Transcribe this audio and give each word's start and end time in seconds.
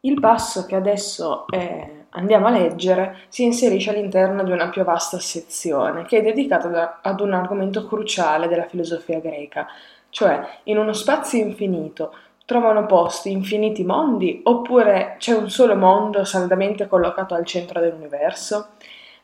Il 0.00 0.20
passo 0.20 0.66
che 0.66 0.76
adesso 0.76 1.46
eh, 1.48 2.06
andiamo 2.10 2.46
a 2.46 2.50
leggere 2.50 3.18
si 3.28 3.44
inserisce 3.44 3.90
all'interno 3.90 4.44
di 4.44 4.52
una 4.52 4.68
più 4.68 4.84
vasta 4.84 5.18
sezione 5.18 6.04
che 6.04 6.18
è 6.18 6.22
dedicata 6.22 7.00
ad 7.02 7.20
un 7.20 7.32
argomento 7.32 7.86
cruciale 7.86 8.48
della 8.48 8.66
filosofia 8.68 9.20
greca, 9.20 9.66
cioè 10.10 10.60
in 10.64 10.78
uno 10.78 10.92
spazio 10.92 11.38
infinito 11.38 12.14
trovano 12.44 12.86
posti 12.86 13.32
infiniti 13.32 13.84
mondi 13.84 14.40
oppure 14.44 15.16
c'è 15.18 15.34
un 15.34 15.50
solo 15.50 15.74
mondo 15.74 16.24
saldamente 16.24 16.86
collocato 16.86 17.34
al 17.34 17.44
centro 17.44 17.80
dell'universo? 17.80 18.68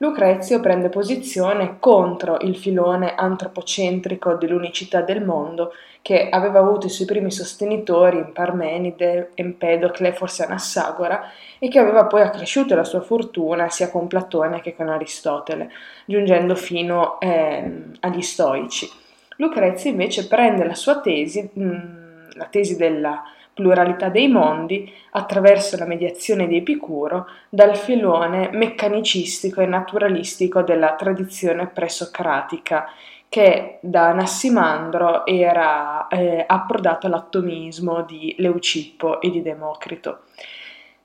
Lucrezio 0.02 0.58
prende 0.58 0.88
posizione 0.88 1.76
contro 1.78 2.38
il 2.40 2.56
filone 2.56 3.14
antropocentrico 3.14 4.34
dell'unicità 4.34 5.00
del 5.00 5.24
mondo 5.24 5.72
che 6.02 6.28
aveva 6.28 6.58
avuto 6.58 6.86
i 6.86 6.90
suoi 6.90 7.06
primi 7.06 7.30
sostenitori 7.30 8.16
in 8.16 8.32
Parmenide, 8.32 9.30
Empedocle 9.34 10.12
forse 10.12 10.42
Anassagora 10.42 11.30
e 11.60 11.68
che 11.68 11.78
aveva 11.78 12.06
poi 12.06 12.22
accresciuto 12.22 12.74
la 12.74 12.82
sua 12.82 13.00
fortuna 13.00 13.68
sia 13.68 13.90
con 13.90 14.08
Platone 14.08 14.60
che 14.60 14.74
con 14.74 14.88
Aristotele, 14.88 15.70
giungendo 16.04 16.56
fino 16.56 17.20
eh, 17.20 17.72
agli 18.00 18.22
stoici. 18.22 18.90
Lucrezio 19.36 19.88
invece 19.88 20.26
prende 20.26 20.64
la 20.64 20.74
sua 20.74 20.98
tesi, 20.98 21.48
mh, 21.52 22.34
la 22.34 22.46
tesi 22.46 22.74
della 22.74 23.22
pluralità 23.54 24.08
dei 24.08 24.28
mondi, 24.28 24.90
attraverso 25.10 25.76
la 25.76 25.86
mediazione 25.86 26.46
di 26.46 26.56
Epicuro, 26.56 27.26
dal 27.48 27.76
filone 27.76 28.50
meccanicistico 28.52 29.60
e 29.60 29.66
naturalistico 29.66 30.62
della 30.62 30.94
tradizione 30.94 31.66
presocratica, 31.66 32.88
che 33.28 33.78
da 33.80 34.08
Anassimandro 34.08 35.24
era 35.24 36.06
eh, 36.08 36.44
approdato 36.46 37.06
all'atomismo 37.06 38.02
di 38.02 38.34
Leucippo 38.38 39.20
e 39.20 39.30
di 39.30 39.40
Democrito. 39.40 40.24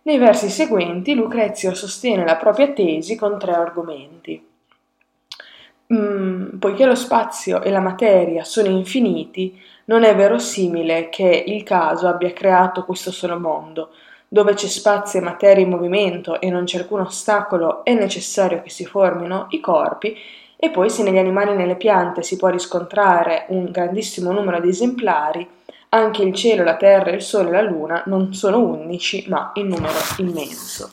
Nei 0.04 0.18
versi 0.18 0.50
seguenti 0.50 1.16
Lucrezio 1.16 1.74
sostiene 1.74 2.26
la 2.26 2.36
propria 2.36 2.70
tesi 2.72 3.16
con 3.16 3.38
tre 3.38 3.54
argomenti. 3.54 4.46
Mm, 5.94 6.58
poiché 6.60 6.86
lo 6.86 6.96
spazio 6.96 7.62
e 7.62 7.70
la 7.70 7.80
materia 7.80 8.44
sono 8.44 8.68
infiniti, 8.68 9.58
non 9.88 10.04
è 10.04 10.16
verosimile 10.16 11.10
che 11.10 11.44
il 11.46 11.64
caso 11.64 12.08
abbia 12.08 12.34
creato 12.34 12.84
questo 12.84 13.12
solo 13.12 13.40
mondo. 13.40 13.92
Dove 14.28 14.54
c'è 14.54 14.68
spazio 14.68 15.20
e 15.20 15.24
materia 15.24 15.64
in 15.64 15.70
movimento 15.70 16.42
e 16.42 16.50
non 16.50 16.66
c'è 16.66 16.80
alcun 16.80 17.02
ostacolo, 17.02 17.86
è 17.86 17.94
necessario 17.94 18.62
che 18.62 18.70
si 18.70 18.86
formino 18.86 19.48
i 19.52 19.62
corpi, 19.62 20.18
e 20.58 20.72
poi 20.72 20.90
se 20.90 21.04
negli 21.04 21.18
animali 21.18 21.52
e 21.52 21.56
nelle 21.56 21.76
piante 21.76 22.24
si 22.24 22.36
può 22.36 22.50
riscontrare 22.50 23.46
un 23.50 23.72
grandissimo 23.72 24.32
numero 24.32 24.60
di 24.60 24.70
esemplari, 24.70 25.48
anche 25.90 26.24
il 26.24 26.34
cielo, 26.34 26.64
la 26.64 26.76
terra, 26.76 27.12
il 27.12 27.22
sole 27.22 27.50
e 27.50 27.52
la 27.52 27.62
luna 27.62 28.04
non 28.08 28.34
sono 28.34 28.60
unici, 28.60 29.26
ma 29.30 29.52
in 29.54 29.68
numero 29.68 30.00
immenso. 30.18 30.92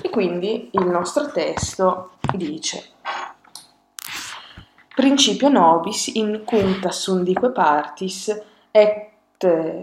E 0.00 0.10
quindi 0.10 0.68
il 0.70 0.86
nostro 0.86 1.32
testo 1.32 2.10
dice 2.34 2.90
Principio 4.96 5.50
nobis 5.50 6.06
in 6.14 6.40
cunta 6.46 6.90
sundique 6.90 7.50
partis 7.50 8.34
et 8.70 9.12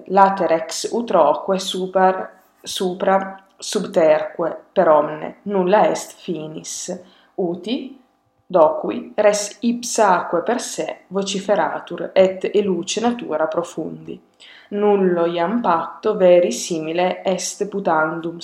later 0.07 0.51
ex 0.53 0.89
utroque 0.91 1.59
super 1.59 2.41
supra 2.63 3.45
subterque 3.55 4.63
per 4.73 4.89
omne. 4.89 5.35
Nulla 5.43 5.87
est 5.87 6.15
finis. 6.17 6.99
Uti 7.35 8.01
docui 8.43 9.13
res 9.15 9.57
ipsaque 9.59 10.41
per 10.41 10.59
se 10.59 11.01
vociferatur 11.09 12.09
et 12.11 12.49
eluce 12.51 12.99
natura 12.99 13.45
profundi. 13.45 14.19
Nullo 14.69 15.27
iam 15.27 15.61
pacto 15.61 16.15
veri 16.15 16.51
simile 16.51 17.21
est 17.23 17.67
putandum 17.67 18.39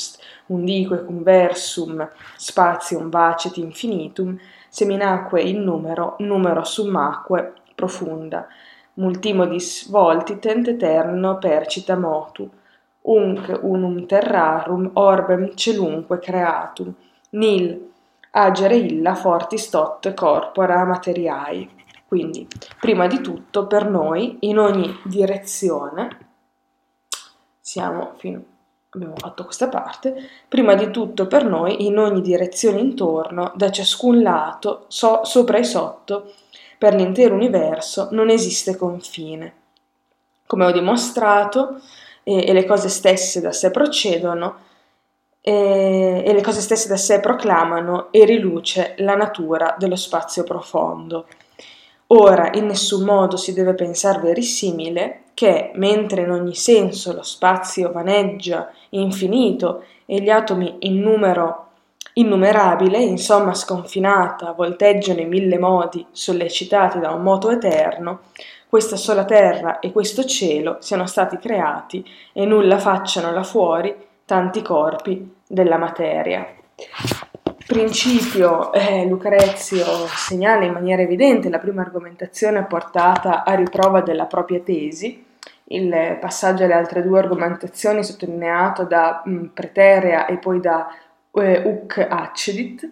undique 0.45 1.03
cum 1.03 1.23
versum 1.23 2.07
spatium 2.37 3.09
vacet 3.09 3.57
infinitum 3.57 4.39
seminaque 4.69 5.41
in 5.41 5.63
numero, 5.63 6.15
numero 6.19 6.63
summaque 6.63 7.53
profunda, 7.75 8.47
multimodis 8.95 9.89
voltitent 9.89 10.67
eterno 10.67 11.37
percita 11.37 11.95
motu, 11.95 12.49
unc 13.01 13.59
unum 13.61 14.05
terrarum 14.05 14.91
orbem 14.93 15.55
celunque 15.55 16.19
creatum, 16.19 16.93
nil 17.31 17.91
agere 18.31 18.75
illa 18.75 19.15
fortis 19.15 19.69
tot 19.69 20.13
corpora 20.13 20.85
materiai. 20.85 21.77
Quindi, 22.07 22.47
prima 22.79 23.07
di 23.07 23.21
tutto, 23.21 23.67
per 23.67 23.87
noi, 23.87 24.37
in 24.41 24.57
ogni 24.57 24.99
direzione, 25.03 26.17
siamo 27.59 28.13
fino 28.15 28.43
abbiamo 28.91 29.15
fatto 29.17 29.43
questa 29.43 29.67
parte, 29.67 30.15
prima 30.47 30.73
di 30.73 30.89
tutto 30.89 31.27
per 31.27 31.45
noi 31.45 31.85
in 31.85 31.97
ogni 31.97 32.21
direzione 32.21 32.79
intorno, 32.79 33.51
da 33.55 33.69
ciascun 33.69 34.21
lato, 34.21 34.85
so, 34.87 35.23
sopra 35.23 35.57
e 35.57 35.63
sotto, 35.63 36.33
per 36.77 36.95
l'intero 36.95 37.35
universo, 37.35 38.07
non 38.11 38.29
esiste 38.29 38.75
confine. 38.75 39.53
Come 40.47 40.65
ho 40.65 40.71
dimostrato, 40.71 41.81
e, 42.23 42.47
e 42.47 42.53
le 42.53 42.65
cose 42.65 42.89
stesse 42.89 43.41
da 43.41 43.51
sé 43.51 43.69
procedono, 43.69 44.67
e, 45.41 46.23
e 46.25 46.33
le 46.33 46.41
cose 46.41 46.61
stesse 46.61 46.87
da 46.87 46.97
sé 46.97 47.19
proclamano 47.19 48.11
e 48.11 48.25
riluce 48.25 48.95
la 48.97 49.15
natura 49.15 49.75
dello 49.77 49.95
spazio 49.95 50.43
profondo. 50.43 51.27
Ora 52.07 52.49
in 52.53 52.65
nessun 52.65 53.05
modo 53.05 53.37
si 53.37 53.53
deve 53.53 53.75
pensare 53.75 54.19
verisimile 54.19 55.25
che, 55.39 55.71
mentre 55.75 56.23
in 56.23 56.31
ogni 56.31 56.53
senso 56.53 57.13
lo 57.13 57.23
spazio 57.23 57.93
vaneggia 57.93 58.69
infinito 58.89 59.85
e 60.05 60.19
gli 60.19 60.29
atomi 60.29 60.75
in 60.79 60.99
numero 60.99 61.67
innumerabile, 62.15 62.97
in 62.97 63.17
somma 63.17 63.53
sconfinata, 63.53 64.51
volteggiano 64.51 65.21
in 65.21 65.29
mille 65.29 65.57
modi, 65.57 66.05
sollecitati 66.11 66.99
da 66.99 67.11
un 67.11 67.21
moto 67.21 67.49
eterno, 67.51 68.19
questa 68.67 68.97
sola 68.97 69.23
terra 69.23 69.79
e 69.79 69.93
questo 69.93 70.25
cielo 70.25 70.75
siano 70.81 71.05
stati 71.05 71.37
creati 71.37 72.03
e 72.33 72.45
nulla 72.45 72.77
facciano 72.77 73.31
là 73.31 73.43
fuori 73.43 73.95
tanti 74.25 74.61
corpi 74.61 75.35
della 75.47 75.77
materia. 75.77 76.45
Principio 77.65 78.73
eh, 78.73 79.05
Lucrezio 79.05 79.85
segnala 80.07 80.65
in 80.65 80.73
maniera 80.73 81.01
evidente 81.01 81.49
la 81.49 81.59
prima 81.59 81.81
argomentazione 81.81 82.65
portata 82.65 83.45
a 83.45 83.53
riprova 83.53 84.01
della 84.01 84.25
propria 84.25 84.59
tesi, 84.59 85.27
il 85.71 86.17
passaggio 86.19 86.63
alle 86.63 86.73
altre 86.73 87.01
due 87.01 87.19
argomentazioni 87.19 88.03
sottolineato 88.03 88.83
da 88.83 89.21
mh, 89.23 89.31
mm, 89.31 89.45
Preterea 89.47 90.25
e 90.27 90.37
poi 90.37 90.59
da 90.59 90.87
eh, 91.33 91.61
Uc 91.65 92.05
Accedit. 92.09 92.89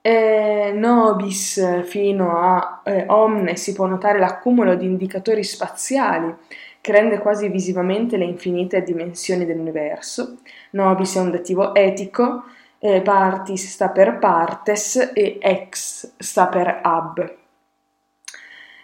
Eh, 0.00 0.72
nobis 0.72 1.82
fino 1.82 2.38
a 2.38 2.80
eh, 2.84 3.06
omne 3.08 3.56
si 3.56 3.72
può 3.72 3.86
notare 3.86 4.20
l'accumulo 4.20 4.76
di 4.76 4.84
indicatori 4.84 5.42
spaziali 5.42 6.32
che 6.80 6.92
rende 6.92 7.18
quasi 7.18 7.48
visivamente 7.48 8.16
le 8.16 8.24
infinite 8.24 8.82
dimensioni 8.82 9.44
dell'universo. 9.44 10.38
Nobis 10.70 11.16
è 11.16 11.20
un 11.20 11.32
dativo 11.32 11.74
etico 11.74 12.44
eh, 12.78 13.02
partis 13.02 13.68
sta 13.68 13.88
per 13.88 14.18
partes 14.18 15.10
e 15.12 15.38
ex 15.40 16.12
sta 16.18 16.46
per 16.46 16.80
ab. 16.82 17.45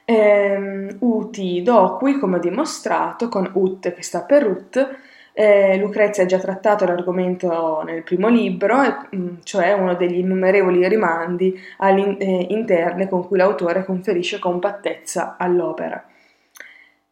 Eh, 0.05 0.97
uti 0.99 1.63
doqui, 1.63 2.19
come 2.19 2.37
ho 2.37 2.41
dimostrato, 2.41 3.29
con 3.29 3.51
ut 3.55 3.93
che 3.93 4.03
sta 4.03 4.23
per 4.23 4.47
ut, 4.47 4.99
eh, 5.35 5.79
Lucrezia 5.79 6.25
ha 6.25 6.27
già 6.27 6.39
trattato 6.39 6.85
l'argomento 6.85 7.83
nel 7.85 8.03
primo 8.03 8.29
libro, 8.29 8.77
mm, 9.15 9.37
cioè 9.45 9.73
uno 9.73 9.95
degli 9.95 10.19
innumerevoli 10.19 10.87
rimandi 10.89 11.59
eh, 11.81 13.07
con 13.09 13.27
cui 13.27 13.39
l'autore 13.39 13.85
conferisce 13.85 14.39
compattezza 14.39 15.37
all'opera. 15.39 16.05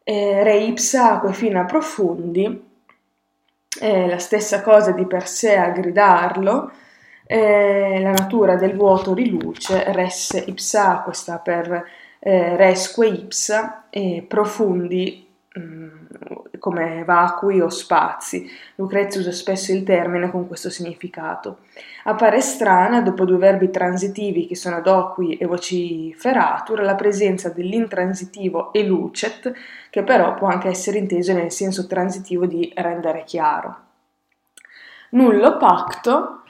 Eh, 0.03 0.43
re 0.43 0.57
ipsa 0.57 1.13
acque 1.13 1.33
fina 1.33 1.65
profundi, 1.65 2.69
è 3.79 4.07
la 4.07 4.19
stessa 4.19 4.61
cosa 4.61 4.91
di 4.91 5.05
per 5.05 5.27
sé 5.27 5.55
a 5.57 5.69
gridarlo, 5.69 6.71
eh, 7.25 7.99
la 8.01 8.11
natura 8.11 8.55
del 8.55 8.75
vuoto 8.75 9.13
riluce, 9.13 9.91
res 9.93 10.43
ipsa, 10.45 11.01
questa 11.03 11.37
per 11.37 11.85
eh, 12.23 12.55
resque 12.55 13.07
ipsa, 13.07 13.85
e 13.89 14.23
profundi 14.27 15.27
mh, 15.55 15.61
mm, 15.61 15.89
come 16.59 17.03
vacui 17.03 17.59
o 17.59 17.69
spazi. 17.69 18.47
Lucrezio 18.75 19.19
usa 19.19 19.31
spesso 19.31 19.71
il 19.71 19.83
termine 19.83 20.29
con 20.29 20.47
questo 20.47 20.69
significato. 20.69 21.57
Appare 22.03 22.39
strana, 22.39 23.01
dopo 23.01 23.25
due 23.25 23.37
verbi 23.37 23.71
transitivi 23.71 24.45
che 24.45 24.55
sono 24.55 24.81
doqui 24.81 25.37
e 25.37 25.47
vociferatur, 25.47 26.81
la 26.81 26.95
presenza 26.95 27.49
dell'intransitivo 27.49 28.71
elucet, 28.73 29.51
che 29.89 30.03
però 30.03 30.35
può 30.35 30.47
anche 30.47 30.67
essere 30.67 30.99
inteso 30.99 31.33
nel 31.33 31.51
senso 31.51 31.87
transitivo 31.87 32.45
di 32.45 32.71
rendere 32.75 33.23
chiaro. 33.25 33.77
Nullo 35.09 35.57
pacto 35.57 36.40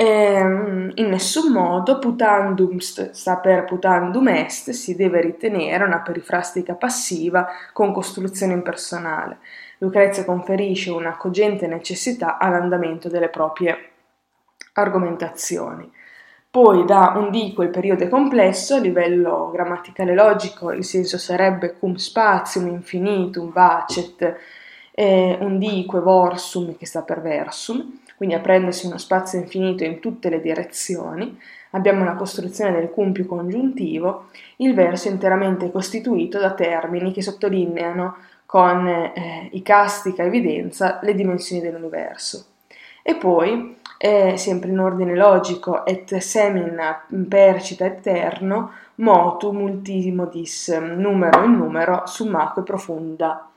Ehm, 0.00 0.92
in 0.94 1.08
nessun 1.08 1.50
modo 1.50 1.98
putandum 1.98 2.78
sta 2.78 3.36
per 3.38 3.64
putandum 3.64 4.28
est 4.28 4.70
si 4.70 4.94
deve 4.94 5.20
ritenere 5.20 5.82
una 5.82 6.02
perifrastica 6.02 6.74
passiva 6.74 7.48
con 7.72 7.92
costruzione 7.92 8.52
impersonale. 8.52 9.38
Lucrezia 9.78 10.24
conferisce 10.24 10.92
una 10.92 11.16
cogente 11.16 11.66
necessità 11.66 12.38
all'andamento 12.38 13.08
delle 13.08 13.28
proprie 13.28 13.76
argomentazioni. 14.74 15.90
Poi 16.48 16.84
da 16.84 17.14
un 17.16 17.32
dico 17.32 17.64
il 17.64 17.70
periodo 17.70 18.06
complesso, 18.06 18.76
a 18.76 18.78
livello 18.78 19.50
grammaticale 19.50 20.14
logico 20.14 20.70
il 20.70 20.84
senso 20.84 21.18
sarebbe 21.18 21.76
cum 21.76 21.96
spatium 21.96 22.68
infinitum 22.68 23.50
vacet, 23.50 24.36
eh, 24.92 25.38
un 25.40 25.58
dique 25.58 25.98
vorsum 25.98 26.76
che 26.76 26.86
sta 26.86 27.02
per 27.02 27.20
versum, 27.20 27.98
quindi 28.18 28.34
aprendosi 28.34 28.86
uno 28.86 28.98
spazio 28.98 29.38
infinito 29.38 29.84
in 29.84 30.00
tutte 30.00 30.28
le 30.28 30.40
direzioni, 30.40 31.38
abbiamo 31.70 32.04
la 32.04 32.14
costruzione 32.14 32.72
del 32.72 32.90
cum 32.90 33.12
più 33.12 33.26
congiuntivo, 33.26 34.30
il 34.56 34.74
verso 34.74 35.06
interamente 35.06 35.70
costituito 35.70 36.40
da 36.40 36.52
termini 36.52 37.12
che 37.12 37.22
sottolineano 37.22 38.16
con 38.44 38.88
eh, 38.88 39.48
icastica 39.52 40.24
evidenza 40.24 40.98
le 41.02 41.14
dimensioni 41.14 41.62
dell'universo. 41.62 42.46
E 43.02 43.14
poi 43.14 43.76
è 43.96 44.34
sempre 44.34 44.70
in 44.70 44.80
ordine 44.80 45.14
logico, 45.14 45.86
et 45.86 46.16
semina 46.16 47.00
percita 47.28 47.84
eterno, 47.84 48.72
motu 48.96 49.52
multimodis, 49.52 50.76
numero 50.76 51.44
in 51.44 51.52
numero, 51.52 52.02
summaque 52.06 52.64
profunda 52.64 53.47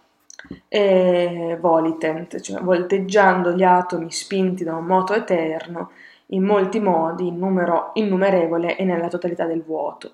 e 0.68 1.58
volitent, 1.60 2.40
cioè 2.40 2.62
volteggiando 2.62 3.52
gli 3.52 3.64
atomi 3.64 4.12
spinti 4.12 4.64
da 4.64 4.76
un 4.76 4.86
moto 4.86 5.14
eterno 5.14 5.92
in 6.28 6.44
molti 6.44 6.80
modi, 6.80 7.28
in 7.28 7.38
numero 7.38 7.92
innumerevole 7.94 8.78
e 8.78 8.84
nella 8.84 9.08
totalità 9.08 9.46
del 9.46 9.64
vuoto. 9.64 10.14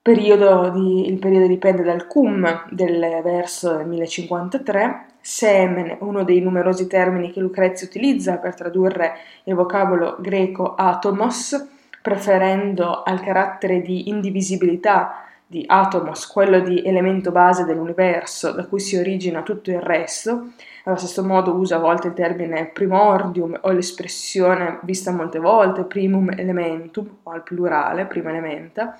Periodo 0.00 0.70
di, 0.70 1.08
il 1.08 1.18
periodo 1.18 1.48
dipende 1.48 1.82
dal 1.82 2.06
cum 2.06 2.66
del 2.70 3.20
verso 3.24 3.82
1053, 3.84 5.06
semen, 5.20 5.96
uno 6.00 6.22
dei 6.22 6.40
numerosi 6.40 6.86
termini 6.86 7.32
che 7.32 7.40
Lucrezia 7.40 7.88
utilizza 7.88 8.36
per 8.36 8.54
tradurre 8.54 9.14
il 9.44 9.54
vocabolo 9.54 10.16
greco 10.20 10.76
atomos, 10.76 11.70
preferendo 12.00 13.02
al 13.02 13.20
carattere 13.20 13.82
di 13.82 14.08
indivisibilità 14.08 15.25
di 15.48 15.64
atomos 15.66 16.26
quello 16.26 16.58
di 16.58 16.82
elemento 16.84 17.30
base 17.30 17.64
dell'universo 17.64 18.50
da 18.50 18.66
cui 18.66 18.80
si 18.80 18.96
origina 18.96 19.42
tutto 19.42 19.70
il 19.70 19.80
resto, 19.80 20.48
allo 20.84 20.96
stesso 20.96 21.22
modo 21.24 21.52
usa 21.54 21.76
a 21.76 21.80
volte 21.80 22.08
il 22.08 22.14
termine 22.14 22.66
primordium 22.66 23.56
o 23.60 23.70
l'espressione 23.70 24.80
vista 24.82 25.12
molte 25.12 25.38
volte 25.38 25.84
primum 25.84 26.30
elementum 26.30 27.18
o 27.22 27.30
al 27.30 27.44
plurale, 27.44 28.06
prima 28.06 28.30
elementa, 28.30 28.98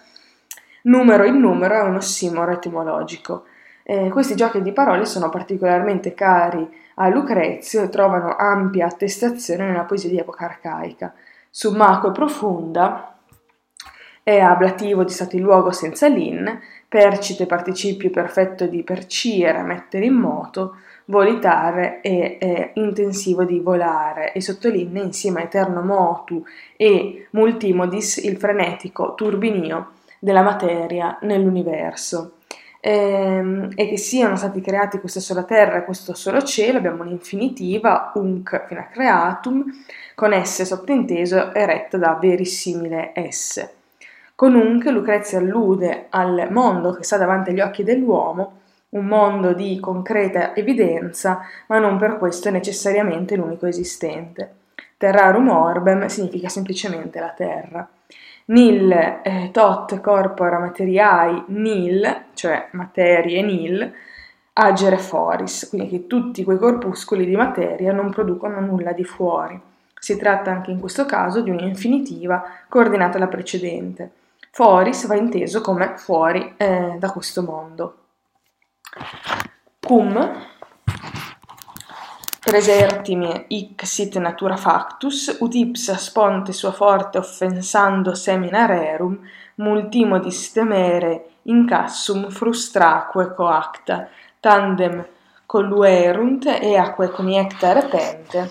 numero 0.83 1.25
in 1.25 1.39
numero 1.41 1.75
è 1.75 1.83
un 1.83 1.97
ossimoro 1.97 2.53
etimologico. 2.53 3.45
Eh, 3.83 4.09
questi 4.11 4.35
giochi 4.35 4.63
di 4.63 4.73
parole 4.73 5.05
sono 5.05 5.29
particolarmente 5.29 6.15
cari 6.15 6.69
a 6.95 7.09
Lucrezio 7.09 7.83
e 7.83 7.89
trovano 7.89 8.37
ampia 8.37 8.87
attestazione 8.87 9.67
nella 9.67 9.85
poesia 9.85 10.11
di 10.11 10.19
epoca 10.19 10.45
arcaica. 10.45 11.13
Summaco 11.51 12.09
e 12.09 12.13
profonda 12.13 13.16
è 14.27 14.41
ablativo 14.41 15.05
di 15.05 15.13
stato 15.13 15.37
in 15.37 15.43
luogo 15.43 15.71
senza 15.71 16.09
lin, 16.09 16.59
percite 16.89 17.47
participio 17.47 18.11
perfetto 18.11 18.67
di 18.67 18.83
percire, 18.83 19.63
mettere 19.63 20.07
in 20.07 20.15
moto, 20.15 20.79
volitare 21.05 22.01
e 22.01 22.37
eh, 22.41 22.71
intensivo 22.75 23.45
di 23.45 23.61
volare 23.61 24.33
e 24.33 24.41
sottolinea 24.41 25.05
insieme 25.05 25.43
a 25.43 25.45
eterno 25.45 25.81
motu 25.81 26.45
e 26.77 27.29
multimodis 27.31 28.17
il 28.17 28.37
frenetico 28.37 29.15
turbinio 29.15 29.93
della 30.19 30.43
materia 30.43 31.19
nell'universo 31.21 32.39
ehm, 32.81 33.75
e 33.77 33.89
che 33.89 33.97
siano 33.97 34.35
stati 34.35 34.61
creati 34.61 34.99
questa 34.99 35.21
sola 35.21 35.45
terra 35.45 35.77
e 35.77 35.85
questo 35.85 36.15
solo 36.15 36.43
cielo, 36.43 36.79
abbiamo 36.79 37.05
un'infinitiva, 37.05 38.11
unc 38.17 38.67
fino 38.67 38.81
a 38.81 38.89
creatum, 38.91 39.65
con 40.17 40.33
esse 40.33 40.65
sottinteso 40.65 41.55
eretta 41.55 41.97
da 41.97 42.19
verissimile 42.21 43.13
esse. 43.15 43.76
Con 44.37 44.55
unc 44.55 44.85
Lucrezia 44.91 45.39
allude 45.39 46.07
al 46.11 46.49
mondo 46.51 46.93
che 46.93 47.03
sta 47.03 47.17
davanti 47.17 47.51
agli 47.51 47.61
occhi 47.61 47.83
dell'uomo, 47.83 48.61
un 48.91 49.07
mondo 49.07 49.55
di 49.55 49.81
concreta 49.81 50.55
evidenza, 50.55 51.41
ma 51.69 51.79
non 51.79 51.97
per 51.99 52.19
questo 52.19 52.51
necessariamente 52.51 53.35
l'unico 53.35 53.65
esistente. 53.67 54.55
Terrarum 54.99 55.49
orbem 55.49 56.07
significa 56.07 56.51
semplicemente 56.51 57.19
la 57.19 57.31
terra 57.31 57.89
nil 58.47 58.93
eh, 58.93 59.49
tot 59.53 60.01
corpora 60.01 60.59
materiai 60.59 61.45
nil, 61.49 62.25
cioè 62.35 62.69
materie 62.73 63.43
nil, 63.43 63.93
agere 64.53 64.99
foris, 64.99 65.69
quindi 65.69 65.89
che 65.89 66.07
tutti 66.07 66.45
quei 66.45 66.59
corpuscoli 66.59 67.25
di 67.25 67.35
materia 67.35 67.93
non 67.93 68.11
producono 68.11 68.61
nulla 68.61 68.93
di 68.93 69.05
fuori. 69.05 69.59
Si 69.99 70.17
tratta 70.17 70.51
anche 70.51 70.71
in 70.71 70.79
questo 70.79 71.07
caso 71.07 71.41
di 71.41 71.51
un'infinitiva 71.51 72.45
coordinata 72.69 73.17
alla 73.17 73.29
precedente. 73.29 74.11
Foris 74.57 75.07
va 75.07 75.17
inteso 75.17 75.61
come 75.61 75.99
fuori 75.99 76.55
eh, 76.57 76.97
da 76.99 77.13
questo 77.13 77.43
mondo. 77.43 77.97
Cum 79.87 80.45
Presertimi 82.41 83.45
hic 83.49 83.85
sit 83.85 84.17
natura 84.17 84.57
factus, 84.57 85.37
ut 85.41 85.55
ipsa 85.55 85.99
sponte 85.99 86.55
sua 86.55 86.73
forte 86.73 87.19
offensando 87.19 88.15
semina 88.15 88.65
rerum, 88.65 89.21
multimodis 89.57 90.53
temere 90.53 91.33
incassum 91.43 92.31
frustraque 92.31 93.35
coacta, 93.35 94.09
tandem 94.41 95.07
colluerunt 95.45 96.47
eaque 96.47 97.11
coniecta 97.11 97.75
repente, 97.75 98.51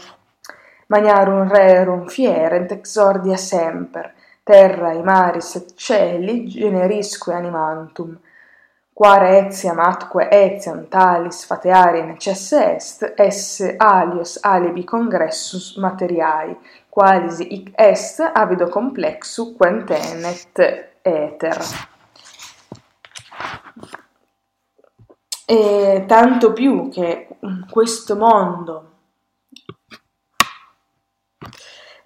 magnarum 0.86 1.48
rerum 1.48 2.06
fierent 2.08 2.69
exordia 2.69 3.38
semper, 3.38 4.13
terra 4.45 4.94
i 4.94 5.01
maris 5.01 5.56
et 5.56 5.74
celi 5.75 6.36
generisque 6.47 7.33
animantum 7.33 8.12
quare 8.94 9.30
etiam 9.39 9.80
atque 9.80 10.27
etiam 10.31 10.86
talis 10.88 11.45
fateari 11.50 12.03
necesse 12.03 12.59
est 12.75 13.13
esse 13.18 13.75
alios 13.77 14.38
alibi 14.42 14.83
congressus 14.86 15.65
materiae 15.77 16.56
qualis 16.89 17.39
hic 17.39 17.74
est 17.75 18.21
avido 18.33 18.69
complexu 18.69 19.56
quentenet 19.57 20.59
eter. 21.01 21.59
e 25.45 26.06
tanto 26.07 26.53
più 26.53 26.89
che 26.89 27.27
mm, 27.45 27.63
questo 27.69 28.15
mondo 28.15 28.91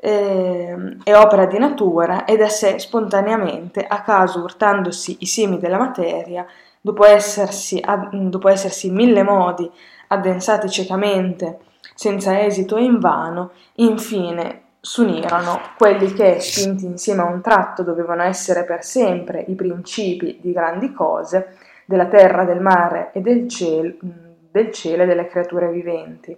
eh, 0.02 0.98
è 1.04 1.14
opera 1.14 1.46
di 1.46 1.58
natura 1.58 2.24
e 2.24 2.38
da 2.38 2.48
sé 2.48 2.80
spontaneamente, 2.80 3.86
a 3.86 4.02
caso 4.02 4.40
urtandosi 4.40 5.18
i 5.20 5.26
semi 5.26 5.60
della 5.60 5.78
materia, 5.78 6.46
dopo 6.80 7.06
essersi, 7.06 7.82
ad, 7.84 8.16
dopo 8.16 8.48
essersi 8.48 8.88
in 8.88 8.96
mille 8.96 9.24
modi 9.24 9.70
addensati 10.08 10.70
ciecamente, 10.70 11.60
senza 11.94 12.42
esito 12.42 12.78
e 12.78 12.84
invano, 12.84 13.52
infine 13.76 14.62
s'unirono 14.80 15.60
quelli 15.78 16.14
che, 16.14 16.40
spinti 16.40 16.86
insieme 16.86 17.22
a 17.22 17.26
un 17.26 17.42
tratto, 17.42 17.84
dovevano 17.84 18.24
essere 18.24 18.64
per 18.64 18.86
sempre 18.86 19.44
i 19.48 19.56
principi 19.56 20.40
di 20.42 20.54
grandi 20.54 20.94
cose, 20.94 21.58
della 21.86 22.06
terra, 22.06 22.46
del 22.46 22.62
mare 22.62 23.10
e 23.14 23.20
del 23.20 23.50
cielo, 23.50 23.96
del 24.00 24.72
cielo 24.72 25.04
e 25.04 25.06
delle 25.06 25.28
creature 25.28 25.70
viventi. 25.70 26.38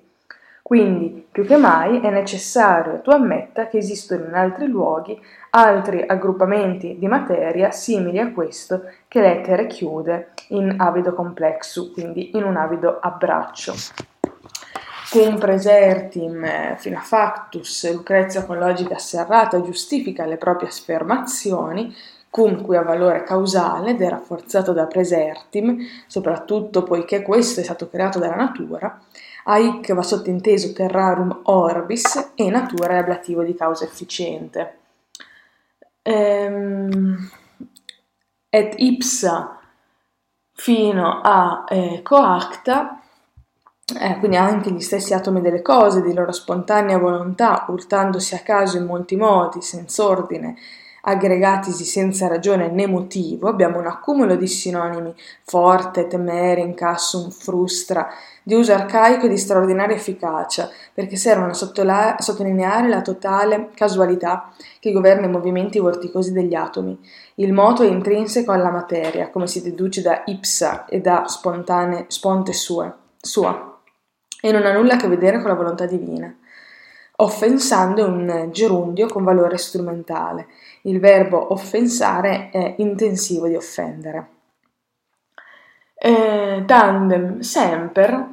Quindi, 0.71 1.27
più 1.29 1.45
che 1.45 1.57
mai, 1.57 1.99
è 1.99 2.09
necessario 2.09 3.01
tu 3.01 3.09
ammetta 3.09 3.67
che 3.67 3.77
esistono 3.77 4.23
in 4.23 4.35
altri 4.35 4.67
luoghi 4.67 5.21
altri 5.49 6.01
aggruppamenti 6.01 6.95
di 6.97 7.07
materia 7.07 7.71
simili 7.71 8.19
a 8.19 8.31
questo 8.31 8.83
che 9.09 9.19
l'etere 9.19 9.67
chiude 9.67 10.29
in 10.51 10.75
avido 10.77 11.13
complexu, 11.13 11.91
quindi 11.91 12.37
in 12.37 12.45
un 12.45 12.55
avido 12.55 12.99
abbraccio. 13.01 13.73
Cum 15.09 15.39
presertim 15.39 16.41
eh, 16.41 16.75
fina 16.77 17.01
factus, 17.01 17.91
Lucrezia 17.91 18.45
con 18.45 18.57
logica 18.57 18.97
serrata 18.97 19.61
giustifica 19.61 20.25
le 20.25 20.37
proprie 20.37 20.69
affermazioni, 20.69 21.93
cum 22.29 22.63
qui 22.63 22.77
ha 22.77 22.81
valore 22.81 23.23
causale 23.23 23.89
ed 23.89 24.01
è 24.01 24.07
rafforzato 24.07 24.71
da 24.71 24.85
presertim, 24.85 25.79
soprattutto 26.07 26.83
poiché 26.83 27.21
questo 27.23 27.59
è 27.59 27.63
stato 27.63 27.89
creato 27.89 28.19
dalla 28.19 28.35
natura, 28.35 29.01
a 29.45 29.57
hic 29.57 29.93
va 29.93 30.03
sottinteso 30.03 30.74
terrarum 30.74 31.41
orbis 31.43 32.31
e 32.36 32.50
natura 32.50 32.93
è 32.93 32.98
ablativo 32.98 33.43
di 33.43 33.55
causa 33.55 33.86
efficiente. 33.86 34.77
Ehm, 36.03 37.29
et 38.50 38.74
ipsa 38.77 39.60
fino 40.53 41.21
a 41.24 41.63
eh, 41.67 42.01
coacta, 42.03 43.01
eh, 44.00 44.17
quindi 44.19 44.38
anche 44.38 44.71
gli 44.71 44.81
stessi 44.81 45.13
atomi 45.13 45.41
delle 45.41 45.62
cose, 45.62 46.01
di 46.01 46.13
loro 46.13 46.31
spontanea 46.31 46.98
volontà, 46.98 47.65
urtandosi 47.69 48.36
a 48.36 48.39
caso 48.39 48.77
in 48.77 48.86
molti 48.86 49.15
modi, 49.15 49.62
senza 49.62 50.05
ordine, 50.05 50.55
aggregatisi 51.03 51.83
senza 51.83 52.27
ragione 52.27 52.69
né 52.69 52.86
motivo, 52.88 53.48
abbiamo 53.48 53.79
un 53.79 53.88
accumulo 53.88 54.36
di 54.36 54.48
sinonimi 54.48 55.15
forte, 55.43 56.07
temere, 56.07 56.62
incassum, 56.62 57.31
frustra, 57.31 58.07
di 58.43 58.55
uso 58.55 58.74
arcaico 58.74 59.25
e 59.25 59.29
di 59.29 59.38
straordinaria 59.38 59.95
efficacia, 59.95 60.69
perché 60.93 61.15
servono 61.15 61.51
a 61.51 62.17
sottolineare 62.21 62.88
la 62.88 63.01
totale 63.01 63.69
casualità 63.74 64.51
che 64.79 64.91
governa 64.91 65.27
i 65.27 65.31
movimenti 65.31 65.79
vorticosi 65.79 66.31
degli 66.31 66.55
atomi. 66.55 67.00
Il 67.36 67.53
moto 67.53 67.83
è 67.83 67.88
intrinseco 67.88 68.51
alla 68.51 68.71
materia, 68.71 69.29
come 69.29 69.48
si 69.48 69.62
deduce 69.62 70.01
da 70.01 70.24
ipsa 70.25 70.86
e 70.86 71.01
da 71.01 71.25
spontane, 71.27 72.05
sponte 72.07 72.53
sue, 72.53 72.93
sua, 73.19 73.79
e 74.41 74.51
non 74.51 74.65
ha 74.65 74.74
nulla 74.74 74.93
a 74.93 74.98
che 74.98 75.07
vedere 75.07 75.39
con 75.39 75.50
la 75.50 75.55
volontà 75.55 75.86
divina. 75.86 76.36
Offensando 77.17 78.03
è 78.03 78.07
un 78.07 78.50
gerundio 78.51 79.05
con 79.05 79.24
valore 79.24 79.57
strumentale. 79.57 80.48
Il 80.83 81.00
verbo 81.00 81.53
offensare 81.53 82.50
è 82.50 82.74
intensivo 82.79 83.48
di 83.48 83.55
offendere. 83.55 84.40
Eh, 86.03 86.63
tandem 86.65 87.41
semper, 87.41 88.27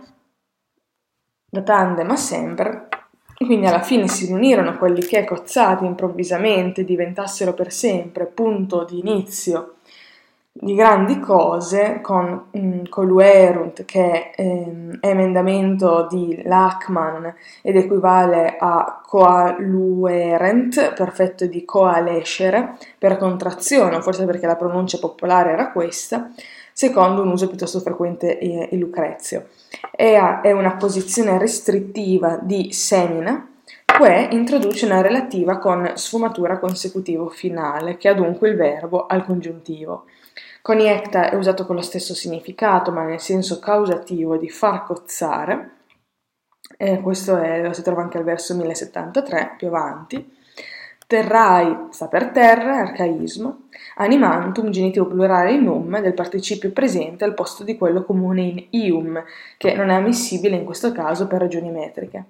da 1.50 1.62
tandem 1.62 2.10
a 2.10 2.16
semper, 2.16 2.88
quindi 3.36 3.66
alla 3.66 3.82
fine 3.82 4.08
si 4.08 4.24
riunirono 4.24 4.78
quelli 4.78 5.02
che 5.02 5.22
cozzati 5.24 5.84
improvvisamente 5.84 6.82
diventassero 6.82 7.52
per 7.52 7.70
sempre 7.70 8.24
punto 8.24 8.84
di 8.84 9.00
inizio 9.00 9.77
di 10.52 10.74
grandi 10.74 11.20
cose 11.20 12.00
con 12.02 12.48
mm, 12.56 12.84
Coluerunt 12.88 13.84
che 13.84 14.30
è 14.30 14.42
ehm, 14.42 14.98
emendamento 15.00 16.08
di 16.10 16.42
Lachman 16.42 17.32
ed 17.62 17.76
equivale 17.76 18.56
a 18.58 19.00
coaluerent, 19.04 20.94
perfetto 20.94 21.46
di 21.46 21.64
coalescere, 21.64 22.76
per 22.98 23.16
contrazione, 23.18 24.02
forse 24.02 24.24
perché 24.24 24.46
la 24.46 24.56
pronuncia 24.56 24.98
popolare 24.98 25.52
era 25.52 25.70
questa, 25.70 26.30
secondo 26.72 27.22
un 27.22 27.30
uso 27.30 27.46
piuttosto 27.46 27.78
frequente 27.80 28.36
in 28.40 28.78
Lucrezio. 28.78 29.46
Ea 29.92 30.40
è 30.40 30.50
una 30.52 30.76
posizione 30.76 31.38
restrittiva 31.38 32.38
di 32.42 32.72
semina, 32.72 33.48
Que 33.98 34.28
introduce 34.30 34.84
una 34.84 35.00
relativa 35.00 35.58
con 35.58 35.90
sfumatura 35.96 36.60
consecutivo 36.60 37.28
finale, 37.28 37.96
che 37.96 38.08
ha 38.08 38.14
dunque 38.14 38.48
il 38.48 38.54
verbo 38.54 39.06
al 39.06 39.24
congiuntivo. 39.24 40.04
Coniecta 40.68 41.30
è 41.30 41.34
usato 41.34 41.64
con 41.64 41.76
lo 41.76 41.80
stesso 41.80 42.14
significato, 42.14 42.92
ma 42.92 43.02
nel 43.02 43.20
senso 43.20 43.58
causativo 43.58 44.36
di 44.36 44.50
far 44.50 44.84
cozzare. 44.84 45.70
E 46.76 47.00
questo 47.00 47.38
è, 47.38 47.62
lo 47.62 47.72
si 47.72 47.80
trova 47.80 48.02
anche 48.02 48.18
al 48.18 48.24
verso 48.24 48.54
1073, 48.54 49.54
più 49.56 49.68
avanti. 49.68 50.36
Terrai 51.06 51.86
sta 51.88 52.08
per 52.08 52.32
terra, 52.32 52.80
arcaismo. 52.80 53.68
Animantum, 53.96 54.68
genitivo 54.68 55.06
plurale 55.06 55.52
in 55.52 55.62
num, 55.62 56.02
del 56.02 56.12
participio 56.12 56.70
presente 56.70 57.24
al 57.24 57.32
posto 57.32 57.64
di 57.64 57.78
quello 57.78 58.04
comune 58.04 58.42
in 58.42 58.66
ium, 58.68 59.24
che 59.56 59.72
non 59.72 59.88
è 59.88 59.94
ammissibile 59.94 60.56
in 60.56 60.66
questo 60.66 60.92
caso 60.92 61.26
per 61.26 61.40
ragioni 61.40 61.70
metriche. 61.70 62.24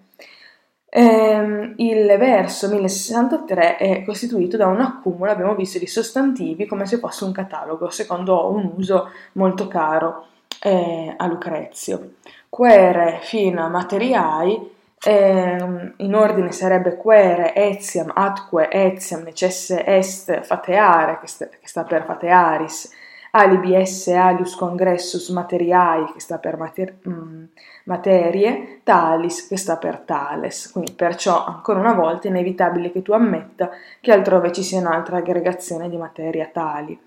Eh, 0.91 1.75
il 1.77 2.17
verso 2.19 2.69
1063 2.69 3.77
è 3.77 4.05
costituito 4.05 4.57
da 4.57 4.67
un 4.69 4.81
accumulo, 4.81 5.31
abbiamo 5.31 5.55
visto, 5.55 5.79
di 5.79 5.87
sostantivi 5.87 6.67
come 6.67 6.87
se 6.87 6.99
fosse 6.99 7.25
un 7.25 7.33
catalogo, 7.33 7.91
secondo 7.91 8.51
un 8.51 8.73
uso 8.77 9.11
molto 9.33 9.69
caro 9.69 10.27
eh, 10.63 11.15
a 11.17 11.27
Lucrezio. 11.27 12.15
Quere 12.49 13.19
fino 13.23 13.69
materiai, 13.69 14.77
eh, 15.05 15.93
in 15.97 16.15
ordine 16.15 16.53
sarebbe 16.53 16.97
quere, 16.97 17.55
etiam, 17.55 18.11
atque, 18.15 18.71
etiam, 18.71 19.23
necesse 19.23 19.85
est, 19.85 20.41
fateare, 20.43 21.21
che 21.21 21.69
sta 21.69 21.85
per 21.85 22.05
fatearis, 22.05 22.91
alibi 23.39 23.75
esse 23.75 24.15
alius 24.15 24.55
congressus 24.55 25.29
materiai, 25.31 26.13
che 26.13 26.21
sta 26.21 26.39
per 26.39 26.57
mater- 26.57 27.09
mm, 27.09 27.45
materie, 27.85 28.81
talis, 28.83 29.47
che 29.47 29.57
sta 29.57 29.77
per 29.77 29.99
tales. 30.01 30.71
Quindi 30.71 30.93
perciò, 30.93 31.45
ancora 31.45 31.81
una 31.81 31.95
volta, 31.95 32.29
è 32.29 32.31
inevitabile 32.31 32.91
che 32.91 33.03
tu 33.03 33.13
ammetta 33.13 33.71
che 34.01 34.13
altrove 34.13 34.53
ci 34.53 34.63
sia 34.63 34.81
un'altra 34.81 35.19
aggregazione 35.19 35.89
di 35.89 35.97
materia 35.97 36.49
tali. 36.53 36.99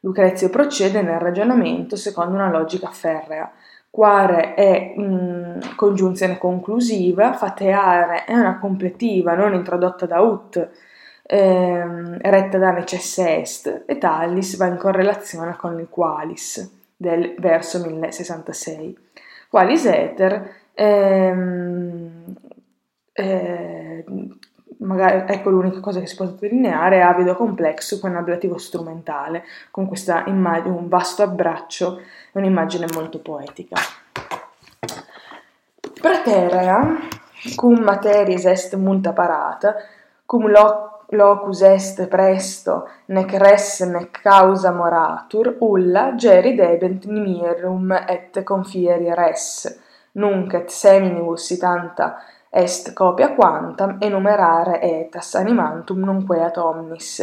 Lucrezio 0.00 0.50
procede 0.50 1.00
nel 1.00 1.20
ragionamento 1.20 1.96
secondo 1.96 2.34
una 2.34 2.50
logica 2.50 2.88
ferrea. 2.88 3.50
Quare 3.88 4.54
è 4.54 4.94
mm, 4.98 5.60
congiunzione 5.76 6.38
conclusiva, 6.38 7.34
fateare 7.34 8.24
è 8.24 8.34
una 8.34 8.58
completiva 8.58 9.34
non 9.34 9.54
introdotta 9.54 10.06
da 10.06 10.20
ut, 10.20 10.70
ehm, 11.32 12.18
retta 12.20 12.58
da 12.58 12.72
necesse 12.72 13.38
est 13.40 13.84
e 13.86 13.96
talis 13.96 14.56
va 14.56 14.66
in 14.66 14.76
correlazione 14.76 15.56
con 15.56 15.78
il 15.78 15.88
qualis 15.88 16.70
del 16.94 17.34
verso 17.38 17.78
1066. 17.78 18.98
Qualis 19.48 19.86
eter 19.86 20.50
ehm, 20.74 22.34
eh, 23.12 24.04
magari 24.78 25.32
ecco 25.32 25.50
l'unica 25.50 25.80
cosa 25.80 26.00
che 26.00 26.06
si 26.06 26.16
può 26.16 26.26
sottolineare 26.26 26.96
è 26.96 27.00
avido 27.00 27.34
complesso 27.34 27.98
con 27.98 28.14
ablativo 28.14 28.58
strumentale 28.58 29.44
con 29.70 29.86
questa 29.86 30.24
immagine 30.26 30.74
un 30.74 30.88
vasto 30.88 31.22
abbraccio 31.22 31.98
e 31.98 32.38
un'immagine 32.38 32.86
molto 32.92 33.20
poetica 33.20 33.76
praeterea 36.00 36.96
cum 37.54 37.80
materis 37.80 38.44
est 38.46 38.74
multa 38.76 39.12
parata 39.12 39.76
cum 40.24 40.48
loc 40.48 40.91
locus 41.12 41.62
est 41.62 42.06
presto, 42.08 42.88
nec 43.06 43.32
res 43.38 43.80
nec 43.80 44.20
causa 44.22 44.70
moratur, 44.72 45.56
ulla 45.60 46.14
geri 46.16 46.54
debent 46.54 47.04
nimierum 47.04 47.92
et 48.06 48.42
confieri 48.44 49.12
res. 49.14 49.68
Nunc 50.14 50.54
et 50.54 50.70
seminibus 50.70 51.56
tanta 51.58 52.16
est 52.50 52.92
copia 52.92 53.30
quantam 53.34 53.96
enumerare 54.00 54.80
etas 54.80 55.34
animantum 55.34 56.04
nunque 56.04 56.42
ad 56.42 56.56
omnis. 56.56 57.22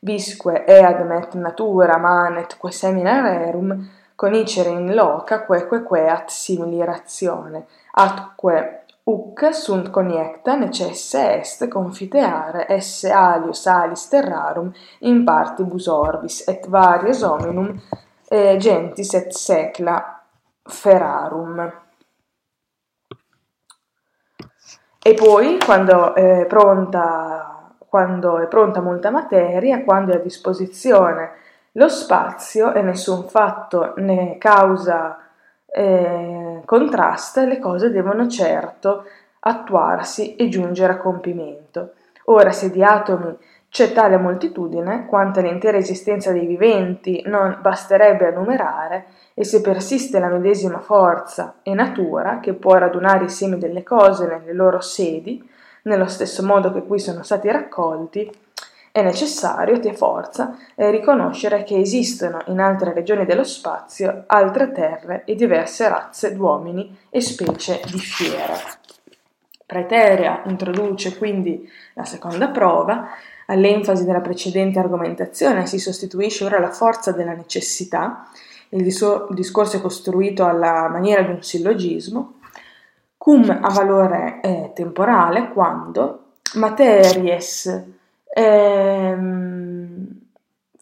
Visque 0.00 0.64
ead 0.66 1.00
met 1.06 1.34
natura 1.34 1.96
manet 1.96 2.56
quae 2.58 2.72
seminarerum 2.72 3.88
conicere 4.14 4.70
in 4.70 4.94
loca 4.94 5.44
queque 5.44 5.82
queat 5.82 6.30
simili 6.30 6.82
ratione, 6.82 7.66
atque 7.92 8.85
Uc 9.08 9.52
sunt 9.52 9.90
coniecta 9.90 10.56
necesse 10.56 11.36
est 11.38 11.68
confiteare 11.68 12.66
esse 12.68 13.12
alius 13.12 13.66
alis 13.66 14.08
terrarum 14.08 14.72
in 15.00 15.22
partibus 15.22 15.86
orbis 15.86 16.46
et 16.48 16.66
varios 16.66 17.22
hominum 17.22 17.80
eh, 18.28 18.56
gentis 18.58 19.12
et 19.12 19.30
secla 19.30 20.24
ferarum. 20.64 21.84
E 25.02 25.14
poi, 25.14 25.58
quando 25.64 26.12
è 26.16 26.44
pronta, 26.46 27.70
quando 27.78 28.40
è 28.40 28.48
pronta 28.48 28.80
molta 28.80 29.10
materia, 29.10 29.84
quando 29.84 30.14
è 30.14 30.16
a 30.16 30.20
disposizione 30.20 31.30
lo 31.72 31.88
spazio 31.88 32.72
e 32.72 32.82
nessun 32.82 33.28
fatto 33.28 33.92
ne 33.98 34.36
causa 34.36 35.16
eh, 35.66 36.45
contrasta, 36.64 37.44
le 37.44 37.58
cose 37.58 37.90
devono 37.90 38.28
certo 38.28 39.04
attuarsi 39.40 40.36
e 40.36 40.48
giungere 40.48 40.94
a 40.94 40.98
compimento. 40.98 41.92
Ora, 42.24 42.50
se 42.50 42.70
di 42.70 42.82
atomi 42.82 43.36
c'è 43.68 43.92
tale 43.92 44.16
moltitudine, 44.16 45.06
quanto 45.06 45.40
l'intera 45.40 45.76
esistenza 45.76 46.32
dei 46.32 46.46
viventi 46.46 47.22
non 47.26 47.58
basterebbe 47.60 48.26
a 48.26 48.30
numerare, 48.30 49.06
e 49.34 49.44
se 49.44 49.60
persiste 49.60 50.18
la 50.18 50.28
medesima 50.28 50.78
forza 50.78 51.56
e 51.62 51.74
natura 51.74 52.40
che 52.40 52.54
può 52.54 52.74
radunare 52.74 53.24
i 53.24 53.28
semi 53.28 53.58
delle 53.58 53.82
cose 53.82 54.26
nelle 54.26 54.54
loro 54.54 54.80
sedi, 54.80 55.46
nello 55.82 56.06
stesso 56.06 56.42
modo 56.44 56.72
che 56.72 56.82
qui 56.82 56.98
sono 56.98 57.22
stati 57.22 57.50
raccolti, 57.50 58.32
è 58.96 59.02
necessario, 59.02 59.78
te 59.78 59.92
forza, 59.92 60.56
eh, 60.74 60.90
riconoscere 60.90 61.64
che 61.64 61.78
esistono 61.78 62.40
in 62.46 62.60
altre 62.60 62.94
regioni 62.94 63.26
dello 63.26 63.44
spazio 63.44 64.24
altre 64.26 64.72
terre 64.72 65.24
e 65.26 65.34
diverse 65.34 65.86
razze 65.86 66.34
d'uomini 66.34 66.96
e 67.10 67.20
specie 67.20 67.82
di 67.90 67.98
fiere. 67.98 68.54
Preteria 69.66 70.40
introduce 70.46 71.18
quindi 71.18 71.70
la 71.92 72.06
seconda 72.06 72.48
prova, 72.48 73.08
all'enfasi 73.44 74.06
della 74.06 74.22
precedente 74.22 74.78
argomentazione 74.78 75.66
si 75.66 75.78
sostituisce 75.78 76.46
ora 76.46 76.58
la 76.58 76.70
forza 76.70 77.12
della 77.12 77.34
necessità, 77.34 78.26
il 78.70 78.82
discorso 78.82 79.76
è 79.76 79.80
costruito 79.82 80.46
alla 80.46 80.88
maniera 80.88 81.20
di 81.20 81.32
un 81.32 81.42
sillogismo, 81.42 82.38
cum 83.18 83.46
ha 83.60 83.68
valore 83.68 84.40
eh, 84.42 84.70
temporale 84.74 85.50
quando 85.50 86.22
materies 86.54 87.94
ehm, 88.32 90.20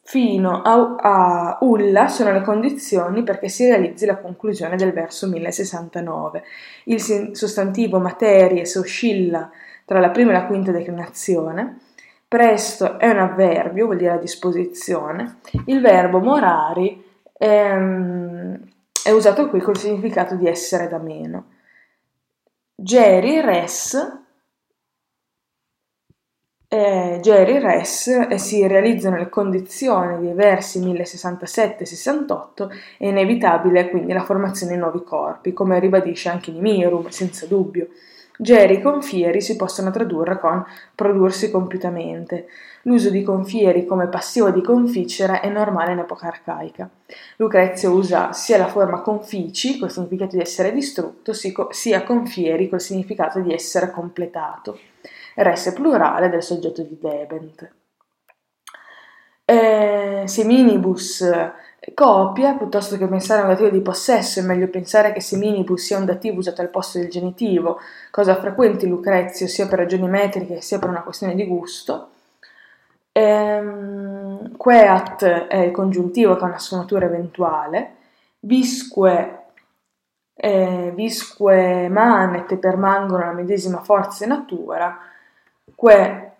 fino 0.03 0.63
a, 0.63 0.95
a, 0.97 1.59
Ulla 1.63 2.09
sono 2.09 2.33
le 2.33 2.43
condizioni 2.43 3.23
perché 3.23 3.49
si 3.49 3.67
realizzi 3.67 4.07
la 4.07 4.19
conclusione 4.19 4.77
del 4.77 4.93
verso 4.93 5.29
1069. 5.29 6.45
Il 6.85 7.01
sostantivo 7.37 7.99
materie 7.99 8.65
si 8.65 8.79
oscilla 8.79 9.51
tra 9.85 10.01
la 10.01 10.11
prima 10.11 10.31
e 10.31 10.35
la 10.35 10.47
quinta 10.47 10.73
declinazione, 10.73 11.79
Presto 12.35 12.99
è 12.99 13.09
un 13.09 13.19
avverbio, 13.19 13.85
vuol 13.85 13.99
dire 13.99 14.11
a 14.11 14.19
disposizione. 14.19 15.37
Il 15.67 15.81
verbo 15.81 16.19
morari 16.19 17.01
ehm, 17.33 18.59
è 19.05 19.11
usato 19.13 19.49
qui 19.49 19.61
col 19.61 19.79
significato 19.79 20.35
di 20.35 20.49
essere 20.49 20.89
da 20.89 20.99
meno. 20.99 21.53
Geri, 22.75 23.41
res, 23.41 24.24
eh, 26.75 27.21
Jerry 27.21 27.61
Res 27.61 28.09
eh, 28.09 28.37
si 28.37 28.66
realizzano 28.66 29.16
le 29.16 29.28
condizioni 29.28 30.19
dei 30.19 30.35
versi 30.35 30.81
1067 30.81 31.85
68 31.85 32.71
è 32.99 33.07
inevitabile 33.07 33.88
quindi 33.88 34.12
la 34.12 34.25
formazione 34.25 34.73
di 34.73 34.78
nuovi 34.78 35.04
corpi, 35.04 35.52
come 35.52 35.78
ribadisce 35.78 36.31
anche 36.31 36.50
Nimirum, 36.50 37.09
senza 37.11 37.47
dubbio. 37.47 37.88
Geri 38.37 38.83
confieri 38.83 39.40
si 39.40 39.54
possono 39.54 39.93
tradurre 39.93 40.40
con 40.40 40.64
prodursi 40.97 41.52
compiutamente. 41.52 42.49
L'uso 42.83 43.09
di 43.09 43.23
confieri 43.23 43.87
come 43.87 44.09
passivo 44.09 44.50
di 44.50 44.61
conficere 44.61 45.38
è 45.38 45.49
normale 45.49 45.93
in 45.93 46.00
epoca 46.00 46.26
arcaica. 46.26 46.90
Lucrezio 47.37 47.93
usa 47.93 48.33
sia 48.33 48.59
la 48.59 48.66
forma 48.66 49.00
confici, 49.00 49.78
col 49.78 49.93
significato 49.93 50.35
di 50.35 50.43
essere 50.43 50.73
distrutto, 50.73 51.33
sia 51.33 52.02
confieri 52.02 52.69
col 52.69 52.81
significato 52.81 53.38
di 53.38 53.52
essere 53.52 53.93
completato. 53.93 54.76
Res 55.35 55.73
plurale 55.75 56.29
del 56.29 56.43
soggetto 56.43 56.83
di 56.83 56.99
debent. 57.00 57.73
Eh, 59.45 60.23
seminibus 60.26 61.25
copia, 61.93 62.55
piuttosto 62.55 62.97
che 62.97 63.07
pensare 63.07 63.41
a 63.41 63.45
un 63.45 63.50
dativo 63.50 63.69
di 63.69 63.81
possesso, 63.81 64.41
è 64.41 64.43
meglio 64.43 64.69
pensare 64.69 65.12
che 65.12 65.21
seminibus 65.21 65.85
sia 65.85 65.99
un 65.99 66.07
dativo 66.07 66.38
usato 66.38 66.62
al 66.62 66.71
posto 66.71 66.99
del 66.99 67.11
genitivo, 67.11 67.79
cosa 68.11 68.37
frequente 68.37 68.87
in 68.87 68.93
Lucrezio 68.93 69.47
sia 69.47 69.67
per 69.67 69.81
ragioni 69.81 70.09
metriche 70.09 70.61
sia 70.61 70.79
per 70.79 70.88
una 70.88 71.03
questione 71.03 71.35
di 71.35 71.45
gusto. 71.47 72.09
Ehm, 73.12 74.57
queat 74.57 75.25
è 75.25 75.57
il 75.57 75.71
congiuntivo 75.73 76.37
che 76.37 76.45
ha 76.45 76.47
una 76.47 76.59
sfumatura 76.59 77.07
eventuale, 77.07 77.97
visque 78.41 79.41
eh, 80.37 80.93
visque 80.95 81.88
manet 81.88 82.57
permangono 82.57 83.25
la 83.25 83.33
medesima 83.33 83.83
forza 83.83 84.25
e 84.25 84.29
natura, 84.29 84.99
que 85.76 86.33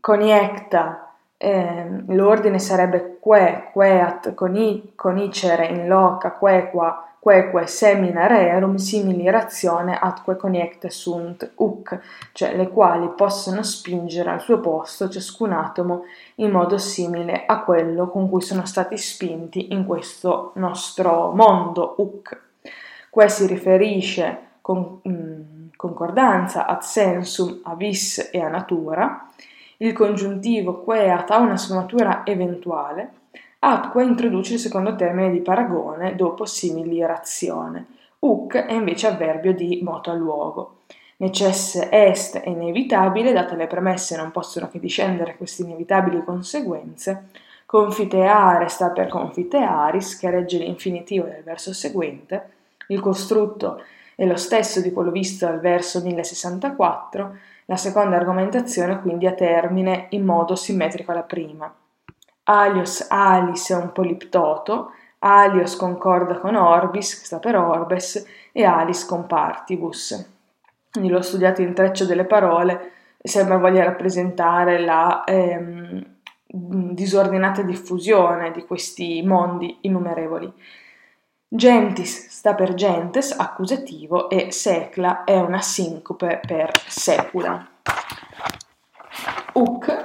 coniecta, 0.00 1.14
eh, 1.36 2.04
l'ordine 2.08 2.58
sarebbe 2.58 3.18
que, 3.20 3.70
queat, 3.72 4.34
coni, 4.34 4.92
conicere 4.94 5.66
in 5.66 5.86
loca, 5.86 6.32
quequa, 6.32 7.06
queque 7.26 7.66
semina 7.66 8.28
rerum 8.28 8.76
simili 8.76 9.28
razione 9.28 9.98
atque 9.98 10.36
coniecta 10.36 10.88
sunt 10.88 11.54
uc, 11.56 11.98
cioè 12.30 12.54
le 12.54 12.68
quali 12.68 13.08
possono 13.16 13.64
spingere 13.64 14.30
al 14.30 14.40
suo 14.40 14.60
posto 14.60 15.08
ciascun 15.08 15.50
atomo 15.50 16.04
in 16.36 16.52
modo 16.52 16.78
simile 16.78 17.44
a 17.44 17.64
quello 17.64 18.08
con 18.10 18.30
cui 18.30 18.42
sono 18.42 18.64
stati 18.64 18.96
spinti 18.96 19.72
in 19.72 19.84
questo 19.86 20.52
nostro 20.54 21.32
mondo 21.32 21.94
uc. 21.98 22.40
Que 23.10 23.28
si 23.28 23.46
riferisce 23.46 24.38
con, 24.60 25.00
mm, 25.08 25.55
concordanza 25.86 26.66
ad 26.66 26.80
sensum, 26.80 27.60
a 27.62 27.74
vis 27.74 28.30
e 28.32 28.40
a 28.40 28.48
natura, 28.48 29.28
il 29.78 29.92
congiuntivo 29.92 30.82
queat 30.82 31.30
ha 31.30 31.38
una 31.38 31.56
sfumatura 31.56 32.22
eventuale, 32.24 33.10
atque 33.60 34.04
introduce 34.04 34.54
il 34.54 34.58
secondo 34.58 34.96
termine 34.96 35.30
di 35.30 35.40
paragone 35.40 36.16
dopo 36.16 36.44
simili 36.44 37.04
razione. 37.04 37.86
Uc 38.20 38.56
è 38.56 38.72
invece 38.72 39.06
avverbio 39.06 39.52
di 39.52 39.80
moto 39.82 40.10
a 40.10 40.14
luogo. 40.14 40.78
Necesse 41.18 41.88
est 41.90 42.38
è 42.40 42.48
inevitabile, 42.48 43.32
date 43.32 43.54
le 43.54 43.66
premesse 43.66 44.16
non 44.16 44.30
possono 44.30 44.68
che 44.68 44.80
discendere 44.80 45.36
queste 45.36 45.62
inevitabili 45.62 46.24
conseguenze. 46.24 47.28
Confiteare 47.64 48.68
sta 48.68 48.90
per 48.90 49.08
confitearis, 49.08 50.18
che 50.18 50.30
regge 50.30 50.58
l'infinitivo 50.58 51.26
del 51.26 51.42
verso 51.42 51.72
seguente. 51.72 52.50
Il 52.88 53.00
costrutto 53.00 53.82
è 54.16 54.24
lo 54.24 54.36
stesso 54.36 54.80
di 54.80 54.92
quello 54.92 55.10
visto 55.10 55.46
al 55.46 55.60
verso 55.60 56.00
1064, 56.00 57.36
la 57.66 57.76
seconda 57.76 58.16
argomentazione 58.16 59.00
quindi 59.02 59.26
a 59.26 59.34
termine 59.34 60.06
in 60.10 60.24
modo 60.24 60.56
simmetrico 60.56 61.12
alla 61.12 61.22
prima. 61.22 61.72
Alios 62.44 63.06
alis 63.10 63.70
è 63.70 63.76
un 63.76 63.92
poliptoto, 63.92 64.92
alios 65.18 65.76
concorda 65.76 66.38
con 66.38 66.54
orbis, 66.54 67.18
che 67.18 67.26
sta 67.26 67.38
per 67.38 67.56
orbes, 67.56 68.24
e 68.52 68.64
alis 68.64 69.04
con 69.04 69.26
partibus. 69.26 70.32
Quindi 70.90 71.10
l'ho 71.10 71.20
studiato 71.22 71.60
in 71.60 71.74
treccio 71.74 72.06
delle 72.06 72.24
parole, 72.24 72.92
sembra 73.18 73.58
voglia 73.58 73.84
rappresentare 73.84 74.78
la 74.78 75.24
ehm, 75.24 76.06
disordinata 76.46 77.60
diffusione 77.62 78.50
di 78.52 78.64
questi 78.64 79.20
mondi 79.22 79.78
innumerevoli. 79.82 80.50
Gentis 81.48 82.26
sta 82.28 82.54
per 82.54 82.74
gentes, 82.74 83.30
accusativo, 83.30 84.28
e 84.28 84.50
secla 84.50 85.22
è 85.22 85.38
una 85.38 85.60
sincope 85.60 86.40
per 86.44 86.72
secula. 86.88 87.64
Uc 89.52 90.04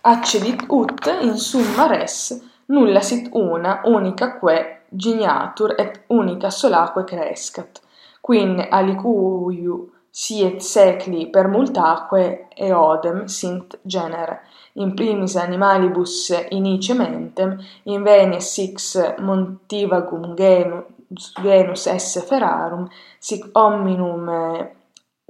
accedit 0.00 0.64
ut 0.68 1.18
in 1.20 1.36
summa 1.36 1.86
res 1.86 2.40
nulla 2.66 3.00
sit 3.02 3.28
una 3.32 3.82
unica 3.84 4.38
que 4.38 4.84
gignatur 4.88 5.74
et 5.78 6.04
unica 6.08 6.48
solaque 6.50 7.04
crescat, 7.04 7.80
quin 8.20 8.56
alicuiu 8.70 9.91
Siet 10.14 10.60
secli 10.60 11.30
per 11.30 11.48
multaque 11.48 12.48
eodem 12.54 13.24
sint 13.24 13.78
genere, 13.80 14.42
in 14.74 14.92
primis 14.92 15.36
animalibus 15.36 16.28
inice 16.50 16.92
mentem, 16.92 17.56
in 17.84 18.02
vene 18.02 18.40
six 18.40 19.16
montivagum 19.20 20.34
genus, 20.36 21.32
genus 21.40 21.86
esse 21.86 22.20
ferarum, 22.20 22.86
sic 23.18 23.48
hominum 23.54 24.28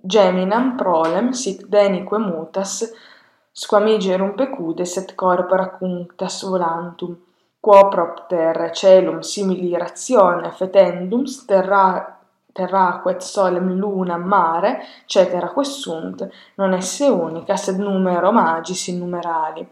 geminam 0.03 0.75
prolem, 0.77 1.31
sic 1.31 1.66
denique 1.68 2.18
mutas, 2.18 2.83
squamigerum 3.53 4.35
pecudes 4.35 4.97
et 4.97 5.14
corpora 5.14 5.68
cunctas 5.79 6.42
volantum, 6.42 7.14
quo 7.61 7.88
propter 7.88 8.73
celum 8.75 9.21
simili 9.23 9.77
ratione 9.79 10.51
fetendum 10.51 11.23
terra 11.47 12.18
terraquet 12.53 13.21
solem 13.21 13.73
luna 13.79 14.17
mare 14.17 14.83
cetera 15.07 15.51
quesunt 15.51 16.29
non 16.57 16.73
esse 16.73 17.09
unica 17.09 17.57
sed 17.57 17.79
numero 17.79 18.31
magis 18.33 18.87
innumerali 18.88 19.67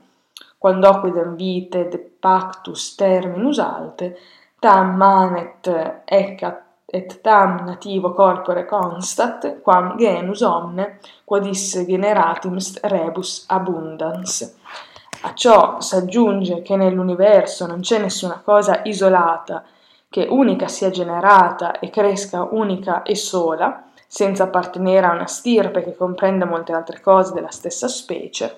quandoquidem 0.59 1.37
vite 1.37 1.89
de 1.89 1.99
pactus 1.99 2.95
terminus 2.95 3.59
alte 3.59 4.17
tam 4.59 4.97
manet 4.97 5.71
eccat 6.05 6.69
et 6.93 7.21
tam 7.23 7.65
nativo 7.65 8.13
corpore 8.13 8.67
constat, 8.67 9.61
quam 9.63 9.97
genus 9.97 10.43
omne, 10.43 10.99
quod 11.25 11.47
isse 11.47 11.87
generatim 11.87 12.59
rebus 12.83 13.45
abundans. 13.49 14.57
A 15.23 15.33
ciò 15.35 15.81
s'aggiunge 15.81 16.63
che 16.63 16.77
nell'universo 16.77 17.67
non 17.67 17.81
c'è 17.81 17.99
nessuna 17.99 18.41
cosa 18.45 18.81
isolata, 18.85 19.63
che 20.11 20.27
unica 20.29 20.67
sia 20.67 20.91
generata 20.91 21.79
e 21.79 21.89
cresca 21.89 22.49
unica 22.51 23.05
e 23.05 23.15
sola, 23.15 23.85
senza 24.09 24.43
appartenere 24.43 25.07
a 25.07 25.13
una 25.13 25.29
stirpe 25.29 25.85
che 25.85 25.95
comprende 25.95 26.45
molte 26.45 26.73
altre 26.73 27.01
cose 27.01 27.33
della 27.33 27.53
stessa 27.53 27.87
specie, 27.87 28.57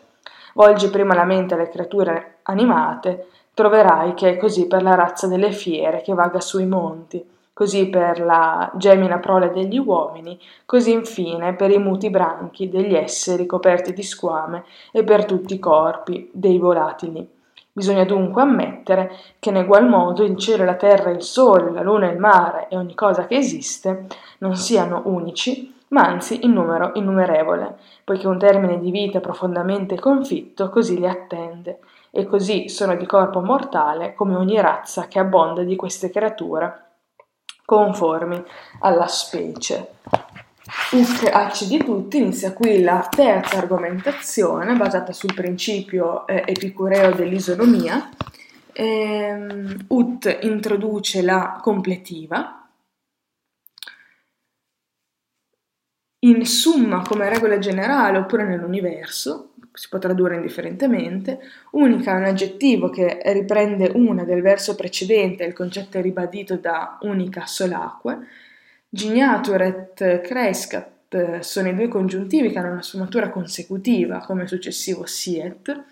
volgi 0.55 0.89
prima 0.89 1.15
la 1.15 1.25
mente 1.25 1.53
alle 1.53 1.69
creature 1.69 2.39
animate, 2.45 3.29
troverai 3.53 4.15
che 4.15 4.31
è 4.31 4.37
così 4.39 4.67
per 4.67 4.83
la 4.83 4.95
razza 4.95 5.27
delle 5.27 5.53
fiere 5.53 6.01
che 6.01 6.15
vaga 6.15 6.41
sui 6.41 6.65
monti, 6.65 7.23
così 7.53 7.91
per 7.91 8.21
la 8.21 8.73
gemina 8.77 9.19
prole 9.19 9.51
degli 9.51 9.77
uomini, 9.77 10.41
così 10.65 10.93
infine 10.93 11.53
per 11.55 11.71
i 11.71 11.79
muti 11.79 12.09
branchi 12.09 12.71
degli 12.71 12.95
esseri 12.95 13.45
coperti 13.45 13.93
di 13.93 14.03
squame 14.03 14.65
e 14.91 15.05
per 15.05 15.27
tutti 15.27 15.53
i 15.53 15.59
corpi 15.59 16.31
dei 16.33 16.57
volatili. 16.57 17.41
Bisogna 17.75 18.05
dunque 18.05 18.43
ammettere 18.43 19.17
che 19.39 19.49
in 19.49 19.57
egual 19.57 19.89
modo 19.89 20.23
il 20.23 20.37
cielo, 20.37 20.65
la 20.65 20.75
terra, 20.75 21.11
il 21.11 21.23
sole, 21.23 21.71
la 21.71 21.81
luna, 21.81 22.11
il 22.11 22.19
mare 22.19 22.69
e 22.69 22.77
ogni 22.77 22.95
cosa 22.95 23.27
che 23.27 23.37
esiste 23.37 24.07
non 24.39 24.57
siano 24.57 25.03
unici, 25.07 25.75
ma 25.89 26.03
anzi 26.03 26.45
in 26.45 26.53
numero 26.53 26.91
innumerevole, 26.95 27.79
poiché 28.05 28.27
un 28.27 28.39
termine 28.39 28.79
di 28.79 28.91
vita 28.91 29.21
profondamente 29.21 29.99
confitto 29.99 30.69
così 30.69 30.99
li 30.99 31.09
attende, 31.09 31.79
e 32.11 32.27
così 32.27 32.69
sono 32.69 32.95
di 32.95 33.07
corpo 33.07 33.41
mortale 33.41 34.13
come 34.13 34.37
ogni 34.37 34.61
razza 34.61 35.07
che 35.07 35.19
abbonda 35.19 35.63
di 35.63 35.77
queste 35.77 36.11
creature 36.11 36.91
conformi 37.65 38.45
alla 38.81 39.07
specie. 39.07 39.93
Uc 40.65 41.29
acidi 41.33 41.79
tutti 41.79 42.19
inizia 42.19 42.53
qui 42.53 42.83
la 42.83 43.09
terza 43.11 43.57
argomentazione 43.57 44.77
basata 44.77 45.13
sul 45.13 45.35
principio 45.35 46.25
eh, 46.27 46.45
epicureo 46.47 47.13
dell'isonomia. 47.13 48.09
Ehm, 48.73 49.87
ut 49.89 50.39
introduce 50.43 51.21
la 51.23 51.59
completiva. 51.61 52.69
In 56.21 56.47
summa, 56.47 57.03
come 57.03 57.29
regola 57.29 57.59
generale, 57.59 58.19
oppure 58.19 58.45
nell'universo, 58.45 59.55
si 59.73 59.89
può 59.89 59.99
tradurre 59.99 60.37
indifferentemente, 60.37 61.41
unica 61.73 62.15
è 62.15 62.19
un 62.19 62.25
aggettivo 62.25 62.89
che 62.91 63.21
riprende 63.25 63.91
una 63.95 64.23
del 64.23 64.43
verso 64.43 64.77
precedente, 64.77 65.43
il 65.43 65.55
concetto 65.55 65.99
è 65.99 66.03
ribadito 66.03 66.57
da 66.57 66.99
unica 67.01 67.47
solacque, 67.47 68.29
gignatur 68.95 69.63
et 69.63 70.21
crescat 70.21 71.39
sono 71.39 71.69
i 71.71 71.75
due 71.75 71.89
congiuntivi 71.89 72.51
che 72.51 72.59
hanno 72.59 72.73
una 72.73 72.83
sfumatura 72.83 73.31
consecutiva 73.31 74.19
come 74.19 74.47
successivo 74.47 75.07
siet, 75.07 75.85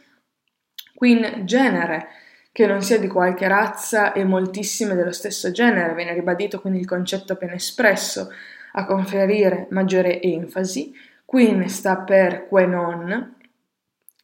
quin 0.95 1.43
genere 1.47 2.09
che 2.53 2.67
non 2.67 2.83
sia 2.83 2.99
di 2.99 3.07
qualche 3.07 3.49
razza 3.49 4.13
e 4.13 4.25
moltissime 4.25 4.95
dello 4.95 5.13
stesso 5.13 5.51
genere, 5.51 5.95
viene 5.95 6.13
ribadito 6.13 6.61
quindi 6.61 6.81
il 6.81 6.87
concetto 6.87 7.33
appena 7.33 7.55
espresso 7.55 8.29
a 8.73 8.85
conferire 8.85 9.67
maggiore 9.71 10.21
enfasi, 10.21 10.93
quin 11.25 11.67
sta 11.71 11.97
per 11.97 12.49
que 12.49 12.67
non, 12.67 13.39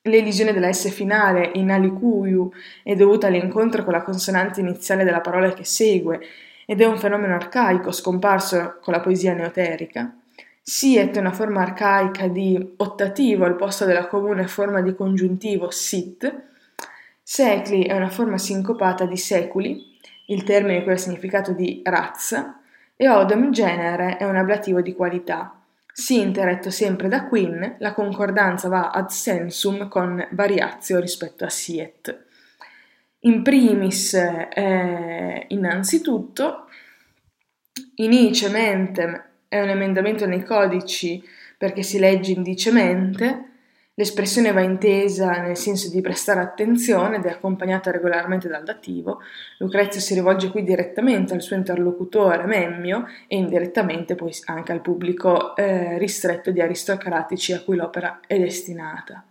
L'elisione 0.07 0.53
della 0.53 0.73
S 0.73 0.89
finale 0.91 1.51
in 1.55 1.71
alicuiu 1.71 2.49
è 2.85 2.95
dovuta 2.95 3.27
all'incontro 3.27 3.83
con 3.83 3.93
la 3.93 4.03
consonante 4.03 4.61
iniziale 4.61 5.03
della 5.03 5.21
parola 5.21 5.53
che 5.53 5.65
segue 5.65 6.21
ed 6.67 6.81
è 6.83 6.85
un 6.85 6.99
fenomeno 6.99 7.35
arcaico 7.35 7.93
scomparso 7.93 8.79
con 8.83 8.93
la 8.93 9.01
poesia 9.01 9.33
neoterica. 9.33 10.15
Siet 10.61 11.17
è 11.17 11.21
una 11.21 11.33
forma 11.33 11.63
arcaica 11.63 12.27
di 12.27 12.75
ottativo 12.79 13.45
al 13.45 13.55
posto 13.55 13.85
della 13.85 14.09
comune 14.09 14.49
forma 14.49 14.83
di 14.83 14.97
congiuntivo 14.97 15.71
sit. 15.71 16.43
Secli 17.23 17.87
è 17.87 17.95
una 17.95 18.09
forma 18.09 18.37
sincopata 18.37 19.07
di 19.07 19.17
seculi, 19.17 19.97
il 20.27 20.43
termine 20.43 20.83
con 20.83 20.93
il 20.93 20.99
significato 20.99 21.53
di 21.53 21.83
razza, 21.85 22.59
e 22.97 23.09
odom 23.09 23.53
genere 23.53 24.17
è 24.17 24.25
un 24.25 24.37
ablativo 24.37 24.81
di 24.81 24.95
qualità. 24.95 25.55
Si 25.93 26.21
interetto 26.21 26.71
sempre 26.71 27.09
da 27.09 27.27
Quinn, 27.27 27.65
la 27.79 27.95
concordanza 27.95 28.69
va 28.69 28.91
ad 28.91 29.09
sensum 29.09 29.89
con 29.89 30.27
variazio 30.33 30.99
rispetto 30.99 31.45
a 31.45 31.49
siet. 31.49 32.26
In 33.27 33.43
primis, 33.43 34.15
eh, 34.15 35.45
innanzitutto, 35.49 36.69
inice 37.97 38.49
mentem 38.49 39.25
è 39.49 39.61
un 39.61 39.69
emendamento 39.69 40.27
nei 40.27 40.45
codici 40.45 41.21
perché 41.59 41.83
si 41.83 41.99
legge 41.99 42.31
indicemente, 42.33 43.47
L'espressione 43.99 44.53
va 44.53 44.61
intesa 44.61 45.41
nel 45.41 45.57
senso 45.57 45.89
di 45.89 46.03
prestare 46.03 46.41
attenzione 46.41 47.17
ed 47.17 47.25
è 47.25 47.31
accompagnata 47.31 47.91
regolarmente 47.91 48.47
dal 48.47 48.63
dativo. 48.63 49.23
Lucrezio 49.57 50.03
si 50.03 50.13
rivolge 50.13 50.51
qui 50.51 50.65
direttamente 50.65 51.33
al 51.33 51.41
suo 51.41 51.57
interlocutore 51.57 52.45
Memmio 52.45 53.07
e 53.27 53.37
indirettamente 53.37 54.15
poi 54.15 54.33
anche 54.45 54.73
al 54.73 54.83
pubblico 54.83 55.57
eh, 55.57 55.97
ristretto 55.97 56.51
di 56.51 56.61
aristocratici 56.61 57.55
a 57.55 57.63
cui 57.63 57.77
l'opera 57.77 58.21
è 58.27 58.39
destinata. 58.39 59.25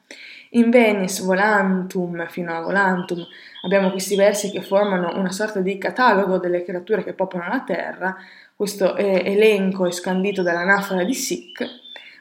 In 0.56 0.70
Venice 0.70 1.22
volantum 1.22 2.28
fino 2.30 2.56
a 2.56 2.62
volantum 2.62 3.22
abbiamo 3.63 3.91
questi 3.91 4.15
versi 4.15 4.52
che 4.52 4.62
formano 4.62 5.12
una 5.20 5.32
sorta 5.32 5.60
di 5.60 5.78
catalogo 5.78 6.38
delle 6.38 6.63
creature 6.63 7.04
che 7.04 7.12
popolano 7.12 7.56
la 7.56 7.63
terra. 7.63 8.15
Questo 8.56 8.96
elenco 8.96 9.86
è 9.86 9.91
scandito 9.91 10.44
dall'anafora 10.44 11.04
di 11.04 11.13
Sic 11.13 11.62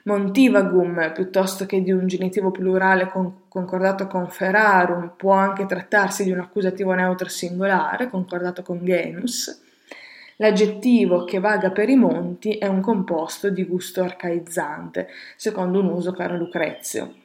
Montivagum, 0.02 1.12
piuttosto 1.14 1.64
che 1.64 1.80
di 1.80 1.92
un 1.92 2.08
genitivo 2.08 2.50
plurale 2.50 3.06
con, 3.06 3.42
concordato 3.46 4.08
con 4.08 4.28
ferarum, 4.28 5.12
può 5.16 5.34
anche 5.34 5.64
trattarsi 5.66 6.24
di 6.24 6.32
un 6.32 6.40
accusativo 6.40 6.92
neutro 6.92 7.28
singolare, 7.28 8.10
concordato 8.10 8.62
con 8.62 8.84
genus. 8.84 9.62
L'aggettivo 10.38 11.22
che 11.22 11.38
vaga 11.38 11.70
per 11.70 11.88
i 11.88 11.94
monti 11.94 12.58
è 12.58 12.66
un 12.66 12.80
composto 12.80 13.48
di 13.48 13.62
gusto 13.64 14.02
arcaizzante, 14.02 15.06
secondo 15.36 15.78
un 15.78 15.86
uso 15.86 16.10
caro 16.10 16.36
Lucrezio. 16.36 17.22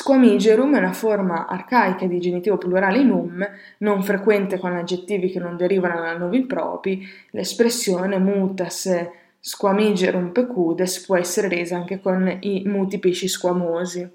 Squamigerum 0.00 0.76
è 0.76 0.78
una 0.78 0.92
forma 0.92 1.48
arcaica 1.48 2.06
di 2.06 2.20
genitivo 2.20 2.56
plurale 2.56 3.00
in 3.00 3.10
um, 3.10 3.44
non 3.78 4.04
frequente 4.04 4.56
con 4.56 4.76
aggettivi 4.76 5.28
che 5.28 5.40
non 5.40 5.56
derivano 5.56 6.00
da 6.00 6.16
novi 6.16 6.46
propri, 6.46 7.04
l'espressione 7.32 8.16
mutas 8.20 8.88
Squamigerum 9.40 10.30
pecudes 10.30 11.04
può 11.04 11.16
essere 11.16 11.48
resa 11.48 11.74
anche 11.74 11.98
con 12.00 12.32
i 12.42 12.62
muti 12.66 13.00
pesci 13.00 13.26
squamosi. 13.26 14.08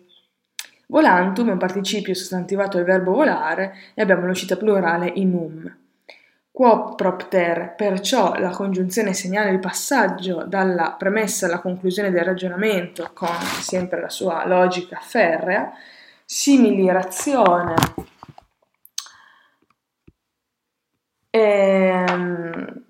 Volantum 0.88 1.50
è 1.50 1.52
un 1.52 1.58
participio 1.58 2.14
sostantivato 2.14 2.78
del 2.78 2.86
verbo 2.86 3.12
volare 3.12 3.76
e 3.94 4.02
abbiamo 4.02 4.26
l'uscita 4.26 4.56
plurale 4.56 5.12
in 5.16 5.34
um. 5.34 5.83
Quopropter, 6.56 7.74
perciò 7.76 8.36
la 8.36 8.52
congiunzione 8.52 9.16
segnala 9.16 9.50
il 9.50 9.58
passaggio 9.58 10.44
dalla 10.46 10.92
premessa 10.96 11.48
alla 11.48 11.60
conclusione 11.60 12.12
del 12.12 12.24
ragionamento 12.24 13.10
con 13.12 13.36
sempre 13.60 14.00
la 14.00 14.10
sua 14.10 14.46
logica 14.46 15.00
ferrea, 15.02 15.72
simili 16.24 16.92
razione. 16.92 17.74
Ehm, 21.32 22.84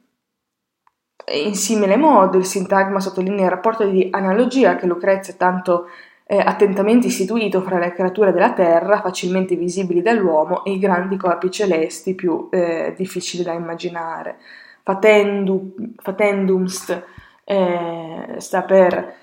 in 1.31 1.55
simile 1.55 1.95
modo 1.95 2.37
il 2.37 2.45
sintagma 2.45 2.99
sottolinea 2.99 3.45
il 3.45 3.49
rapporto 3.51 3.85
di 3.85 4.09
analogia 4.11 4.75
che 4.75 4.87
Lucrezia 4.87 5.35
tanto 5.35 5.87
eh, 6.25 6.37
attentamente 6.37 7.07
istituito 7.07 7.61
fra 7.61 7.79
le 7.79 7.93
creature 7.93 8.31
della 8.31 8.53
Terra, 8.53 9.01
facilmente 9.01 9.55
visibili 9.55 10.01
dall'uomo, 10.01 10.63
e 10.63 10.71
i 10.71 10.79
grandi 10.79 11.17
corpi 11.17 11.51
celesti 11.51 12.15
più 12.15 12.47
eh, 12.51 12.93
difficili 12.95 13.43
da 13.43 13.53
immaginare. 13.53 14.37
Fatendu, 14.83 15.75
fatendumst 16.01 17.03
eh, 17.45 18.35
sta 18.37 18.61
per 18.63 19.15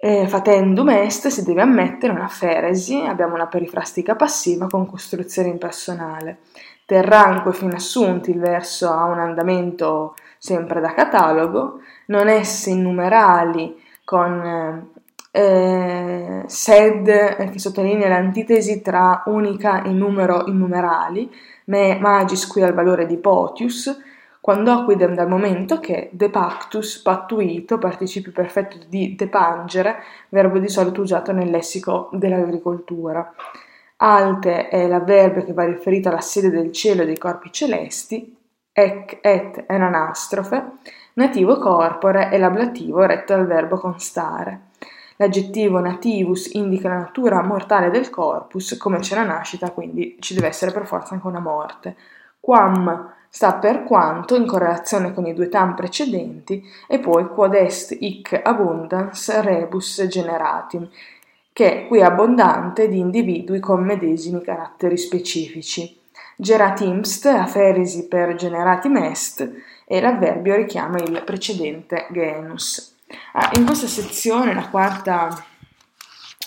eh, 0.00 0.28
fatendum 0.28 0.90
est, 0.90 1.26
si 1.28 1.44
deve 1.44 1.62
ammettere 1.62 2.12
una 2.12 2.28
feresi, 2.28 3.00
abbiamo 3.00 3.34
una 3.34 3.48
perifrastica 3.48 4.14
passiva 4.14 4.66
con 4.68 4.86
costruzione 4.86 5.48
impersonale. 5.48 6.38
Terranque 6.86 7.52
fin 7.52 7.74
assunti, 7.74 8.30
il 8.30 8.38
verso 8.38 8.90
ha 8.90 9.04
un 9.04 9.18
andamento 9.18 10.14
sempre 10.38 10.80
da 10.80 10.94
catalogo, 10.94 11.80
non 12.06 12.28
esse 12.28 12.74
numerali 12.74 13.76
con 14.04 14.90
eh, 15.30 16.42
sed 16.46 17.08
eh, 17.08 17.50
che 17.50 17.58
sottolinea 17.58 18.08
l'antitesi 18.08 18.80
tra 18.80 19.22
unica 19.26 19.82
e 19.82 19.90
numero 19.90 20.44
innumerali, 20.46 21.30
me 21.66 21.98
magis 21.98 22.46
qui 22.46 22.62
al 22.62 22.74
valore 22.74 23.06
di 23.06 23.16
potius, 23.16 24.04
quando 24.40 24.70
acquidem 24.72 25.14
dal 25.14 25.28
momento 25.28 25.78
che 25.78 26.08
de 26.12 26.30
pactus, 26.30 27.02
pattuito, 27.02 27.76
participio 27.76 28.32
perfetto 28.32 28.78
di 28.88 29.14
depangere, 29.14 29.96
verbo 30.30 30.58
di 30.58 30.68
solito 30.68 31.02
usato 31.02 31.32
nel 31.32 31.50
lessico 31.50 32.08
dell'agricoltura. 32.12 33.30
Alte 33.96 34.68
è 34.68 34.86
l'avverbio 34.86 35.44
che 35.44 35.52
va 35.52 35.64
riferito 35.64 36.08
alla 36.08 36.20
sede 36.20 36.50
del 36.50 36.72
cielo 36.72 37.02
e 37.02 37.06
dei 37.06 37.18
corpi 37.18 37.52
celesti, 37.52 38.36
ec 38.72 39.18
et 39.20 39.66
è 39.66 39.74
un'anastrofe, 39.74 40.64
nativo 41.14 41.58
corpore 41.58 42.28
è 42.30 42.38
l'ablativo 42.38 43.04
retto 43.04 43.34
al 43.34 43.46
verbo 43.46 43.76
constare. 43.76 44.68
L'aggettivo 45.20 45.80
nativus 45.80 46.52
indica 46.54 46.88
la 46.88 46.98
natura 46.98 47.42
mortale 47.42 47.90
del 47.90 48.08
corpus, 48.08 48.76
come 48.78 49.00
c'è 49.00 49.16
la 49.16 49.24
nascita, 49.24 49.72
quindi 49.72 50.16
ci 50.20 50.32
deve 50.32 50.46
essere 50.46 50.70
per 50.70 50.86
forza 50.86 51.14
anche 51.14 51.26
una 51.26 51.40
morte. 51.40 51.96
Quam 52.38 53.14
sta 53.28 53.54
per 53.54 53.82
quanto 53.82 54.36
in 54.36 54.46
correlazione 54.46 55.12
con 55.12 55.26
i 55.26 55.34
due 55.34 55.48
tam 55.48 55.74
precedenti 55.74 56.64
e 56.86 57.00
poi 57.00 57.26
quod 57.26 57.54
est 57.54 57.96
hic 57.98 58.40
abundans 58.44 59.40
rebus 59.40 60.06
generatim, 60.06 60.88
che 61.52 61.86
qui 61.88 61.98
è 61.98 62.04
abbondante 62.04 62.86
di 62.86 63.00
individui 63.00 63.58
con 63.58 63.82
medesimi 63.82 64.40
caratteri 64.40 64.96
specifici. 64.96 65.98
Geratimst, 66.36 67.26
aferesi 67.26 68.06
per 68.06 68.36
generatim 68.36 68.98
est, 68.98 69.50
e 69.84 70.00
l'avverbio 70.00 70.54
richiama 70.54 70.98
il 70.98 71.22
precedente 71.24 72.06
genus. 72.12 72.97
Ah, 73.32 73.50
in 73.54 73.64
questa 73.64 73.86
sezione, 73.86 74.54
la 74.54 74.68
quarta, 74.68 75.44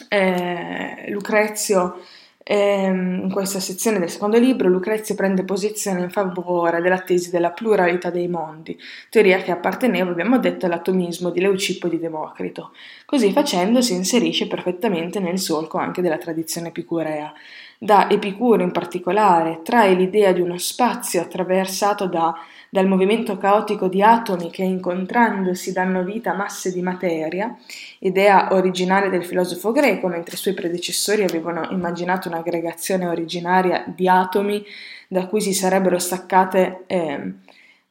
eh, 0.08 1.06
Lucrezio, 1.10 2.02
eh, 2.44 2.86
in 2.86 3.30
questa 3.32 3.60
sezione 3.60 4.00
del 4.00 4.10
secondo 4.10 4.38
libro, 4.38 4.68
Lucrezio 4.68 5.16
prende 5.16 5.44
posizione 5.44 6.02
in 6.02 6.10
favore 6.10 6.82
della 6.82 7.00
tesi 7.00 7.30
della 7.30 7.52
pluralità 7.52 8.10
dei 8.10 8.28
mondi, 8.28 8.78
teoria 9.10 9.42
che 9.42 9.52
apparteneva, 9.52 10.12
abbiamo 10.12 10.38
detto, 10.38 10.66
all'atomismo 10.66 11.30
di 11.30 11.40
Leucippo 11.40 11.88
e 11.88 11.92
di 11.92 12.00
Democrito. 12.00 12.74
Così 13.06 13.32
facendo 13.32 13.82
si 13.82 13.94
inserisce 13.94 14.48
perfettamente 14.48 15.20
nel 15.20 15.40
solco 15.40 15.78
anche 15.78 16.02
della 16.02 16.18
tradizione 16.18 16.70
epicurea. 16.70 17.34
Da 17.78 18.10
Epicuro 18.10 18.62
in 18.62 18.72
particolare 18.72 19.62
trae 19.64 19.96
l'idea 19.96 20.32
di 20.34 20.42
uno 20.42 20.58
spazio 20.60 21.22
attraversato 21.22 22.06
da, 22.06 22.36
dal 22.74 22.88
movimento 22.88 23.38
caotico 23.38 23.90
di 23.90 24.02
atomi 24.02 24.50
che 24.50 24.64
incontrandosi 24.64 25.74
danno 25.74 26.06
vita 26.06 26.32
a 26.32 26.36
masse 26.36 26.72
di 26.72 26.82
materia, 26.82 27.54
idea 28.00 28.54
originale 28.54 29.10
del 29.10 29.26
filosofo 29.26 29.74
greco, 29.74 30.08
mentre 30.08 30.36
i 30.36 30.38
suoi 30.38 30.54
predecessori 30.54 31.22
avevano 31.22 31.68
immaginato 31.72 32.30
un'aggregazione 32.30 33.08
originaria 33.08 33.84
di 33.94 34.08
atomi 34.08 34.64
da 35.10 35.28
cui 35.28 35.42
si 35.42 35.54
sarebbero 35.54 36.00
staccate 36.00 36.84
eh, 36.88 37.34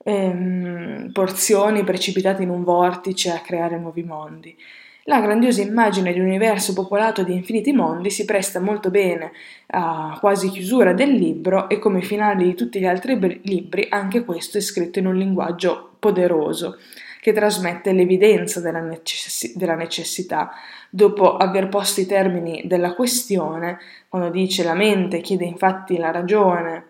eh, 0.03 1.11
porzioni 1.12 1.85
precipitate 1.85 2.43
in 2.43 2.49
un 2.49 2.64
vortice 2.64 3.33
a 3.33 3.40
creare 3.40 3.79
nuovi 3.79 4.03
mondi. 4.03 4.57
La 5.04 5.20
grandiosa 5.20 5.62
immagine 5.62 6.12
di 6.12 6.20
un 6.20 6.26
universo 6.26 6.74
popolato 6.74 7.22
di 7.22 7.32
infiniti 7.32 7.72
mondi 7.72 8.10
si 8.10 8.26
presta 8.26 8.60
molto 8.60 8.90
bene 8.90 9.32
a 9.68 10.18
quasi 10.20 10.50
chiusura 10.50 10.92
del 10.92 11.10
libro 11.10 11.70
e 11.70 11.78
come 11.78 12.02
finale 12.02 12.44
di 12.44 12.54
tutti 12.54 12.78
gli 12.78 12.86
altri 12.86 13.40
libri 13.44 13.86
anche 13.88 14.24
questo 14.24 14.58
è 14.58 14.60
scritto 14.60 14.98
in 14.98 15.06
un 15.06 15.16
linguaggio 15.16 15.92
poderoso 15.98 16.76
che 17.20 17.32
trasmette 17.32 17.92
l'evidenza 17.92 18.60
della, 18.60 18.80
necess- 18.80 19.54
della 19.54 19.74
necessità. 19.74 20.52
Dopo 20.90 21.36
aver 21.36 21.68
posto 21.68 22.00
i 22.00 22.06
termini 22.06 22.62
della 22.66 22.94
questione, 22.94 23.78
quando 24.08 24.30
dice 24.30 24.64
la 24.64 24.74
mente 24.74 25.20
chiede 25.20 25.44
infatti 25.44 25.96
la 25.96 26.10
ragione, 26.10 26.84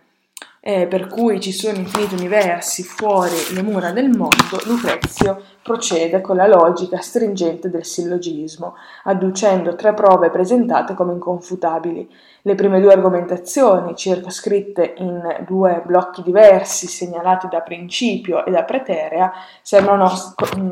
eh, 0.63 0.87
per 0.87 1.07
cui 1.07 1.41
ci 1.41 1.53
sono 1.53 1.79
infiniti 1.79 2.15
universi 2.15 2.83
fuori 2.83 3.55
le 3.55 3.63
mura 3.63 3.93
del 3.93 4.11
mondo, 4.11 4.61
Lucrezio 4.67 5.41
procede 5.63 6.21
con 6.21 6.37
la 6.37 6.47
logica 6.47 6.99
stringente 7.01 7.71
del 7.71 7.87
sillogismo, 7.87 8.75
adducendo 9.05 9.75
tre 9.75 9.95
prove 9.95 10.29
presentate 10.29 10.93
come 10.93 11.15
inconfutabili. 11.15 12.07
Le 12.43 12.55
prime 12.55 12.81
due 12.81 12.93
argomentazioni, 12.93 13.97
circoscritte 13.97 14.95
in 14.99 15.45
due 15.47 15.83
blocchi 15.85 16.23
diversi 16.23 16.87
segnalati 16.87 17.49
da 17.49 17.61
principio 17.61 18.45
e 18.45 18.51
da 18.51 18.65
preterea, 18.65 19.33
sembrano 19.63 20.11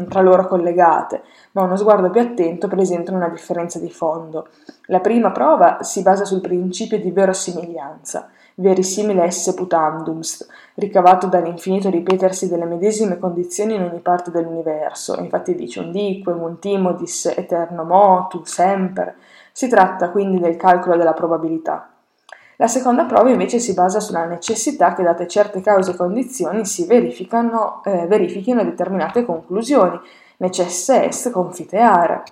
tra 0.09 0.21
loro 0.21 0.47
collegate, 0.47 1.23
ma 1.53 1.63
uno 1.63 1.77
sguardo 1.77 2.11
più 2.11 2.21
attento 2.21 2.69
presenta 2.69 3.13
una 3.13 3.29
differenza 3.29 3.79
di 3.79 3.91
fondo. 3.91 4.49
La 4.87 5.01
prima 5.01 5.31
prova 5.31 5.83
si 5.83 6.03
basa 6.03 6.27
sul 6.27 6.43
principio 6.43 6.99
di 6.99 7.11
verosimiglianza 7.11 8.31
verisimile 8.59 9.25
esse 9.25 9.55
putandum, 9.55 10.21
ricavato 10.75 11.27
dall'infinito 11.27 11.91
ripetersi 11.91 12.49
delle 12.49 12.65
medesime 12.65 13.19
condizioni 13.19 13.75
in 13.75 13.83
ogni 13.83 14.01
parte 14.01 14.31
dell'universo. 14.31 15.19
Infatti 15.21 15.55
dice 15.55 15.81
un 15.81 15.91
dique, 15.91 16.35
multimodis, 16.35 17.27
eterno 17.37 17.85
motu, 17.85 18.43
semper. 18.45 19.15
Si 19.53 19.69
tratta 19.69 20.11
quindi 20.11 20.41
del 20.41 20.57
calcolo 20.57 20.97
della 20.97 21.13
probabilità. 21.13 21.91
La 22.57 22.67
seconda 22.67 23.05
prova 23.05 23.31
invece 23.31 23.61
si 23.61 23.73
basa 23.73 24.01
sulla 24.01 24.25
necessità 24.25 24.93
che 24.93 25.05
date 25.05 25.29
certe 25.29 25.61
cause 25.61 25.93
e 25.93 25.97
condizioni 25.97 26.65
si 26.67 26.87
eh, 26.87 28.07
verifichino 28.09 28.65
determinate 28.65 29.25
conclusioni, 29.25 29.99
necesse 30.39 31.05
est 31.05 31.31
confiteare. 31.31 32.25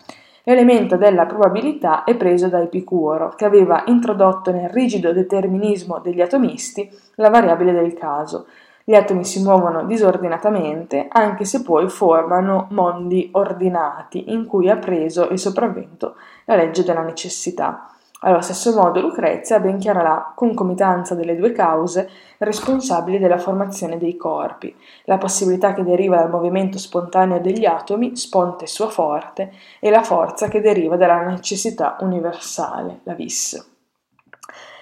L'elemento 0.48 0.96
della 0.96 1.26
probabilità 1.26 2.04
è 2.04 2.14
preso 2.14 2.46
da 2.46 2.62
Epicuro, 2.62 3.30
che 3.30 3.44
aveva 3.44 3.82
introdotto 3.86 4.52
nel 4.52 4.68
rigido 4.68 5.12
determinismo 5.12 5.98
degli 5.98 6.20
atomisti 6.20 6.88
la 7.16 7.30
variabile 7.30 7.72
del 7.72 7.94
caso. 7.94 8.46
Gli 8.84 8.94
atomi 8.94 9.24
si 9.24 9.42
muovono 9.42 9.84
disordinatamente, 9.86 11.08
anche 11.10 11.44
se 11.44 11.62
poi 11.62 11.88
formano 11.88 12.68
mondi 12.70 13.28
ordinati, 13.32 14.32
in 14.32 14.46
cui 14.46 14.70
ha 14.70 14.76
preso 14.76 15.28
il 15.30 15.38
sopravvento 15.40 16.14
la 16.44 16.54
legge 16.54 16.84
della 16.84 17.02
necessità. 17.02 17.90
Allo 18.26 18.40
stesso 18.40 18.74
modo 18.74 19.00
Lucrezia 19.00 19.60
ben 19.60 19.78
chiara 19.78 20.02
la 20.02 20.32
concomitanza 20.34 21.14
delle 21.14 21.36
due 21.36 21.52
cause 21.52 22.10
responsabili 22.38 23.20
della 23.20 23.38
formazione 23.38 23.98
dei 23.98 24.16
corpi, 24.16 24.74
la 25.04 25.16
possibilità 25.16 25.72
che 25.74 25.84
deriva 25.84 26.16
dal 26.16 26.30
movimento 26.30 26.76
spontaneo 26.76 27.38
degli 27.38 27.64
atomi, 27.64 28.16
sponte 28.16 28.66
sua 28.66 28.88
forte, 28.88 29.52
e 29.78 29.90
la 29.90 30.02
forza 30.02 30.48
che 30.48 30.60
deriva 30.60 30.96
dalla 30.96 31.20
necessità 31.20 31.98
universale, 32.00 32.98
la 33.04 33.14
vis. 33.14 33.74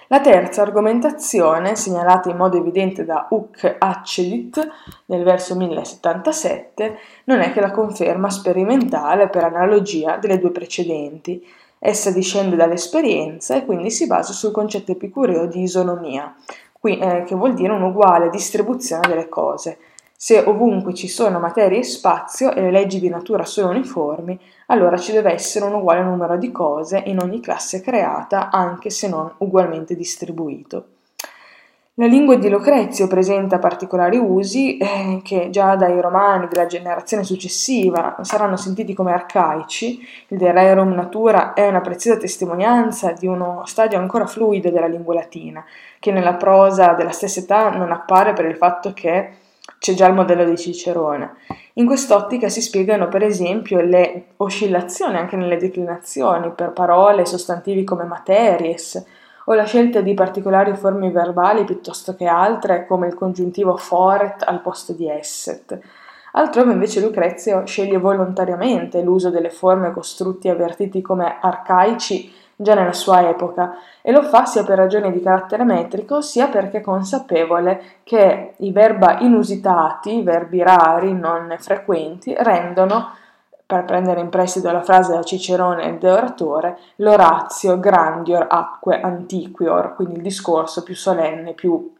La 0.07 0.21
terza 0.21 0.63
argomentazione, 0.63 1.75
segnalata 1.75 2.31
in 2.31 2.37
modo 2.37 2.57
evidente 2.57 3.05
da 3.05 3.27
Uc 3.29 3.75
Accedit 3.77 4.67
nel 5.05 5.23
verso 5.23 5.55
1077, 5.55 6.97
non 7.25 7.41
è 7.41 7.51
che 7.51 7.61
la 7.61 7.71
conferma 7.71 8.31
sperimentale 8.31 9.29
per 9.29 9.43
analogia 9.43 10.17
delle 10.17 10.39
due 10.39 10.51
precedenti, 10.51 11.43
Essa 11.87 12.09
discende 12.09 12.55
dall'esperienza 12.55 13.55
e 13.55 13.63
quindi 13.63 13.91
si 13.91 14.07
basa 14.07 14.33
sul 14.33 14.49
concetto 14.49 14.91
epicureo 14.91 15.45
di 15.45 15.61
isonomia, 15.61 16.33
qui, 16.71 16.97
eh, 16.97 17.23
che 17.27 17.35
vuol 17.35 17.53
dire 17.53 17.73
un'uguale 17.73 18.31
distribuzione 18.31 19.07
delle 19.07 19.29
cose. 19.29 19.77
Se 20.17 20.39
ovunque 20.39 20.95
ci 20.95 21.07
sono 21.07 21.37
materia 21.37 21.77
e 21.77 21.83
spazio 21.83 22.51
e 22.55 22.61
le 22.61 22.71
leggi 22.71 22.99
di 22.99 23.07
natura 23.07 23.45
sono 23.45 23.69
uniformi, 23.69 24.39
allora 24.65 24.97
ci 24.97 25.11
deve 25.11 25.31
essere 25.31 25.65
un 25.65 25.75
uguale 25.75 26.01
numero 26.01 26.37
di 26.37 26.51
cose 26.51 27.03
in 27.05 27.19
ogni 27.19 27.39
classe 27.39 27.81
creata, 27.81 28.49
anche 28.49 28.89
se 28.89 29.07
non 29.07 29.31
ugualmente 29.37 29.95
distribuito. 29.95 30.87
La 31.97 32.07
lingua 32.07 32.35
di 32.35 32.49
Lucrezio 32.49 33.07
presenta 33.07 33.57
particolari 33.57 34.17
usi 34.17 34.75
eh, 34.75 35.21
che 35.23 35.49
già 35.49 35.77
dai 35.77 36.01
romani 36.01 36.49
della 36.49 36.65
generazione 36.65 37.23
successiva 37.23 38.17
saranno 38.19 38.57
sentiti 38.57 38.93
come 38.93 39.13
arcaici. 39.13 40.05
Il 40.27 40.37
De 40.37 40.51
Rerum 40.51 40.91
Natura 40.91 41.53
è 41.53 41.65
una 41.65 41.79
preziosa 41.79 42.19
testimonianza 42.19 43.13
di 43.13 43.27
uno 43.27 43.61
stadio 43.63 43.97
ancora 43.97 44.25
fluido 44.25 44.69
della 44.71 44.87
lingua 44.87 45.13
latina, 45.13 45.63
che 45.97 46.11
nella 46.11 46.33
prosa 46.33 46.91
della 46.95 47.11
stessa 47.11 47.39
età 47.39 47.69
non 47.69 47.93
appare 47.93 48.33
per 48.33 48.43
il 48.43 48.57
fatto 48.57 48.91
che 48.91 49.29
c'è 49.79 49.93
già 49.93 50.07
il 50.07 50.15
modello 50.15 50.43
di 50.43 50.57
Cicerone. 50.57 51.35
In 51.75 51.85
quest'ottica 51.85 52.49
si 52.49 52.61
spiegano 52.61 53.07
per 53.07 53.23
esempio 53.23 53.79
le 53.79 54.31
oscillazioni 54.35 55.15
anche 55.15 55.37
nelle 55.37 55.55
declinazioni 55.55 56.51
per 56.51 56.73
parole 56.73 57.21
e 57.21 57.25
sostantivi 57.25 57.85
come 57.85 58.03
materies, 58.03 59.01
o 59.45 59.53
la 59.53 59.65
scelta 59.65 60.01
di 60.01 60.13
particolari 60.13 60.75
forme 60.75 61.11
verbali 61.11 61.63
piuttosto 61.63 62.15
che 62.15 62.25
altre, 62.25 62.85
come 62.85 63.07
il 63.07 63.15
congiuntivo 63.15 63.77
foret 63.77 64.43
al 64.43 64.61
posto 64.61 64.93
di 64.93 65.09
esset. 65.09 65.79
Altrove 66.33 66.73
invece 66.73 66.99
Lucrezio 66.99 67.65
sceglie 67.65 67.97
volontariamente 67.97 69.01
l'uso 69.01 69.29
delle 69.29 69.49
forme 69.49 69.93
costrutti 69.93 70.49
avvertiti 70.49 71.01
come 71.01 71.37
arcaici 71.39 72.33
già 72.57 72.73
nella 72.73 72.93
sua 72.93 73.27
epoca 73.29 73.77
e 74.01 74.11
lo 74.11 74.21
fa 74.23 74.45
sia 74.45 74.63
per 74.63 74.77
ragioni 74.77 75.11
di 75.11 75.21
carattere 75.21 75.63
metrico 75.63 76.21
sia 76.21 76.47
perché 76.47 76.77
è 76.77 76.81
consapevole 76.81 77.81
che 78.03 78.53
i 78.57 78.71
verba 78.71 79.19
inusitati, 79.19 80.17
i 80.17 80.23
verbi 80.23 80.61
rari, 80.61 81.13
non 81.13 81.55
frequenti, 81.59 82.33
rendono 82.37 83.11
per 83.65 83.85
prendere 83.85 84.19
in 84.19 84.29
prestito 84.29 84.71
la 84.71 84.81
frase 84.81 85.13
da 85.13 85.23
Cicerone 85.23 85.97
De 85.97 86.09
Oratore, 86.09 86.77
l'orazio 86.97 87.79
grandior 87.79 88.45
atque 88.49 89.01
antiquior, 89.01 89.95
quindi 89.95 90.15
il 90.15 90.21
discorso 90.21 90.83
più 90.83 90.95
solenne, 90.95 91.53
più 91.53 91.93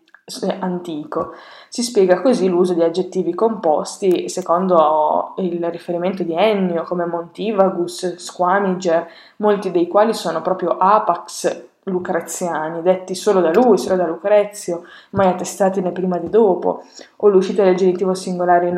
antico. 0.59 1.33
Si 1.69 1.83
spiega 1.83 2.21
così 2.21 2.47
l'uso 2.47 2.73
di 2.73 2.81
aggettivi 2.81 3.33
composti 3.35 4.27
secondo 4.27 5.33
il 5.37 5.63
riferimento 5.69 6.23
di 6.23 6.33
Ennio 6.33 6.83
come 6.83 7.05
Montivagus, 7.05 8.15
Squamiger, 8.15 9.07
molti 9.37 9.71
dei 9.71 9.87
quali 9.87 10.13
sono 10.13 10.41
proprio 10.41 10.77
apax 10.77 11.63
lucreziani, 11.85 12.81
detti 12.81 13.13
solo 13.13 13.41
da 13.41 13.51
lui, 13.51 13.77
solo 13.77 13.95
da 13.95 14.07
Lucrezio, 14.07 14.85
mai 15.11 15.27
attestati 15.27 15.81
né 15.81 15.91
prima 15.91 16.17
né 16.17 16.29
dopo, 16.29 16.83
o 17.17 17.27
l'uscita 17.27 17.63
del 17.63 17.75
genitivo 17.75 18.15
singolare 18.15 18.71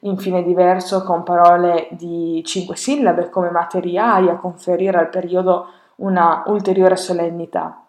infine 0.00 0.42
diverso 0.42 1.02
con 1.02 1.22
parole 1.22 1.88
di 1.90 2.42
cinque 2.44 2.76
sillabe 2.76 3.30
come 3.30 3.50
materiali 3.50 4.28
a 4.28 4.36
conferire 4.36 4.98
al 4.98 5.08
periodo 5.08 5.66
una 5.96 6.44
ulteriore 6.46 6.96
solennità. 6.96 7.82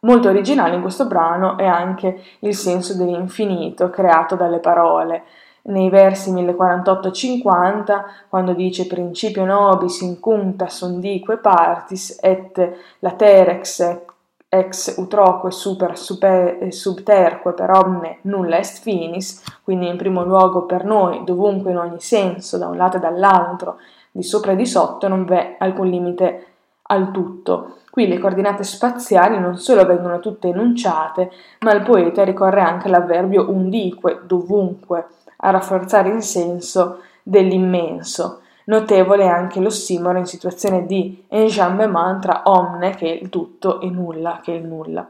Molto 0.00 0.28
originale 0.28 0.74
in 0.74 0.80
questo 0.80 1.06
brano 1.06 1.56
è 1.56 1.66
anche 1.66 2.22
il 2.40 2.54
senso 2.54 2.96
dell'infinito 2.96 3.90
creato 3.90 4.34
dalle 4.34 4.58
parole. 4.58 5.24
Nei 5.64 5.90
versi 5.90 6.32
1048-50, 6.32 8.02
quando 8.28 8.52
dice 8.52 8.88
principio 8.88 9.44
nobis 9.44 10.00
incunta 10.00 10.68
sundique 10.68 11.36
partis 11.36 12.18
et 12.20 12.76
laterex 12.98 14.10
ex 14.54 14.96
utroque 14.98 15.50
super, 15.50 15.96
super 15.96 16.66
subterque 16.68 17.54
per 17.54 17.70
omne 17.70 18.18
nulla 18.22 18.58
est 18.58 18.82
finis, 18.82 19.42
quindi 19.64 19.88
in 19.88 19.96
primo 19.96 20.24
luogo 20.24 20.66
per 20.66 20.84
noi, 20.84 21.24
dovunque 21.24 21.70
in 21.70 21.78
ogni 21.78 22.00
senso, 22.00 22.58
da 22.58 22.66
un 22.66 22.76
lato 22.76 22.98
e 22.98 23.00
dall'altro, 23.00 23.78
di 24.10 24.22
sopra 24.22 24.52
e 24.52 24.56
di 24.56 24.66
sotto, 24.66 25.08
non 25.08 25.24
v'è 25.24 25.56
alcun 25.58 25.88
limite 25.88 26.46
al 26.82 27.12
tutto. 27.12 27.76
Qui 27.90 28.06
le 28.06 28.18
coordinate 28.18 28.62
spaziali 28.62 29.38
non 29.38 29.56
solo 29.56 29.86
vengono 29.86 30.20
tutte 30.20 30.48
enunciate, 30.48 31.30
ma 31.60 31.72
il 31.72 31.82
poeta 31.82 32.22
ricorre 32.22 32.60
anche 32.60 32.88
all'avverbio 32.88 33.50
undique, 33.50 34.20
dovunque, 34.26 35.06
a 35.38 35.50
rafforzare 35.50 36.10
il 36.10 36.22
senso 36.22 36.98
dell'immenso. 37.22 38.41
Notevole 38.64 39.28
anche 39.28 39.60
l'ossimoro 39.60 40.18
in 40.18 40.26
situazione 40.26 40.86
di 40.86 41.24
enjambement 41.28 42.20
tra 42.20 42.42
omne, 42.44 42.94
che 42.94 43.06
è 43.06 43.22
il 43.22 43.28
tutto, 43.28 43.80
e 43.80 43.90
nulla, 43.90 44.40
che 44.42 44.52
è 44.52 44.56
il 44.56 44.64
nulla. 44.64 45.08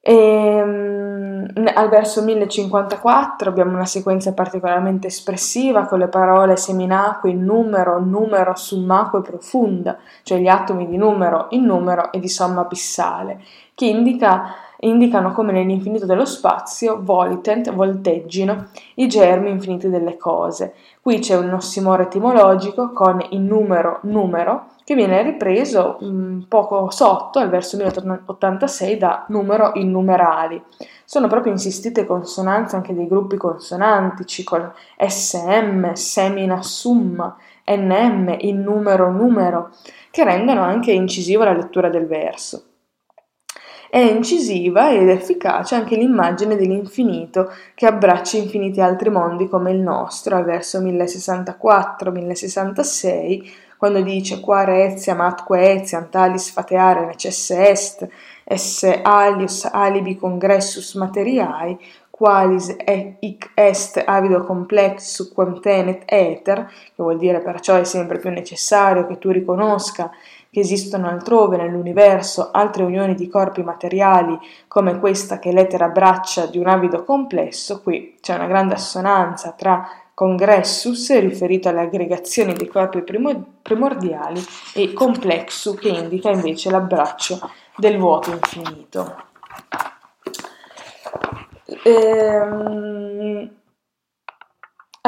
E, 0.00 0.62
um, 0.62 1.46
al 1.74 1.88
verso 1.88 2.22
1054 2.22 3.50
abbiamo 3.50 3.72
una 3.72 3.84
sequenza 3.84 4.32
particolarmente 4.32 5.08
espressiva 5.08 5.84
con 5.84 5.98
le 5.98 6.08
parole 6.08 6.56
seminacque 6.56 7.30
in 7.30 7.44
numero, 7.44 8.00
numero, 8.00 8.54
summaque 8.54 9.20
profunda, 9.20 9.98
cioè 10.22 10.38
gli 10.38 10.48
atomi 10.48 10.86
di 10.86 10.96
numero 10.96 11.48
in 11.50 11.64
numero 11.64 12.10
e 12.12 12.20
di 12.20 12.28
somma 12.28 12.62
abissale, 12.62 13.40
che 13.74 13.86
indica 13.86 14.54
indicano 14.80 15.32
come 15.32 15.52
nell'infinito 15.52 16.06
dello 16.06 16.24
spazio 16.24 17.00
volitent, 17.02 17.72
volteggino 17.72 18.68
i 18.94 19.08
germi 19.08 19.50
infiniti 19.50 19.88
delle 19.88 20.16
cose. 20.16 20.74
Qui 21.00 21.18
c'è 21.18 21.36
un 21.36 21.52
ossimoro 21.52 22.02
etimologico 22.02 22.92
con 22.92 23.24
il 23.30 23.40
numero 23.40 23.98
numero 24.02 24.66
che 24.84 24.94
viene 24.94 25.22
ripreso 25.22 25.98
un 26.00 26.44
poco 26.48 26.90
sotto 26.90 27.38
al 27.38 27.50
verso 27.50 27.76
1086 27.76 28.96
da 28.96 29.24
numero 29.28 29.72
in 29.74 29.90
numerali. 29.90 30.62
Sono 31.04 31.28
proprio 31.28 31.52
insistite 31.52 32.06
consonanze 32.06 32.76
anche 32.76 32.94
dei 32.94 33.06
gruppi 33.06 33.36
consonantici 33.36 34.44
con 34.44 34.72
SM, 34.96 35.92
semina 35.92 36.62
summa, 36.62 37.36
NM, 37.66 38.36
il 38.40 38.56
numero 38.56 39.10
numero, 39.10 39.70
che 40.10 40.24
rendono 40.24 40.62
anche 40.62 40.92
incisiva 40.92 41.44
la 41.44 41.52
lettura 41.52 41.90
del 41.90 42.06
verso. 42.06 42.67
È 43.90 43.98
incisiva 43.98 44.92
ed 44.92 45.08
efficace 45.08 45.74
anche 45.74 45.96
l'immagine 45.96 46.56
dell'infinito 46.56 47.50
che 47.74 47.86
abbraccia 47.86 48.36
infiniti 48.36 48.82
altri 48.82 49.08
mondi 49.08 49.48
come 49.48 49.70
il 49.70 49.78
nostro, 49.78 50.36
al 50.36 50.44
verso 50.44 50.78
1064-1066, 50.80 53.50
quando 53.78 54.02
dice 54.02 54.40
quare 54.40 54.84
etiam 54.84 55.22
atque 55.22 55.70
etiam 55.70 56.10
talis 56.10 56.50
fateare 56.50 57.06
necesse 57.06 57.70
est, 57.70 58.06
esse 58.44 59.00
alius 59.02 59.64
alibi 59.64 60.16
congressus 60.16 60.92
materiae, 60.94 61.78
qualis 62.10 62.76
hic 63.20 63.52
est 63.54 64.02
avido 64.04 64.42
complexu 64.42 65.32
quam 65.32 65.60
tenet 65.60 66.02
ether, 66.06 66.66
che 66.66 66.92
vuol 66.96 67.16
dire 67.16 67.40
perciò 67.40 67.76
è 67.76 67.84
sempre 67.84 68.18
più 68.18 68.28
necessario 68.30 69.06
che 69.06 69.16
tu 69.18 69.30
riconosca 69.30 70.10
che 70.58 70.64
esistono 70.64 71.08
altrove 71.08 71.56
nell'universo 71.56 72.50
altre 72.52 72.82
unioni 72.82 73.14
di 73.14 73.28
corpi 73.28 73.62
materiali 73.62 74.36
come 74.66 74.98
questa 74.98 75.38
che 75.38 75.52
l'etere 75.52 75.84
abbraccia 75.84 76.46
di 76.46 76.58
un 76.58 76.66
avido 76.66 77.04
complesso, 77.04 77.80
qui 77.80 78.16
c'è 78.20 78.34
una 78.34 78.46
grande 78.46 78.74
assonanza 78.74 79.54
tra 79.56 79.88
congressus 80.14 81.16
riferito 81.20 81.68
alle 81.68 81.82
aggregazioni 81.82 82.52
dei 82.54 82.66
corpi 82.66 83.04
primordiali 83.62 84.42
e 84.74 84.92
complexu 84.92 85.76
che 85.76 85.88
indica 85.88 86.30
invece 86.30 86.70
l'abbraccio 86.70 87.38
del 87.76 87.96
vuoto 87.96 88.32
infinito. 88.32 89.26
Ehm, 91.84 93.50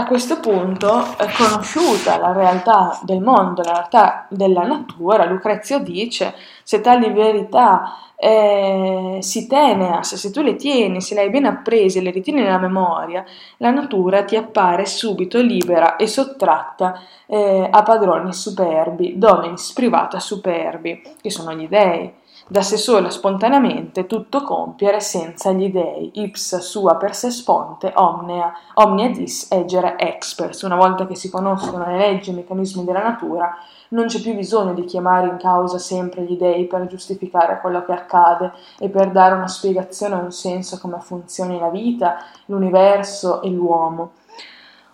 a 0.01 0.05
questo 0.07 0.41
punto, 0.41 1.15
conosciuta 1.37 2.17
la 2.17 2.33
realtà 2.33 2.99
del 3.03 3.21
mondo, 3.21 3.63
la 3.63 3.73
realtà 3.73 4.27
della 4.31 4.63
natura, 4.63 5.27
Lucrezio 5.27 5.79
dice 5.79 6.35
se 6.63 6.81
tali 6.81 7.13
verità 7.13 7.97
eh, 8.17 9.19
si 9.21 9.47
teneas, 9.47 10.15
se 10.15 10.31
tu 10.31 10.41
le 10.41 10.57
tieni, 10.57 11.01
se 11.01 11.15
le 11.15 11.23
hai 11.23 11.31
ben 11.31 11.45
apprese, 11.45 12.01
le 12.01 12.11
ritieni 12.11 12.43
nella 12.43 12.59
memoria, 12.59 13.25
la 13.59 13.71
natura 13.71 14.25
ti 14.25 14.37
appare 14.37 14.87
subito 14.87 15.41
libera 15.41 15.97
e 15.97 16.07
sottratta 16.07 17.01
eh, 17.27 17.69
a 17.71 17.83
padroni 17.83 18.33
superbi, 18.33 19.19
dominis 19.19 19.73
privata 19.73 20.19
superbi, 20.19 21.03
che 21.21 21.31
sono 21.31 21.53
gli 21.55 21.69
dei 21.69 22.13
da 22.51 22.63
sé 22.63 22.77
sola 22.79 23.11
spontaneamente 23.11 24.07
tutto 24.07 24.43
compiere 24.43 24.99
senza 24.99 25.53
gli 25.53 25.71
dei, 25.71 26.11
ipsa 26.15 26.59
sua 26.59 26.97
per 26.97 27.15
se 27.15 27.31
sponte 27.31 27.93
omnia, 27.95 28.53
omnia 28.75 29.09
dis 29.09 29.47
egere 29.53 29.97
expers. 29.97 30.63
Una 30.63 30.75
volta 30.75 31.07
che 31.07 31.15
si 31.15 31.31
conoscono 31.31 31.87
le 31.87 31.97
leggi 31.97 32.31
e 32.31 32.33
i 32.33 32.37
meccanismi 32.37 32.85
della 32.85 33.05
natura, 33.05 33.57
non 33.91 34.07
c'è 34.07 34.21
più 34.21 34.35
bisogno 34.35 34.75
di 34.75 34.85
chiamare 34.85 35.29
in 35.29 35.37
causa 35.37 35.79
sempre 35.79 36.23
gli 36.23 36.37
dei 36.37 36.67
per 36.67 36.89
giustificare 36.89 37.61
quello 37.61 37.85
che 37.85 37.93
accade 37.93 38.51
e 38.81 38.89
per 38.89 39.13
dare 39.13 39.37
una 39.37 39.47
spiegazione 39.47 40.17
un 40.17 40.33
senso 40.33 40.75
a 40.75 40.79
come 40.81 40.99
funzioni 40.99 41.57
la 41.57 41.69
vita, 41.69 42.17
l'universo 42.47 43.43
e 43.43 43.49
l'uomo 43.49 44.11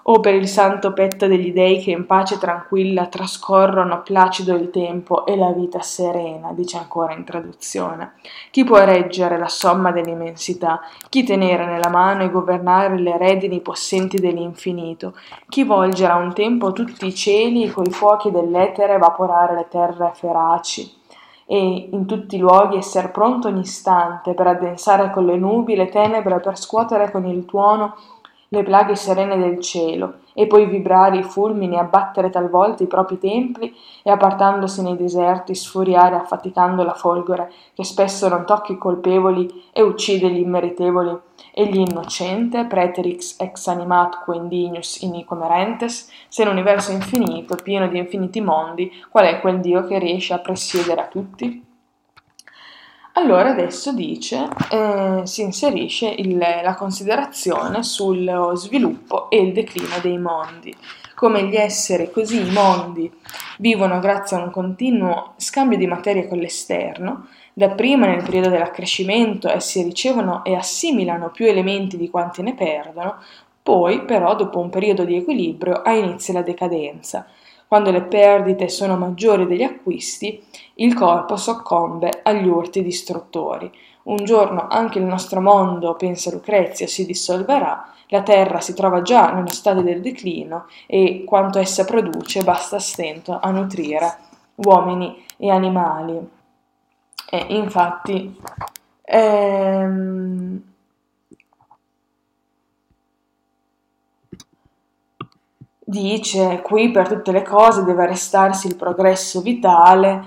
o 0.09 0.21
per 0.21 0.35
il 0.35 0.47
santo 0.47 0.92
petto 0.92 1.27
degli 1.27 1.53
dei 1.53 1.83
che 1.83 1.90
in 1.90 2.07
pace 2.07 2.38
tranquilla 2.38 3.07
trascorrono 3.07 4.03
placido 4.03 4.55
il 4.55 4.71
tempo 4.71 5.27
e 5.27 5.37
la 5.37 5.51
vita 5.51 5.81
serena, 5.81 6.53
dice 6.53 6.77
ancora 6.77 7.12
in 7.12 7.25
traduzione. 7.25 8.12
Chi 8.51 8.62
può 8.62 8.79
reggere 8.85 9.37
la 9.37 9.49
somma 9.49 9.90
dell'immensità? 9.90 10.81
Chi 11.09 11.25
tenere 11.25 11.66
nella 11.66 11.88
mano 11.88 12.23
e 12.23 12.31
governare 12.31 12.99
le 12.99 13.16
redini 13.19 13.61
possenti 13.61 14.19
dell'infinito? 14.19 15.14
Chi 15.49 15.64
volgere 15.64 16.12
a 16.12 16.16
un 16.16 16.33
tempo 16.33 16.73
tutti 16.73 17.07
i 17.07 17.14
cieli 17.14 17.64
e 17.64 17.73
coi 17.73 17.90
fuochi 17.90 18.31
dell'etere 18.31 18.95
evaporare 18.95 19.57
le 19.57 19.66
terre 19.69 20.12
feraci? 20.14 21.05
e 21.49 21.88
in 21.92 22.07
tutti 22.07 22.35
i 22.35 22.40
luoghi 22.40 22.77
esser 22.77 23.12
pronto 23.12 23.47
ogni 23.47 23.61
istante 23.61 24.35
per 24.35 24.49
addensare 24.49 25.12
con 25.12 25.25
le 25.25 25.37
nubi 25.37 25.77
le 25.77 25.88
tenebre, 25.88 26.40
per 26.40 26.59
scuotere 26.59 27.12
con 27.12 27.25
il 27.25 27.45
tuono 27.45 27.95
le 28.49 28.63
plaghe 28.63 28.95
serene 28.95 29.37
del 29.37 29.61
cielo, 29.61 30.19
e 30.33 30.47
poi 30.47 30.67
vibrare 30.67 31.19
i 31.19 31.23
fulmini, 31.23 31.79
abbattere 31.79 32.31
talvolta 32.31 32.83
i 32.83 32.87
propri 32.87 33.19
templi 33.19 33.75
e 34.03 34.11
appartandosi 34.11 34.83
nei 34.83 34.97
deserti 34.97 35.55
sfuriare 35.55 36.15
affaticando 36.15 36.83
la 36.83 36.93
folgore 36.93 37.51
che 37.75 37.85
spesso 37.85 38.29
non 38.29 38.45
tocca 38.45 38.73
i 38.73 38.79
colpevoli 38.79 39.65
e 39.73 39.83
uccide 39.83 40.29
gli 40.29 40.41
immeritevoli 40.41 41.17
e 41.53 41.67
gli 41.67 41.79
innocente, 41.79 42.67
preterix 42.67 43.41
ex 43.41 43.67
animatque 43.69 44.37
indignus 44.37 45.01
inique 45.01 45.37
merentes, 45.37 46.11
se 46.29 46.45
l'universo 46.45 46.93
infinito, 46.93 47.57
pieno 47.57 47.89
di 47.89 47.99
infiniti 47.99 48.41
mondi, 48.41 48.93
qual 49.11 49.25
è 49.25 49.41
quel 49.41 49.61
Dio 49.61 49.87
che 49.87 49.99
riesce 49.99 50.35
a 50.35 50.39
presiedere 50.39 51.01
a 51.01 51.07
tutti? 51.07 51.65
Allora 53.18 53.48
adesso 53.48 53.94
dice, 53.94 54.46
eh, 54.70 55.22
si 55.24 55.40
inserisce 55.40 56.07
il, 56.07 56.37
la 56.37 56.74
considerazione 56.74 57.83
sullo 57.83 58.55
sviluppo 58.55 59.31
e 59.31 59.40
il 59.40 59.55
declino 59.55 59.98
dei 60.02 60.18
mondi, 60.18 60.74
come 61.14 61.44
gli 61.44 61.57
esseri 61.57 62.11
così 62.11 62.46
i 62.46 62.52
mondi 62.52 63.11
vivono 63.57 64.00
grazie 64.00 64.37
a 64.37 64.42
un 64.42 64.50
continuo 64.50 65.33
scambio 65.38 65.79
di 65.79 65.87
materia 65.87 66.29
con 66.29 66.37
l'esterno, 66.37 67.29
dapprima 67.55 68.07
nel 68.07 68.22
periodo 68.22 68.50
dell'accrescimento 68.50 69.48
essi 69.48 69.83
ricevono 69.83 70.44
e 70.44 70.55
assimilano 70.55 71.31
più 71.31 71.46
elementi 71.46 71.96
di 71.96 72.11
quanti 72.11 72.42
ne 72.42 72.52
perdono, 72.52 73.16
poi 73.62 74.02
però 74.02 74.37
dopo 74.37 74.59
un 74.59 74.68
periodo 74.68 75.05
di 75.05 75.16
equilibrio 75.16 75.81
ha 75.81 75.94
inizio 75.94 76.35
la 76.35 76.42
decadenza, 76.42 77.26
quando 77.68 77.90
le 77.90 78.02
perdite 78.02 78.68
sono 78.68 78.96
maggiori 78.96 79.46
degli 79.46 79.62
acquisti, 79.62 80.42
il 80.74 80.94
corpo 80.94 81.37
soccombe 81.37 82.20
agli 82.22 82.46
urti 82.46 82.83
distruttori. 82.83 83.70
Un 84.05 84.24
giorno 84.24 84.66
anche 84.68 84.98
il 84.98 85.05
nostro 85.05 85.40
mondo, 85.40 85.94
pensa 85.94 86.31
Lucrezia, 86.31 86.87
si 86.87 87.05
dissolverà, 87.05 87.92
la 88.09 88.22
terra 88.22 88.61
si 88.61 88.72
trova 88.72 89.02
già 89.02 89.33
nello 89.33 89.50
stadio 89.50 89.83
del 89.83 90.00
declino 90.00 90.66
e 90.87 91.24
quanto 91.24 91.59
essa 91.59 91.85
produce 91.85 92.42
basta 92.42 92.79
stento 92.79 93.38
a 93.40 93.50
nutrire 93.50 94.16
uomini 94.57 95.24
e 95.37 95.50
animali. 95.50 96.29
E 97.29 97.46
infatti 97.48 98.38
ehm, 99.02 100.62
dice 105.88 106.62
qui 106.62 106.90
per 106.90 107.07
tutte 107.07 107.31
le 107.31 107.42
cose 107.42 107.85
deve 107.85 108.07
restarsi 108.07 108.66
il 108.66 108.75
progresso 108.75 109.40
vitale, 109.40 110.25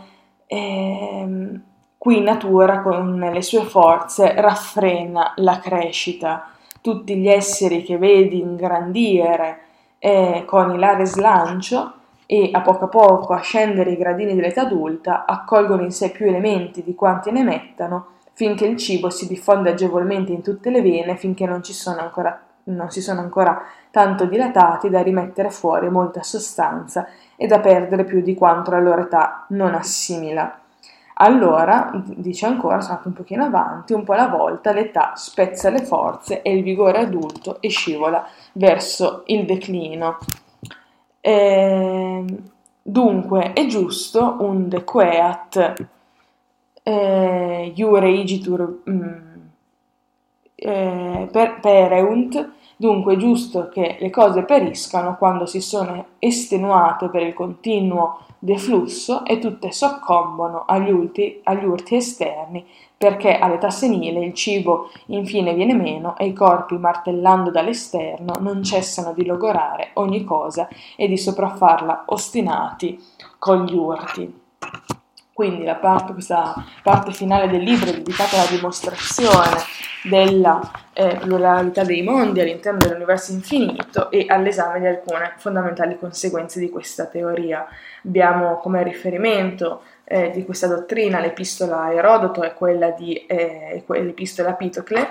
ehm, 0.47 1.61
qui 1.97 2.21
natura 2.21 2.81
con 2.81 3.19
le 3.19 3.41
sue 3.41 3.65
forze 3.65 4.39
raffrena 4.39 5.33
la 5.35 5.59
crescita. 5.59 6.47
Tutti 6.79 7.17
gli 7.17 7.27
esseri 7.27 7.83
che 7.83 7.97
vedi 7.97 8.39
ingrandire 8.39 9.59
eh, 9.99 10.43
con 10.45 10.71
ilare 10.73 11.05
slancio 11.05 11.93
e 12.25 12.51
a 12.53 12.61
poco 12.61 12.85
a 12.85 12.87
poco 12.87 13.33
a 13.33 13.41
scendere 13.41 13.91
i 13.91 13.97
gradini 13.97 14.35
dell'età 14.35 14.61
adulta 14.61 15.25
accolgono 15.25 15.83
in 15.83 15.91
sé 15.91 16.11
più 16.11 16.25
elementi 16.25 16.83
di 16.83 16.95
quanti 16.95 17.31
ne 17.31 17.43
mettano 17.43 18.05
finché 18.31 18.65
il 18.65 18.77
cibo 18.77 19.09
si 19.09 19.27
diffonde 19.27 19.71
agevolmente 19.71 20.31
in 20.31 20.41
tutte 20.41 20.69
le 20.69 20.81
vene 20.81 21.17
finché 21.17 21.45
non 21.45 21.61
ci 21.63 21.73
sono 21.73 21.99
ancora 21.99 22.48
non 22.65 22.89
si 22.91 23.01
sono 23.01 23.21
ancora 23.21 23.61
tanto 23.91 24.25
dilatati 24.25 24.89
da 24.89 25.01
rimettere 25.01 25.49
fuori 25.49 25.89
molta 25.89 26.23
sostanza 26.23 27.07
e 27.35 27.47
da 27.47 27.59
perdere 27.59 28.03
più 28.03 28.21
di 28.21 28.35
quanto 28.35 28.71
la 28.71 28.79
loro 28.79 29.01
età 29.01 29.45
non 29.49 29.73
assimila. 29.73 30.59
Allora, 31.21 31.91
dice 32.05 32.45
ancora, 32.45 32.79
sono 32.79 32.93
andato 32.93 33.09
un 33.09 33.13
pochino 33.13 33.43
avanti, 33.43 33.93
un 33.93 34.03
po' 34.05 34.13
alla 34.13 34.29
volta 34.29 34.71
l'età 34.71 35.13
spezza 35.15 35.69
le 35.69 35.83
forze 35.83 36.41
e 36.41 36.55
il 36.55 36.63
vigore 36.63 36.99
adulto 36.99 37.61
e 37.61 37.69
scivola 37.69 38.25
verso 38.53 39.23
il 39.25 39.45
declino. 39.45 40.17
E, 41.19 41.31
ehm, 41.31 42.37
dunque, 42.81 43.51
è 43.51 43.65
giusto 43.65 44.37
un 44.39 44.69
dequeat 44.69 45.87
eh, 46.83 47.73
iure 47.75 48.09
igitur 48.09 48.81
mm, 48.89 49.28
eh, 50.61 51.27
per, 51.31 51.59
pereunt 51.59 52.57
Dunque 52.81 53.15
è 53.15 53.17
giusto 53.17 53.67
che 53.67 53.97
le 53.99 54.09
cose 54.09 54.43
periscano 54.43 55.17
quando 55.17 55.45
si 55.45 55.59
sono 55.59 56.05
estenuate 56.17 57.09
per 57.09 57.23
il 57.23 57.33
continuo 57.33 58.19
deflusso 58.39 59.25
e 59.25 59.37
tutte 59.37 59.73
soccombono 59.73 60.63
agli 60.65 60.89
urti, 60.89 61.41
agli 61.43 61.65
urti 61.65 61.95
esterni 61.95 62.65
perché 62.95 63.37
all'età 63.37 63.69
senile 63.69 64.23
il 64.23 64.33
cibo 64.33 64.91
infine 65.07 65.53
viene 65.55 65.73
meno 65.73 66.15
e 66.15 66.27
i 66.27 66.33
corpi, 66.33 66.77
martellando 66.77 67.51
dall'esterno, 67.51 68.35
non 68.39 68.63
cessano 68.63 69.11
di 69.11 69.25
logorare 69.25 69.89
ogni 69.95 70.23
cosa 70.23 70.69
e 70.95 71.09
di 71.09 71.17
sopraffarla 71.17 72.03
ostinati 72.05 72.97
con 73.37 73.65
gli 73.65 73.75
urti. 73.75 74.41
Quindi 75.39 75.63
la 75.63 75.75
parte, 75.75 76.11
questa 76.11 76.53
parte 76.83 77.13
finale 77.13 77.47
del 77.47 77.63
libro 77.63 77.91
è 77.91 77.93
dedicata 77.93 78.35
alla 78.35 78.49
dimostrazione 78.49 79.55
della 80.03 80.59
eh, 80.91 81.15
pluralità 81.15 81.85
dei 81.85 82.01
mondi 82.01 82.41
all'interno 82.41 82.79
dell'universo 82.79 83.31
infinito 83.31 84.11
e 84.11 84.25
all'esame 84.27 84.81
di 84.81 84.87
alcune 84.87 85.35
fondamentali 85.37 85.97
conseguenze 85.97 86.59
di 86.59 86.69
questa 86.69 87.05
teoria. 87.05 87.65
Abbiamo 88.03 88.57
come 88.57 88.83
riferimento 88.83 89.83
eh, 90.03 90.29
di 90.31 90.43
questa 90.43 90.67
dottrina 90.67 91.21
l'epistola 91.21 91.83
a 91.83 91.93
Erodoto 91.93 92.43
e 92.43 92.53
quella 92.53 92.89
di 92.89 93.25
eh, 93.25 93.81
l'epistola 93.87 94.49
a 94.49 94.53
Pitocle, 94.55 95.07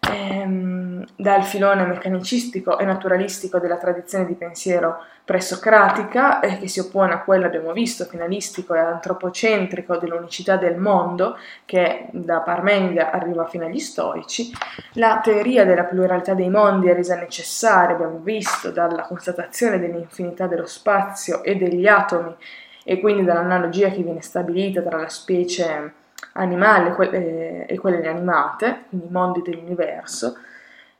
ehm, 0.00 1.04
dal 1.16 1.44
filone 1.44 1.84
meccanicistico 1.84 2.78
e 2.78 2.84
naturalistico 2.84 3.58
della 3.58 3.76
tradizione 3.76 4.26
di 4.26 4.34
pensiero 4.34 5.04
presocratica, 5.24 6.40
eh, 6.40 6.58
che 6.58 6.66
si 6.66 6.80
oppone 6.80 7.12
a 7.12 7.20
quella, 7.20 7.46
abbiamo 7.46 7.72
visto, 7.72 8.04
finalistico 8.04 8.74
e 8.74 8.78
antropocentrico 8.78 9.96
dell'unicità 9.96 10.56
del 10.56 10.76
mondo, 10.76 11.36
che 11.64 12.08
da 12.10 12.40
Parmenide 12.40 13.08
arriva 13.08 13.46
fino 13.46 13.66
agli 13.66 13.78
stoici, 13.78 14.50
la 14.94 15.20
teoria 15.22 15.64
della 15.64 15.84
pluralità 15.84 16.34
dei 16.34 16.50
mondi 16.50 16.88
è 16.88 16.94
resa 16.94 17.14
necessaria, 17.16 17.94
abbiamo 17.94 18.18
visto, 18.18 18.70
dalla 18.70 19.02
constatazione 19.02 19.78
dell'infinità 19.78 20.46
dello 20.46 20.66
spazio 20.66 21.44
e 21.44 21.54
degli 21.54 21.86
atomi 21.86 22.34
e 22.82 22.98
quindi 22.98 23.24
dall'analogia 23.24 23.90
che 23.90 24.02
viene 24.02 24.22
stabilita 24.22 24.80
tra 24.80 24.98
la 24.98 25.08
specie 25.08 25.92
animale 26.32 26.94
eh, 27.10 27.66
e 27.68 27.78
quelle 27.78 28.06
animate, 28.06 28.84
quindi 28.88 29.08
mondi 29.10 29.42
dell'universo, 29.42 30.36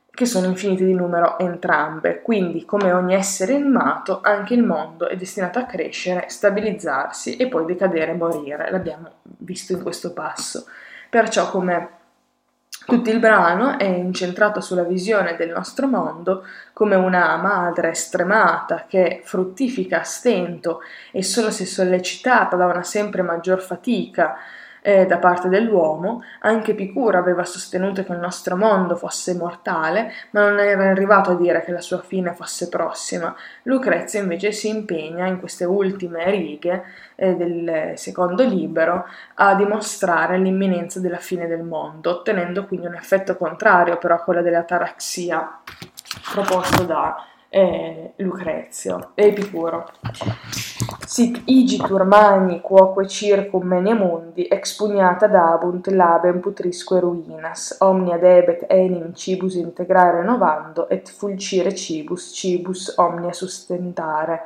che 0.09 0.25
sono 0.25 0.47
infiniti 0.47 0.85
di 0.85 0.93
numero 0.93 1.39
entrambe. 1.39 2.21
Quindi, 2.21 2.65
come 2.65 2.91
ogni 2.91 3.13
essere 3.13 3.55
animato, 3.55 4.19
anche 4.21 4.53
il 4.53 4.63
mondo 4.63 5.07
è 5.07 5.15
destinato 5.15 5.59
a 5.59 5.65
crescere, 5.65 6.25
stabilizzarsi 6.27 7.37
e 7.37 7.47
poi 7.47 7.65
decadere 7.65 8.11
e 8.11 8.15
morire. 8.15 8.69
L'abbiamo 8.69 9.09
visto 9.23 9.73
in 9.73 9.81
questo 9.81 10.13
passo. 10.13 10.65
Perciò, 11.09 11.49
come 11.49 11.99
tutto 12.85 13.11
il 13.11 13.19
brano 13.19 13.77
è 13.77 13.85
incentrato 13.85 14.59
sulla 14.59 14.83
visione 14.83 15.35
del 15.35 15.51
nostro 15.51 15.87
mondo 15.87 16.43
come 16.73 16.95
una 16.95 17.37
madre 17.37 17.93
stremata 17.93 18.85
che 18.87 19.21
fruttifica 19.23 19.99
a 19.99 20.03
stento 20.03 20.79
e 21.11 21.21
solo 21.21 21.51
se 21.51 21.65
sollecitata 21.65 22.55
da 22.55 22.65
una 22.65 22.81
sempre 22.81 23.21
maggior 23.21 23.61
fatica 23.61 24.35
eh, 24.81 25.05
da 25.05 25.17
parte 25.17 25.47
dell'uomo, 25.47 26.23
anche 26.39 26.71
Epicuro 26.71 27.17
aveva 27.17 27.45
sostenuto 27.45 28.03
che 28.03 28.11
il 28.11 28.19
nostro 28.19 28.57
mondo 28.57 28.95
fosse 28.95 29.35
mortale, 29.35 30.11
ma 30.31 30.49
non 30.49 30.59
era 30.59 30.89
arrivato 30.89 31.31
a 31.31 31.35
dire 31.35 31.63
che 31.63 31.71
la 31.71 31.81
sua 31.81 32.01
fine 32.01 32.33
fosse 32.33 32.67
prossima. 32.69 33.33
Lucrezia 33.63 34.21
invece 34.21 34.51
si 34.51 34.69
impegna 34.69 35.27
in 35.27 35.39
queste 35.39 35.65
ultime 35.65 36.29
righe 36.29 36.83
eh, 37.15 37.35
del 37.35 37.93
secondo 37.95 38.43
libro 38.43 39.05
a 39.35 39.55
dimostrare 39.55 40.37
l'imminenza 40.37 40.99
della 40.99 41.17
fine 41.17 41.47
del 41.47 41.63
mondo, 41.63 42.09
ottenendo 42.09 42.65
quindi 42.65 42.87
un 42.87 42.95
effetto 42.95 43.37
contrario 43.37 43.97
però 43.97 44.15
a 44.15 44.19
quello 44.19 44.41
dell'ataraxia 44.41 45.59
proposto 46.33 46.83
da 46.83 47.25
eh, 47.49 48.13
Lucrezio, 48.17 49.11
Epicuro. 49.13 49.91
Sic 50.81 51.43
igi 51.45 51.77
turmani 51.77 52.59
quoque 52.59 53.05
circum 53.05 53.67
mene 53.67 53.93
mundi 53.93 54.47
expugnata 54.47 55.27
dabunt 55.27 55.87
labem 55.87 56.39
putrisque 56.39 56.99
ruinas. 56.99 57.75
Omnia 57.81 58.17
debet 58.17 58.65
enim 58.67 59.13
cibus 59.13 59.55
integrare 59.55 60.23
novando 60.23 60.87
et 60.89 61.07
fulcire 61.07 61.75
cibus 61.75 62.31
cibus 62.33 62.95
omnia 62.97 63.31
sustentare. 63.31 64.41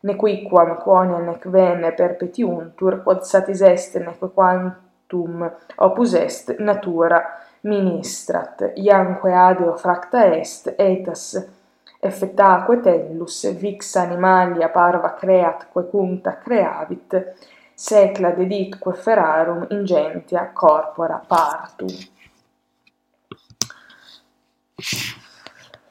Ne 0.00 0.16
quiquam 0.16 0.78
quone 0.78 1.20
nec 1.20 1.46
vene 1.46 1.92
perpetiuntur 1.92 3.02
quod 3.02 3.20
satis 3.24 3.60
est 3.60 3.98
nec 3.98 4.18
quantum 4.32 5.50
opus 5.76 6.14
est 6.14 6.58
natura 6.58 7.20
ministrat. 7.62 8.72
Iamque 8.76 9.32
adeo 9.32 9.76
fracta 9.76 10.24
est 10.24 10.72
etas 10.78 11.55
effettaque 12.00 12.80
tellus, 12.80 13.50
vix 13.52 13.94
animalia 13.96 14.68
parva 14.68 15.14
creat 15.14 15.68
quecunta 15.70 16.38
creavit, 16.38 17.34
secla 17.74 18.30
deditque 18.30 18.94
ferarum 18.94 19.66
ingentia 19.70 20.50
corpora 20.52 21.22
partum. 21.26 21.88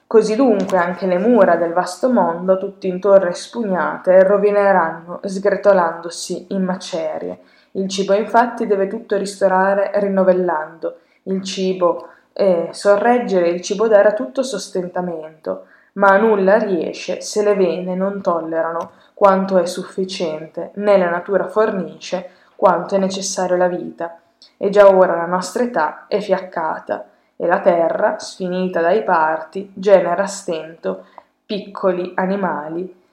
Così 0.07 0.35
dunque 0.35 0.77
anche 0.77 1.07
le 1.07 1.17
mura 1.17 1.55
del 1.57 1.73
vasto 1.73 2.09
mondo, 2.09 2.57
tutte 2.57 2.87
in 2.87 2.99
torre 2.99 3.33
spugnate, 3.33 4.23
rovineranno 4.23 5.19
sgretolandosi 5.23 6.47
in 6.49 6.63
macerie. 6.63 7.39
Il 7.71 7.89
cibo 7.89 8.13
infatti 8.13 8.67
deve 8.67 8.87
tutto 8.87 9.17
ristorare 9.17 9.91
rinnovellando, 9.95 10.99
il 11.23 11.43
cibo 11.43 12.07
eh, 12.31 12.69
sorreggere, 12.71 13.49
il 13.49 13.61
cibo 13.61 13.87
dare 13.87 14.09
a 14.09 14.13
tutto 14.13 14.43
sostentamento, 14.43 15.65
ma 15.95 16.09
a 16.09 16.17
nulla 16.17 16.57
riesce 16.57 17.21
se 17.21 17.43
le 17.43 17.55
vene 17.55 17.95
non 17.95 18.21
tollerano 18.21 18.91
quanto 19.13 19.57
è 19.57 19.65
sufficiente, 19.65 20.71
né 20.75 20.97
la 20.97 21.09
natura 21.09 21.47
fornisce 21.47 22.29
quanto 22.55 22.95
è 22.95 22.97
necessario 22.97 23.55
alla 23.55 23.67
vita. 23.67 24.19
E 24.57 24.69
già 24.69 24.87
ora 24.87 25.15
la 25.15 25.25
nostra 25.25 25.63
età 25.63 26.05
è 26.07 26.19
fiaccata, 26.19 27.09
e 27.37 27.45
la 27.45 27.59
terra, 27.59 28.17
sfinita 28.17 28.81
dai 28.81 29.03
parti, 29.03 29.71
genera 29.73 30.25
stento 30.25 31.05
piccoli 31.45 32.13
animali. 32.15 33.03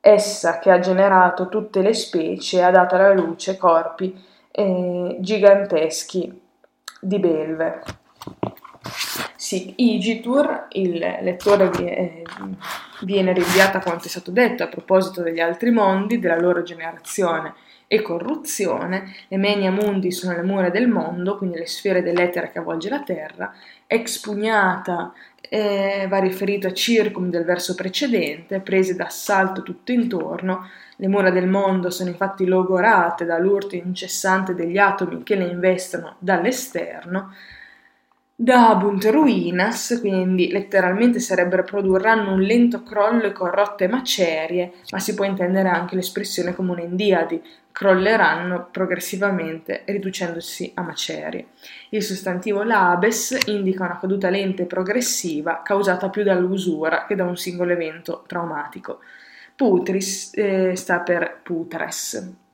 Essa 0.00 0.58
che 0.58 0.70
ha 0.70 0.78
generato 0.78 1.48
tutte 1.48 1.82
le 1.82 1.94
specie 1.94 2.62
ha 2.62 2.70
dato 2.70 2.94
alla 2.94 3.12
luce 3.12 3.56
corpi 3.56 4.24
eh, 4.50 5.16
giganteschi 5.20 6.42
di 7.00 7.18
belve. 7.18 7.82
Sic 9.48 9.72
igitur, 9.76 10.66
il 10.72 10.98
lettore 10.98 11.70
eh, 11.70 12.22
viene 13.00 13.32
rinviato 13.32 13.78
a 13.78 13.80
quanto 13.80 14.04
è 14.04 14.08
stato 14.08 14.30
detto 14.30 14.62
a 14.62 14.66
proposito 14.66 15.22
degli 15.22 15.40
altri 15.40 15.70
mondi, 15.70 16.18
della 16.18 16.38
loro 16.38 16.62
generazione 16.62 17.54
e 17.86 18.02
corruzione, 18.02 19.10
le 19.28 19.38
menia 19.38 19.70
mundi 19.70 20.12
sono 20.12 20.36
le 20.36 20.42
mura 20.42 20.68
del 20.68 20.86
mondo, 20.86 21.38
quindi 21.38 21.56
le 21.56 21.66
sfere 21.66 22.02
dell'etere 22.02 22.50
che 22.50 22.58
avvolge 22.58 22.90
la 22.90 23.00
terra, 23.00 23.54
expugnata 23.86 25.14
eh, 25.40 26.04
va 26.10 26.18
riferito 26.18 26.66
a 26.66 26.74
circum 26.74 27.30
del 27.30 27.46
verso 27.46 27.74
precedente, 27.74 28.60
prese 28.60 28.96
d'assalto 28.96 29.62
tutto 29.62 29.92
intorno, 29.92 30.68
le 30.96 31.08
mura 31.08 31.30
del 31.30 31.48
mondo 31.48 31.88
sono 31.88 32.10
infatti 32.10 32.44
logorate 32.44 33.24
dall'urto 33.24 33.76
incessante 33.76 34.54
degli 34.54 34.76
atomi 34.76 35.22
che 35.22 35.36
le 35.36 35.46
investono 35.46 36.16
dall'esterno, 36.18 37.32
Dabunt 38.40 39.04
ruinas, 39.06 39.98
quindi 39.98 40.52
letteralmente 40.52 41.18
sarebbero 41.18 41.64
produrranno 41.64 42.34
un 42.34 42.40
lento 42.40 42.84
crollo 42.84 43.24
e 43.24 43.32
corrotte 43.32 43.88
macerie, 43.88 44.74
ma 44.92 45.00
si 45.00 45.14
può 45.14 45.24
intendere 45.24 45.68
anche 45.68 45.96
l'espressione 45.96 46.54
come 46.54 46.70
un'endiadi, 46.70 47.42
crolleranno 47.72 48.68
progressivamente 48.70 49.82
riducendosi 49.86 50.70
a 50.76 50.82
macerie. 50.82 51.48
Il 51.88 52.04
sostantivo 52.04 52.62
labes 52.62 53.36
indica 53.46 53.86
una 53.86 53.98
caduta 53.98 54.30
lenta 54.30 54.62
e 54.62 54.66
progressiva 54.66 55.60
causata 55.64 56.08
più 56.08 56.22
dall'usura 56.22 57.06
che 57.06 57.16
da 57.16 57.24
un 57.24 57.36
singolo 57.36 57.72
evento 57.72 58.22
traumatico. 58.24 59.00
Putris 59.56 60.30
eh, 60.36 60.76
sta 60.76 61.00
per 61.00 61.40
putres. 61.42 62.46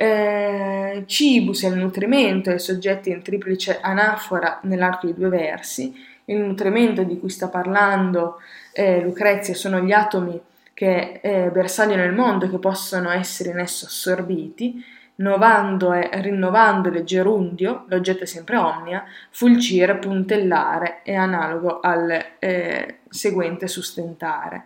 Eh, 0.00 1.02
cibus 1.06 1.64
è 1.64 1.66
il 1.66 1.74
nutrimento, 1.74 2.50
è 2.50 2.58
soggetto 2.58 3.08
in 3.08 3.20
triplice 3.20 3.80
anafora 3.80 4.60
nell'arco 4.62 5.06
di 5.06 5.14
due 5.14 5.28
versi. 5.28 5.92
Il 6.26 6.38
nutrimento 6.38 7.02
di 7.02 7.18
cui 7.18 7.30
sta 7.30 7.48
parlando 7.48 8.36
eh, 8.70 9.00
Lucrezia 9.00 9.54
sono 9.54 9.80
gli 9.80 9.90
atomi 9.90 10.40
che 10.72 11.18
eh, 11.20 11.50
bersagliano 11.50 12.04
il 12.04 12.12
mondo 12.12 12.44
e 12.44 12.50
che 12.50 12.58
possono 12.58 13.10
essere 13.10 13.50
in 13.50 13.58
esso 13.58 13.86
assorbiti. 13.86 14.84
Novando 15.16 15.92
e 15.92 16.08
rinnovando 16.20 16.90
il 16.90 17.02
gerundio, 17.02 17.86
l'oggetto 17.88 18.22
è 18.22 18.26
sempre 18.26 18.56
omnia, 18.56 19.04
fulcire, 19.30 19.96
puntellare 19.96 21.02
è 21.02 21.14
analogo 21.14 21.80
al 21.80 22.24
eh, 22.38 22.98
seguente 23.08 23.66
sustentare. 23.66 24.64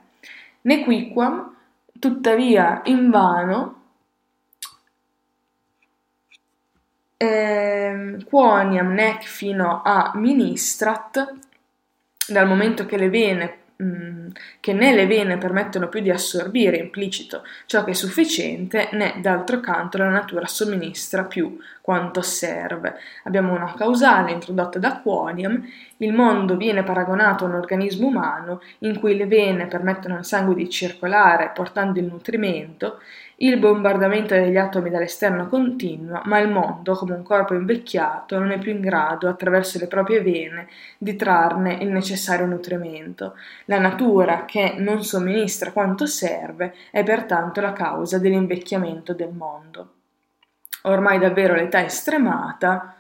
Nequiquam, 0.61 1.55
tuttavia 1.99 2.83
invano, 2.85 3.82
eh, 7.23 8.17
quoniam 8.29 8.93
nec 8.93 9.23
fino 9.23 9.81
a 9.85 10.11
ministrat, 10.17 11.35
dal 12.27 12.49
momento 12.49 12.85
che 12.85 12.97
le 12.97 13.09
vene 13.09 13.59
mm, 13.81 14.29
che 14.59 14.73
né 14.73 14.93
le 14.93 15.07
vene 15.07 15.39
permettono 15.39 15.89
più 15.89 16.01
di 16.01 16.11
assorbire 16.11 16.77
implicito 16.77 17.43
ciò 17.67 17.85
che 17.85 17.93
è 17.93 17.95
sufficiente, 17.95 18.89
né 18.93 19.15
d'altro 19.19 19.61
canto 19.61 19.99
la 19.99 20.09
natura 20.09 20.47
somministra 20.47 21.25
più 21.25 21.59
quanto 21.81 22.23
serve. 22.23 22.97
Abbiamo 23.25 23.55
una 23.55 23.73
causale 23.75 24.33
introdotta 24.33 24.81
da 24.81 25.01
Quoniam, 25.01 25.65
il 25.99 26.13
mondo 26.13 26.57
viene 26.57 26.83
paragonato 26.83 27.45
a 27.45 27.49
un 27.49 27.55
organismo 27.55 28.09
umano 28.09 28.63
in 28.81 28.99
cui 28.99 29.17
le 29.17 29.27
vene 29.27 29.67
permettono 29.67 30.17
al 30.17 30.25
sangue 30.25 30.57
di 30.57 30.69
circolare 30.69 31.53
portando 31.55 32.01
il 32.01 32.07
nutrimento, 32.07 33.01
il 33.37 33.59
bombardamento 33.59 34.35
degli 34.35 34.57
atomi 34.57 34.91
dall'esterno 34.91 35.49
continua, 35.49 36.23
ma 36.27 36.39
il 36.39 36.49
mondo, 36.49 36.95
come 36.95 37.15
un 37.15 37.23
corpo 37.23 37.55
invecchiato, 37.55 38.39
non 38.39 38.51
è 38.51 38.59
più 38.59 38.73
in 38.73 38.81
grado, 38.81 39.29
attraverso 39.29 39.79
le 39.79 39.89
proprie 39.89 40.21
vene, 40.21 40.69
di 40.99 41.17
trarne 41.17 41.75
il 41.75 41.89
necessario 41.89 42.47
nutrimento. 42.47 43.35
La 43.65 43.79
natura, 43.79 44.45
che 44.45 44.75
non 44.79 45.03
somministra 45.03 45.73
quanto 45.73 46.07
serve, 46.07 46.75
è 46.91 47.03
pertanto 47.03 47.61
la 47.61 47.73
causa 47.73 48.19
dell'invecchiamento 48.19 49.13
del 49.15 49.33
mondo. 49.33 49.95
Ormai 50.83 51.19
davvero 51.19 51.55
l'età 51.55 51.81
è 51.81 51.89
stremata, 51.89 52.97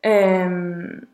ehm, 0.00 1.06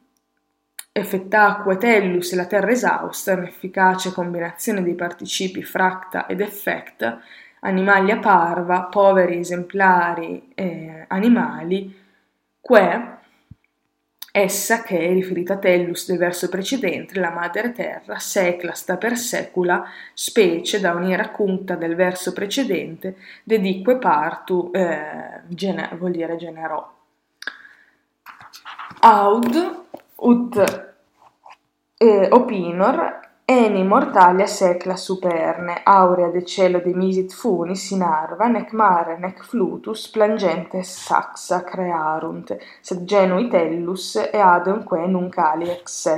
effettacque 0.96 1.76
tellus 1.76 2.32
e 2.32 2.36
la 2.36 2.46
terra 2.46 2.70
esausta, 2.70 3.34
un'efficace 3.34 4.12
combinazione 4.12 4.82
dei 4.82 4.94
participi 4.94 5.64
fracta 5.64 6.26
ed 6.26 6.40
effecta, 6.40 7.20
animalia 7.64 8.18
parva, 8.18 8.82
poveri 8.84 9.38
esemplari 9.38 10.52
eh, 10.54 11.04
animali, 11.08 12.02
que 12.60 13.12
essa 14.36 14.82
che 14.82 14.98
è 14.98 15.12
riferita 15.12 15.54
a 15.54 15.58
tellus 15.58 16.08
del 16.08 16.18
verso 16.18 16.48
precedente, 16.48 17.20
la 17.20 17.30
madre 17.30 17.72
terra, 17.72 18.18
secla 18.18 18.72
sta 18.72 18.96
per 18.96 19.16
secula, 19.16 19.84
specie 20.12 20.80
da 20.80 20.92
un'era 20.92 21.30
cunta 21.30 21.76
del 21.76 21.94
verso 21.94 22.32
precedente, 22.32 23.16
dedique 23.44 23.96
partu, 23.96 24.70
eh, 24.72 25.40
gener- 25.46 25.96
vuol 25.96 26.12
dire 26.12 26.36
generò. 26.36 26.92
Aud 29.00 29.84
ut 30.16 30.92
eh, 31.96 32.28
opinor 32.30 33.23
Eni 33.46 33.82
mortalia 33.82 34.46
secla 34.46 34.96
superne, 34.96 35.82
aurea 35.84 36.30
de 36.30 36.46
cielo 36.46 36.80
de 36.80 36.94
misit 36.94 37.30
funis 37.30 37.90
in 37.90 38.00
arva, 38.00 38.48
nec 38.48 38.72
mare 38.72 39.18
nec 39.18 39.42
flutus 39.44 40.08
plangentes 40.08 40.88
saxa 40.88 41.62
crearunt, 41.62 42.56
sed 42.80 43.04
genui 43.04 43.50
tellus 43.50 44.16
eademque 44.32 45.04
nuncali 45.06 45.68
ex 45.68 46.00
se. 46.06 46.16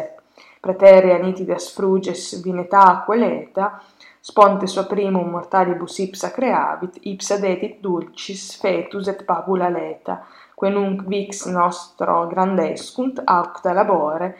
Praeterea 0.60 1.18
nitidas 1.18 1.74
fruges 1.74 2.40
vinetaque 2.44 3.16
leta, 3.16 3.72
sponte 4.20 4.68
sua 4.68 4.84
primum 4.84 5.28
mortalibus 5.28 5.98
ipsa 5.98 6.30
creavit, 6.30 7.00
ipsa 7.10 7.40
detit 7.42 7.80
dulcis 7.80 8.52
fetus 8.60 9.08
et 9.08 9.24
pabula 9.24 9.68
leta, 9.68 10.22
que 10.54 10.70
nunc 10.70 11.02
vix 11.02 11.46
nostro 11.46 12.28
grandescunt 12.28 13.18
aucta 13.24 13.72
labore, 13.72 14.36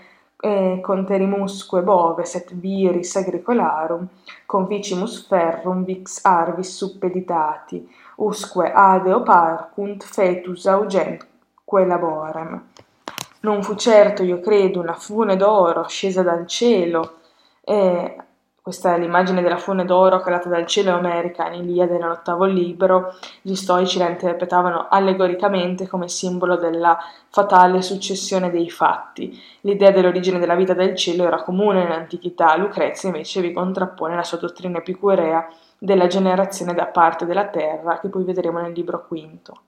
e 0.47 0.81
conterimusque 0.81 1.83
boves 1.83 2.37
et 2.37 2.55
viris 2.55 3.17
agricolarum, 3.17 4.07
conficimus 4.47 5.27
ferrum 5.27 5.83
vix 5.83 6.21
arvis 6.23 6.77
suppeditati, 6.77 7.85
usque 8.19 8.71
adeo 8.73 9.23
parcunt 9.23 10.05
fetus 10.05 10.67
augentque 10.67 11.85
laborem. 11.85 12.63
Non 13.41 13.65
fu 13.65 13.75
certo, 13.75 14.23
io 14.23 14.39
credo, 14.39 14.79
una 14.79 14.95
fune 14.95 15.37
d'oro 15.37 15.89
scesa 15.89 16.23
dal 16.23 16.47
cielo, 16.47 17.15
e 17.65 18.17
questa 18.67 18.97
è 18.97 18.99
l'immagine 18.99 19.43
della 19.43 19.59
fune 19.59 19.85
d'oro 19.85 20.19
calata 20.19 20.49
dal 20.49 20.67
cielo 20.67 20.97
omerica 20.97 21.49
in 21.53 21.63
Iliade 21.63 21.99
nell'ottavo 21.99 22.47
libro. 22.47 23.15
Gli 23.41 23.55
stoici 23.55 23.97
la 23.97 24.09
interpretavano 24.09 24.89
allegoricamente 24.91 25.87
come 25.87 26.09
simbolo 26.09 26.57
della 26.57 26.99
fatale 27.29 27.81
successione 27.81 28.51
dei 28.51 28.69
fatti. 28.69 29.41
L'idea 29.61 29.93
dell'origine 29.93 30.41
della 30.41 30.57
vita 30.57 30.75
del 30.75 30.97
cielo 30.97 31.27
era 31.27 31.45
comune 31.45 31.85
nell'antichità, 31.85 32.57
Lucrezia 32.57 33.09
invece 33.09 33.41
vi 33.41 33.53
contrappone 33.53 34.17
la 34.17 34.25
sua 34.25 34.39
dottrina 34.39 34.79
epicurea 34.79 35.47
della 35.79 36.09
generazione 36.09 36.75
da 36.75 36.87
parte 36.87 37.25
della 37.25 37.47
terra, 37.47 38.01
che 38.01 38.09
poi 38.09 38.25
vedremo 38.25 38.59
nel 38.59 38.73
libro 38.73 39.07
quinto. 39.07 39.61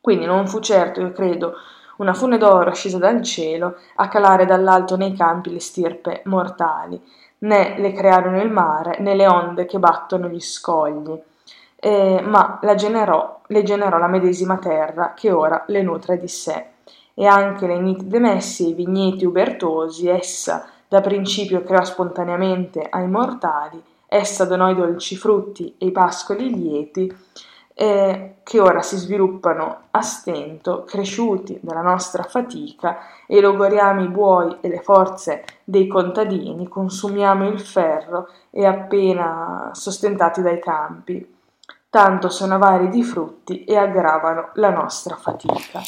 Quindi 0.00 0.24
non 0.24 0.48
fu 0.48 0.58
certo, 0.58 1.00
io 1.00 1.12
credo, 1.12 1.54
una 1.98 2.14
fune 2.14 2.36
d'oro 2.36 2.74
scesa 2.74 2.98
dal 2.98 3.22
cielo 3.22 3.76
a 3.94 4.08
calare 4.08 4.44
dall'alto 4.44 4.96
nei 4.96 5.12
campi 5.12 5.52
le 5.52 5.60
stirpe 5.60 6.22
mortali 6.24 7.00
né 7.44 7.74
le 7.78 7.92
crearono 7.92 8.40
il 8.40 8.50
mare, 8.50 8.98
né 9.00 9.14
le 9.14 9.26
onde 9.26 9.66
che 9.66 9.78
battono 9.78 10.28
gli 10.28 10.40
scogli, 10.40 11.18
eh, 11.76 12.22
ma 12.24 12.58
generò, 12.74 13.40
le 13.46 13.62
generò 13.62 13.98
la 13.98 14.06
medesima 14.06 14.56
terra 14.56 15.12
che 15.14 15.30
ora 15.30 15.64
le 15.68 15.82
nutre 15.82 16.18
di 16.18 16.28
sé. 16.28 16.66
E 17.14 17.26
anche 17.26 17.66
le 17.66 17.78
nitide 17.78 18.18
messi 18.18 18.66
e 18.66 18.68
i 18.70 18.74
vigneti 18.74 19.24
ubertosi, 19.24 20.08
essa 20.08 20.66
da 20.88 21.00
principio 21.00 21.62
creò 21.62 21.84
spontaneamente 21.84 22.86
ai 22.88 23.08
mortali, 23.08 23.82
essa 24.06 24.44
donò 24.44 24.70
i 24.70 24.74
dolci 24.74 25.16
frutti 25.16 25.74
e 25.78 25.86
i 25.86 25.92
pascoli 25.92 26.50
lieti, 26.50 27.12
eh, 27.74 28.36
che 28.44 28.60
ora 28.60 28.82
si 28.82 28.96
sviluppano 28.96 29.88
a 29.90 30.00
stento, 30.00 30.84
cresciuti 30.84 31.58
dalla 31.60 31.82
nostra 31.82 32.22
fatica, 32.22 32.98
e 33.26 33.40
logoriamo 33.40 34.02
i 34.02 34.08
buoi 34.08 34.58
e 34.60 34.68
le 34.68 34.80
forze 34.80 35.44
dei 35.64 35.88
contadini, 35.88 36.68
consumiamo 36.68 37.48
il 37.48 37.60
ferro 37.60 38.28
e 38.50 38.64
appena 38.64 39.70
sostentati 39.72 40.40
dai 40.40 40.60
campi. 40.60 41.32
Tanto 41.90 42.28
sono 42.28 42.54
avari 42.54 42.88
di 42.88 43.02
frutti 43.02 43.64
e 43.64 43.76
aggravano 43.76 44.50
la 44.54 44.70
nostra 44.70 45.16
fatica. 45.16 45.80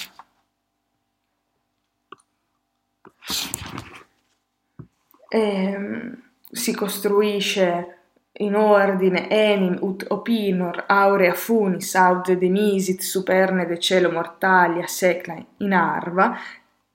E, 5.28 5.38
ehm, 5.38 6.22
si 6.50 6.74
costruisce 6.74 7.95
in 8.38 8.54
ordine 8.54 9.28
enim 9.28 9.78
ut 9.80 10.04
opinor 10.08 10.84
aurea 10.86 11.32
funis 11.32 11.94
aude 11.94 12.36
demisit 12.36 13.00
superne 13.00 13.66
de 13.66 13.78
cielo 13.78 14.10
mortalia 14.10 14.86
secla 14.86 15.36
in 15.58 15.72
arva, 15.72 16.36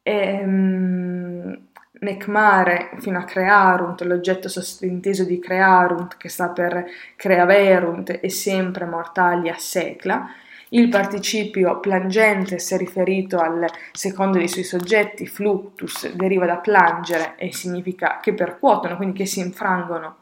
ehm, 0.04 1.70
nec 2.02 2.28
mare 2.28 2.92
fino 3.00 3.20
a 3.20 3.24
crearunt, 3.24 4.02
l'oggetto 4.02 4.50
sostinteso 4.50 5.24
di 5.24 5.39
crearunt 5.39 6.18
che 6.18 6.30
sta 6.30 6.50
per 6.50 6.86
creaverunt 7.16 8.20
e 8.22 8.30
sempre 8.30 8.86
mortalia 8.86 9.56
secla, 9.58 10.28
il 10.70 10.88
participio 10.89 11.80
plangentes 11.80 12.72
è 12.72 12.78
riferito 12.78 13.39
al 13.39 13.66
secondo 13.92 14.38
dei 14.38 14.48
suoi 14.48 14.64
soggetti, 14.64 15.28
fluctus, 15.28 16.12
deriva 16.14 16.46
da 16.46 16.58
plangere 16.58 17.36
e 17.36 17.54
significa 17.54 18.20
che 18.22 18.34
percuotono, 18.34 18.96
quindi 18.96 19.18
che 19.18 19.26
si 19.26 19.42
infrangono 19.42 20.16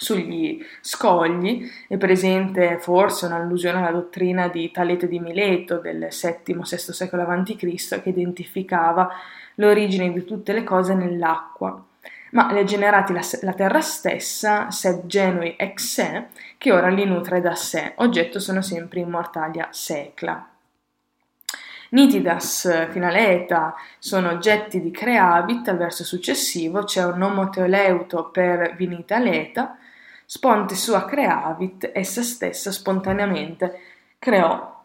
sugli 0.00 0.64
scogli 0.80 1.70
è 1.86 1.98
presente 1.98 2.78
forse 2.78 3.26
un'allusione 3.26 3.80
alla 3.80 3.90
dottrina 3.90 4.48
di 4.48 4.70
Talete 4.70 5.06
di 5.06 5.20
Mileto 5.20 5.76
del 5.76 6.08
VII-VI 6.10 6.64
secolo 6.64 7.22
a.C. 7.22 8.00
che 8.00 8.08
identificava 8.08 9.10
l'origine 9.56 10.10
di 10.10 10.24
tutte 10.24 10.54
le 10.54 10.64
cose 10.64 10.94
nell'acqua, 10.94 11.84
ma 12.30 12.50
le 12.50 12.60
ha 12.60 12.64
generati 12.64 13.12
la, 13.12 13.20
la 13.42 13.52
terra 13.52 13.82
stessa, 13.82 14.70
sed 14.70 15.04
genui 15.04 15.54
ex 15.58 15.82
se, 15.82 16.26
che 16.56 16.72
ora 16.72 16.88
li 16.88 17.04
nutre 17.04 17.42
da 17.42 17.54
sé, 17.54 17.92
oggetto 17.96 18.38
sono 18.40 18.62
sempre 18.62 19.00
immortalia 19.00 19.68
secla. 19.70 20.48
Nitidas, 21.90 22.88
finaleta, 22.90 23.74
sono 23.98 24.30
oggetti 24.30 24.80
di 24.80 24.90
creavit, 24.90 25.68
al 25.68 25.76
verso 25.76 26.04
successivo 26.04 26.84
c'è 26.84 27.04
un 27.04 27.20
omoteoleuto 27.20 28.30
per 28.30 28.76
vinita 28.76 29.18
leta, 29.18 29.76
sponte 30.32 30.76
sua 30.76 31.06
creavit, 31.06 31.90
essa 31.92 32.22
stessa 32.22 32.70
spontaneamente 32.70 33.80
creò 34.16 34.80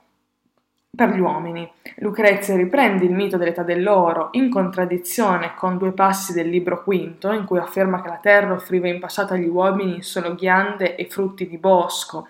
per 0.90 1.10
gli 1.12 1.20
uomini. 1.20 1.72
Lucrezia 1.98 2.56
riprende 2.56 3.06
il 3.06 3.14
mito 3.14 3.38
dell'età 3.38 3.62
dell'oro 3.62 4.30
in 4.32 4.50
contraddizione 4.50 5.54
con 5.54 5.78
due 5.78 5.92
passi 5.92 6.34
del 6.34 6.50
libro 6.50 6.82
quinto, 6.82 7.32
in 7.32 7.46
cui 7.46 7.60
afferma 7.60 8.02
che 8.02 8.08
la 8.08 8.20
terra 8.20 8.54
offriva 8.54 8.88
in 8.88 9.00
passato 9.00 9.36
agli 9.36 9.48
uomini 9.48 10.02
solo 10.02 10.34
ghiande 10.34 10.96
e 10.96 11.06
frutti 11.06 11.48
di 11.48 11.60
bosco 11.60 12.28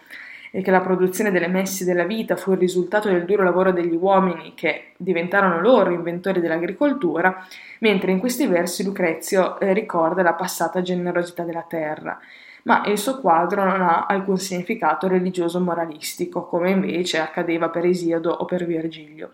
e 0.52 0.62
che 0.62 0.72
la 0.72 0.82
produzione 0.82 1.32
delle 1.32 1.48
messi 1.48 1.86
della 1.86 2.04
vita 2.04 2.36
fu 2.36 2.52
il 2.52 2.58
risultato 2.58 3.08
del 3.08 3.24
duro 3.24 3.44
lavoro 3.44 3.72
degli 3.72 3.96
uomini 3.96 4.56
che 4.56 4.92
diventarono 4.98 5.62
loro 5.62 5.92
inventori 5.92 6.42
dell'agricoltura, 6.42 7.48
mentre 7.80 8.12
in 8.12 8.20
questi 8.20 8.46
versi 8.46 8.84
Lucrezio 8.84 9.58
eh, 9.62 9.72
ricorda 9.72 10.22
la 10.22 10.34
passata 10.34 10.82
generosità 10.82 11.44
della 11.44 11.66
terra 11.66 12.20
ma 12.66 12.84
il 12.86 12.98
suo 12.98 13.20
quadro 13.20 13.64
non 13.64 13.82
ha 13.82 14.06
alcun 14.06 14.38
significato 14.38 15.08
religioso 15.08 15.60
moralistico, 15.60 16.46
come 16.48 16.72
invece 16.72 17.20
accadeva 17.20 17.70
per 17.70 17.86
Esiodo 17.86 18.32
o 18.32 18.46
per 18.46 18.66
Virgilio. 18.66 19.32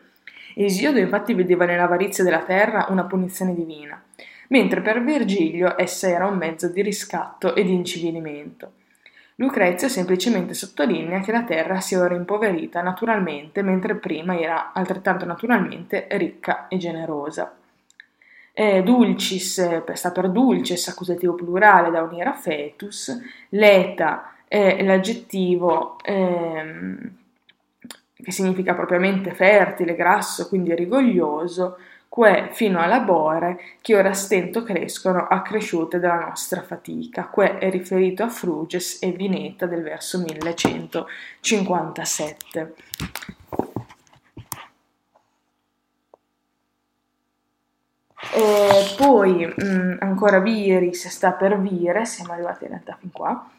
Esiodo 0.53 0.99
infatti 0.99 1.33
vedeva 1.33 1.65
nell'avarizia 1.65 2.25
della 2.25 2.43
terra 2.43 2.87
una 2.89 3.05
punizione 3.05 3.53
divina, 3.53 4.01
mentre 4.49 4.81
per 4.81 5.01
Virgilio 5.01 5.75
essa 5.77 6.09
era 6.09 6.27
un 6.27 6.37
mezzo 6.37 6.67
di 6.67 6.81
riscatto 6.81 7.55
e 7.55 7.63
di 7.63 7.73
incivilimento. 7.73 8.73
Lucrezio 9.35 9.87
semplicemente 9.87 10.53
sottolinea 10.53 11.21
che 11.21 11.31
la 11.31 11.43
terra 11.43 11.79
si 11.79 11.95
è 11.95 11.99
ora 11.99 12.15
impoverita 12.15 12.81
naturalmente, 12.81 13.61
mentre 13.61 13.95
prima 13.95 14.37
era 14.37 14.73
altrettanto 14.73 15.23
naturalmente 15.23 16.05
ricca 16.11 16.67
e 16.67 16.75
generosa. 16.75 17.55
Eh, 18.61 18.83
dulcis 18.83 19.81
sta 19.93 20.11
per 20.11 20.29
dulces, 20.29 20.87
accusativo 20.87 21.33
plurale 21.33 21.89
da 21.89 22.03
unire 22.03 22.29
a 22.29 22.35
fetus, 22.35 23.19
l'eta 23.49 24.35
è 24.47 24.83
l'aggettivo 24.83 25.97
ehm, 26.03 27.11
che 28.13 28.31
significa 28.31 28.75
propriamente 28.75 29.33
fertile, 29.33 29.95
grasso, 29.95 30.47
quindi 30.47 30.75
rigoglioso, 30.75 31.77
que 32.07 32.49
fino 32.51 32.79
a 32.79 32.85
labore, 32.85 33.59
che 33.81 33.95
ora 33.95 34.13
stento 34.13 34.61
crescono 34.61 35.25
accresciute 35.25 35.97
dalla 35.97 36.27
nostra 36.27 36.61
fatica. 36.61 37.29
Que 37.29 37.57
è 37.57 37.67
riferito 37.71 38.21
a 38.21 38.29
Fruges 38.29 39.01
e 39.01 39.11
Vineta 39.11 39.65
del 39.65 39.81
verso 39.81 40.19
1157. 40.19 42.75
E 48.33 48.90
poi 49.01 49.45
mh, 49.45 49.63
mm, 49.63 49.97
ancora 49.99 50.39
Viris 50.39 51.07
sta 51.07 51.31
per 51.31 51.59
Vire, 51.59 52.05
siamo 52.05 52.33
arrivati 52.33 52.65
in 52.65 52.69
realtà 52.69 52.97
fin 52.99 53.11
qua 53.11 53.49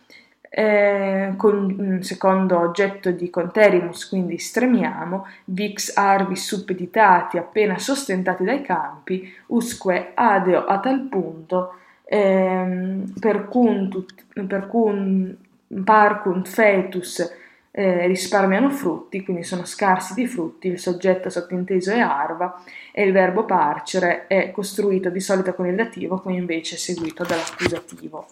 eh, 0.54 1.32
con 1.38 1.74
un 1.78 2.02
secondo 2.02 2.58
oggetto 2.60 3.10
di 3.10 3.30
conterimus, 3.30 4.06
quindi 4.06 4.36
stremiamo, 4.36 5.26
vix 5.46 5.96
arvis 5.96 6.44
suppeditati 6.44 7.38
appena 7.38 7.78
sostentati 7.78 8.44
dai 8.44 8.60
campi, 8.60 9.32
usque 9.46 10.10
adeo 10.12 10.66
a 10.66 10.78
tal 10.78 11.00
punto, 11.08 11.76
ehm, 12.04 13.14
per 13.18 13.48
cun 13.48 15.36
parcunt 15.84 16.46
fetus 16.48 17.40
eh, 17.74 18.06
risparmiano 18.06 18.70
frutti, 18.70 19.24
quindi 19.24 19.42
sono 19.42 19.64
scarsi 19.64 20.12
di 20.12 20.26
frutti, 20.26 20.68
il 20.68 20.78
soggetto 20.78 21.30
sottinteso 21.30 21.90
è 21.90 22.00
arva 22.00 22.62
e 22.92 23.02
il 23.02 23.12
verbo 23.12 23.44
parcere 23.44 24.26
è 24.26 24.50
costruito 24.50 25.08
di 25.08 25.20
solito 25.20 25.54
con 25.54 25.66
il 25.66 25.74
dativo, 25.74 26.20
come 26.20 26.36
invece 26.36 26.74
è 26.74 26.78
seguito 26.78 27.24
dall'accusativo. 27.24 28.26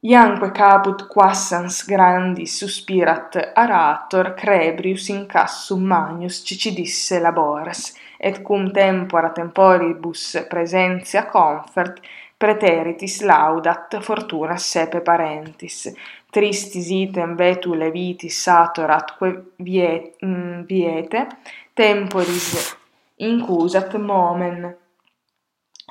Ianque 0.00 0.52
caput 0.52 1.08
quassans 1.08 1.84
grandis 1.84 2.54
suspirat 2.56 3.50
arator 3.52 4.32
crebrius 4.34 5.08
in 5.08 5.26
cassum 5.26 5.82
magnus 5.82 6.42
cicidisse 6.44 7.18
labores, 7.18 7.96
et 8.16 8.40
cum 8.42 8.70
tempora 8.70 9.32
temporibus 9.32 10.46
presentia 10.48 11.26
confert, 11.26 11.98
preteritis 12.36 13.22
laudat 13.22 13.98
fortuna 13.98 14.56
sepe 14.56 15.00
parentis, 15.00 15.92
tristis 16.32 16.90
item 16.90 17.36
vetu 17.36 17.74
levitis 17.74 18.42
sator 18.44 18.90
atque 18.90 19.30
mm, 19.62 20.66
viete 20.68 21.26
temporis 21.74 22.76
incusat 23.16 23.96
momen 23.98 24.76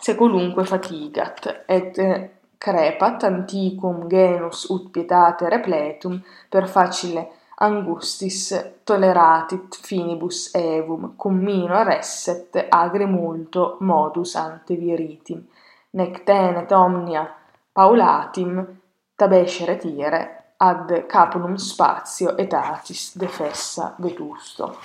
secolunque 0.01 0.63
fatigat 0.63 1.65
et 1.67 1.97
eh, 1.99 2.29
crepat 2.57 3.23
antiquum 3.23 4.07
genus 4.09 4.69
ut 4.69 4.91
pietate 4.91 5.49
repletum 5.49 6.21
per 6.49 6.67
facile 6.67 7.27
angustis 7.59 8.53
toleratit 8.85 9.79
finibus 9.87 10.51
evum 10.55 11.15
cum 11.17 11.39
minor 11.43 11.89
esset 11.89 12.67
agri 12.69 13.05
multo 13.05 13.77
modus 13.79 14.35
ante 14.35 14.75
viritim. 14.75 15.41
Nec 15.93 16.23
tenet 16.23 16.71
omnia 16.71 17.25
paulatim 17.73 18.76
tabescere 19.17 19.75
tire 19.75 20.53
ad 20.57 21.07
capunum 21.07 21.55
spazio 21.55 22.37
etatis 22.37 23.17
defessa 23.17 23.95
vetusto 23.97 24.77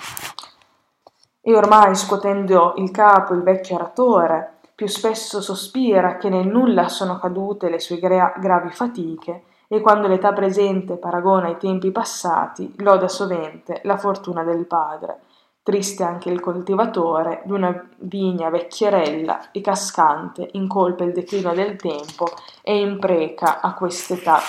e 1.39 1.55
ormai 1.55 1.93
scuotendo 1.93 2.73
il 2.77 2.89
capo 2.89 3.33
il 3.33 3.43
vecchio 3.43 3.75
oratore 3.75 4.53
più 4.73 4.87
spesso 4.87 5.39
sospira 5.39 6.17
che 6.17 6.29
nel 6.29 6.47
nulla 6.47 6.89
sono 6.89 7.19
cadute 7.19 7.69
le 7.69 7.79
sue 7.79 7.99
gra- 7.99 8.33
gravi 8.37 8.71
fatiche 8.71 9.43
e 9.67 9.81
quando 9.81 10.07
l'età 10.07 10.33
presente 10.33 10.95
paragona 10.95 11.49
i 11.49 11.57
tempi 11.57 11.91
passati, 11.91 12.73
loda 12.77 13.07
sovente 13.07 13.81
la 13.83 13.97
fortuna 13.97 14.43
del 14.43 14.65
padre. 14.65 15.19
Triste 15.63 16.03
anche 16.03 16.29
il 16.29 16.41
coltivatore 16.41 17.41
d'una 17.45 17.87
vigna 17.99 18.49
vecchierella 18.49 19.51
e 19.51 19.61
cascante, 19.61 20.49
incolpa 20.51 21.05
il 21.05 21.13
declino 21.13 21.53
del 21.53 21.77
tempo 21.77 22.27
e 22.61 22.81
impreca 22.81 23.61
a 23.61 23.73
quest'età, 23.73 24.39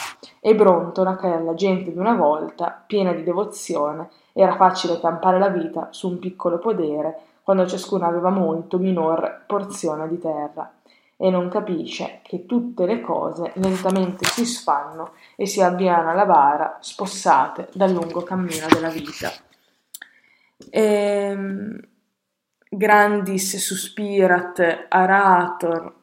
e 0.41 0.57
brontola 0.57 1.15
che 1.15 1.29
alla 1.29 1.55
gente 1.55 1.93
di 1.93 1.99
una 1.99 2.15
volta, 2.15 2.83
piena 2.85 3.13
di 3.13 3.23
devozione, 3.23 4.09
era 4.33 4.57
facile 4.57 4.99
campare 4.99 5.39
la 5.39 5.51
vita 5.51 5.87
su 5.93 6.09
un 6.09 6.19
piccolo 6.19 6.59
podere 6.59 7.21
quando 7.45 7.65
ciascuno 7.65 8.07
aveva 8.07 8.31
molto 8.31 8.79
minor 8.79 9.45
porzione 9.47 10.09
di 10.09 10.19
terra. 10.19 10.69
E 11.17 11.31
non 11.31 11.49
capisce 11.49 12.23
che 12.25 12.45
tutte 12.45 12.87
le 12.87 13.01
cose 13.01 13.53
lentamente 13.55 14.25
si 14.25 14.45
sfanno 14.45 15.13
e 15.37 15.47
si 15.47 15.63
avviano 15.63 16.11
alla 16.11 16.27
bara 16.27 16.79
spossate 16.81 17.69
dal 17.73 17.93
lungo 17.93 18.23
cammino 18.23 18.67
della 18.69 18.89
vita. 18.89 19.31
Ehm, 20.71 21.81
grandis 22.69 23.57
suspirat 23.57 24.87
arator 24.89 26.03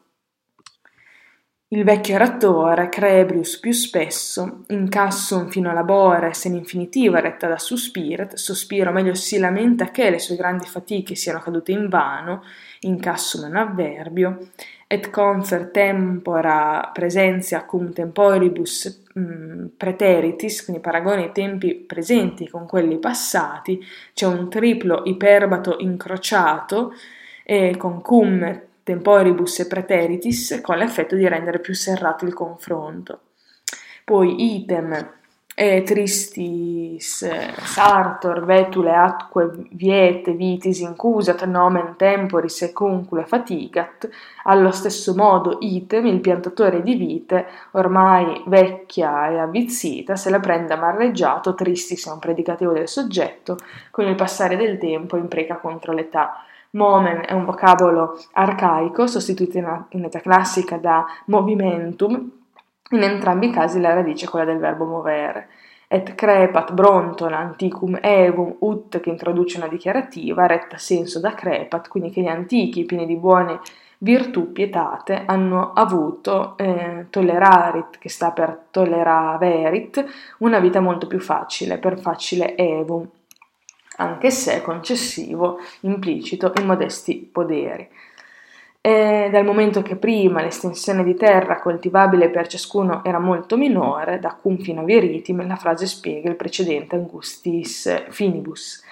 il 1.73 1.85
vecchio 1.85 2.15
oratore, 2.15 2.89
Crebrius 2.89 3.57
più 3.57 3.71
spesso, 3.71 4.65
incassum 4.67 5.49
fino 5.49 5.69
a 5.69 5.73
labore, 5.73 6.33
se 6.33 6.49
in 6.49 6.55
infinitiva 6.55 7.21
retta 7.21 7.47
da 7.47 7.57
suspirat, 7.57 8.33
sospiro 8.33 8.91
meglio 8.91 9.13
si 9.13 9.37
lamenta 9.37 9.89
che 9.89 10.09
le 10.09 10.19
sue 10.19 10.35
grandi 10.35 10.65
fatiche 10.65 11.15
siano 11.15 11.39
cadute 11.39 11.71
in 11.71 11.87
vano, 11.87 12.43
incassum 12.81 13.45
è 13.45 13.47
un 13.47 13.55
avverbio, 13.55 14.49
et 14.91 15.09
confer 15.09 15.69
tempora 15.71 16.89
presentia 16.93 17.63
cum 17.63 17.93
temporibus 17.93 19.03
mm, 19.17 19.67
preteritis, 19.77 20.65
quindi 20.65 20.81
paragona 20.81 21.23
i 21.23 21.31
tempi 21.31 21.75
presenti 21.75 22.49
con 22.49 22.67
quelli 22.67 22.97
passati, 22.97 23.81
c'è 24.13 24.25
un 24.25 24.49
triplo 24.49 25.03
iperbato 25.05 25.77
incrociato, 25.79 26.93
e 27.45 27.77
con 27.77 28.01
cum 28.01 28.61
temporibus 28.83 29.59
e 29.59 29.67
preteritis 29.67 30.59
con 30.61 30.77
l'effetto 30.77 31.15
di 31.15 31.25
rendere 31.25 31.59
più 31.59 31.73
serrato 31.73 32.25
il 32.25 32.33
confronto. 32.33 33.21
Poi 34.03 34.55
item 34.57 35.20
e 35.53 35.83
tristis 35.83 37.27
sartor 37.57 38.45
vetule 38.45 38.95
atque 38.95 39.51
viete 39.71 40.31
vitis 40.31 40.79
incusat 40.79 41.43
nomen 41.45 41.95
temporis 41.97 42.71
concule 42.73 43.25
fatigat, 43.25 44.09
allo 44.43 44.71
stesso 44.71 45.13
modo 45.13 45.57
item, 45.59 46.05
il 46.05 46.21
piantatore 46.21 46.81
di 46.81 46.95
vite, 46.95 47.45
ormai 47.71 48.43
vecchia 48.47 49.29
e 49.29 49.39
avvizzita, 49.39 50.15
se 50.15 50.29
la 50.29 50.39
prende 50.39 50.73
amareggiato, 50.73 51.53
tristis 51.53 52.07
è 52.07 52.11
un 52.11 52.19
predicativo 52.19 52.71
del 52.71 52.87
soggetto, 52.87 53.57
con 53.91 54.07
il 54.07 54.15
passare 54.15 54.55
del 54.55 54.77
tempo 54.77 55.17
impreca 55.17 55.57
contro 55.57 55.93
l'età. 55.93 56.43
Momen 56.71 57.23
è 57.25 57.33
un 57.33 57.43
vocabolo 57.43 58.17
arcaico, 58.31 59.05
sostituito 59.05 59.57
in 59.89 60.05
età 60.05 60.19
classica 60.19 60.77
da 60.77 61.05
movimentum, 61.25 62.40
in 62.91 63.03
entrambi 63.03 63.47
i 63.47 63.51
casi 63.51 63.79
la 63.79 63.93
radice 63.93 64.25
è 64.25 64.29
quella 64.29 64.45
del 64.45 64.59
verbo 64.59 64.85
movere. 64.85 65.47
Et 65.87 66.15
crepat 66.15 66.71
bronton 66.73 67.33
anticum 67.33 67.97
evum 68.01 68.55
ut 68.59 69.01
che 69.01 69.09
introduce 69.09 69.57
una 69.57 69.67
dichiarativa 69.67 70.45
retta 70.45 70.77
senso 70.77 71.19
da 71.19 71.33
crepat, 71.33 71.89
quindi 71.89 72.11
che 72.11 72.21
gli 72.21 72.27
antichi, 72.27 72.85
pieni 72.85 73.05
di 73.05 73.17
buone 73.17 73.59
virtù 73.97 74.51
pietate, 74.51 75.23
hanno 75.25 75.73
avuto 75.73 76.55
eh, 76.57 77.07
tollerarit, 77.09 77.97
che 77.99 78.09
sta 78.09 78.31
per 78.31 78.67
tolleraverit, 78.71 80.05
una 80.39 80.59
vita 80.59 80.79
molto 80.79 81.07
più 81.07 81.19
facile, 81.19 81.77
per 81.77 81.99
facile 81.99 82.55
evum 82.55 83.07
anche 83.97 84.31
se 84.31 84.61
concessivo, 84.61 85.59
implicito 85.81 86.51
in 86.57 86.65
modesti 86.65 87.29
poderi. 87.31 87.87
E 88.83 89.29
dal 89.31 89.45
momento 89.45 89.83
che 89.83 89.95
prima 89.95 90.41
l'estensione 90.41 91.03
di 91.03 91.13
terra 91.13 91.59
coltivabile 91.59 92.29
per 92.29 92.47
ciascuno 92.47 93.03
era 93.03 93.19
molto 93.19 93.55
minore, 93.55 94.19
da 94.19 94.35
cum 94.41 94.57
fino 94.57 94.81
a 94.81 94.83
viritim, 94.83 95.45
la 95.45 95.55
frase 95.55 95.85
spiega 95.85 96.29
il 96.29 96.35
precedente 96.35 96.95
angustis 96.95 98.09
finibus. 98.09 98.83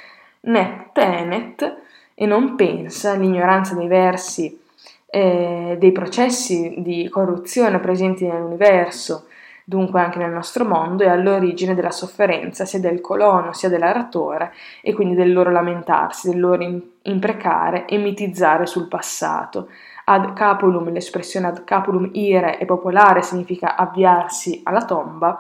Net 0.42 0.92
tenet 0.94 1.78
e 2.14 2.26
non 2.28 2.56
pensa 2.56 3.16
l'ignoranza 3.16 3.74
dei 3.74 3.88
versi 3.88 4.62
eh, 5.08 5.76
dei 5.80 5.92
processi 5.92 6.76
di 6.78 7.10
corruzione 7.10 7.80
presenti 7.80 8.28
nell'universo 8.28 9.26
dunque 9.70 10.02
anche 10.02 10.18
nel 10.18 10.32
nostro 10.32 10.66
mondo, 10.66 11.04
è 11.04 11.08
all'origine 11.08 11.76
della 11.76 11.92
sofferenza 11.92 12.66
sia 12.66 12.80
del 12.80 13.02
colono 13.02 13.54
sia 13.54 13.70
dell'aratore 13.70 14.52
e 14.82 14.94
quindi 14.94 15.14
del 15.14 15.32
loro 15.32 15.52
lamentarsi, 15.52 16.32
del 16.32 16.40
loro 16.40 16.64
imprecare 17.10 17.86
e 17.86 17.98
mitizzare 17.98 18.66
sul 18.66 18.88
passato. 18.88 19.70
Ad 20.06 20.34
capulum, 20.34 20.92
l'espressione 20.92 21.48
ad 21.48 21.64
capulum 21.64 22.10
ire 22.14 22.58
è 22.58 22.66
popolare, 22.66 23.22
significa 23.22 23.76
avviarsi 23.76 24.62
alla 24.64 24.86
tomba, 24.86 25.40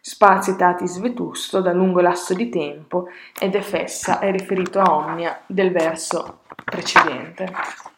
spazitatis 0.00 0.98
vetusto 0.98 1.60
da 1.60 1.72
lungo 1.72 2.00
lasso 2.00 2.32
di 2.34 2.48
tempo 2.48 3.08
ed 3.38 3.54
effessa 3.54 4.18
è 4.18 4.30
riferito 4.30 4.80
a 4.80 4.94
omnia 4.94 5.40
del 5.46 5.70
verso 5.70 6.40
precedente. 6.64 7.96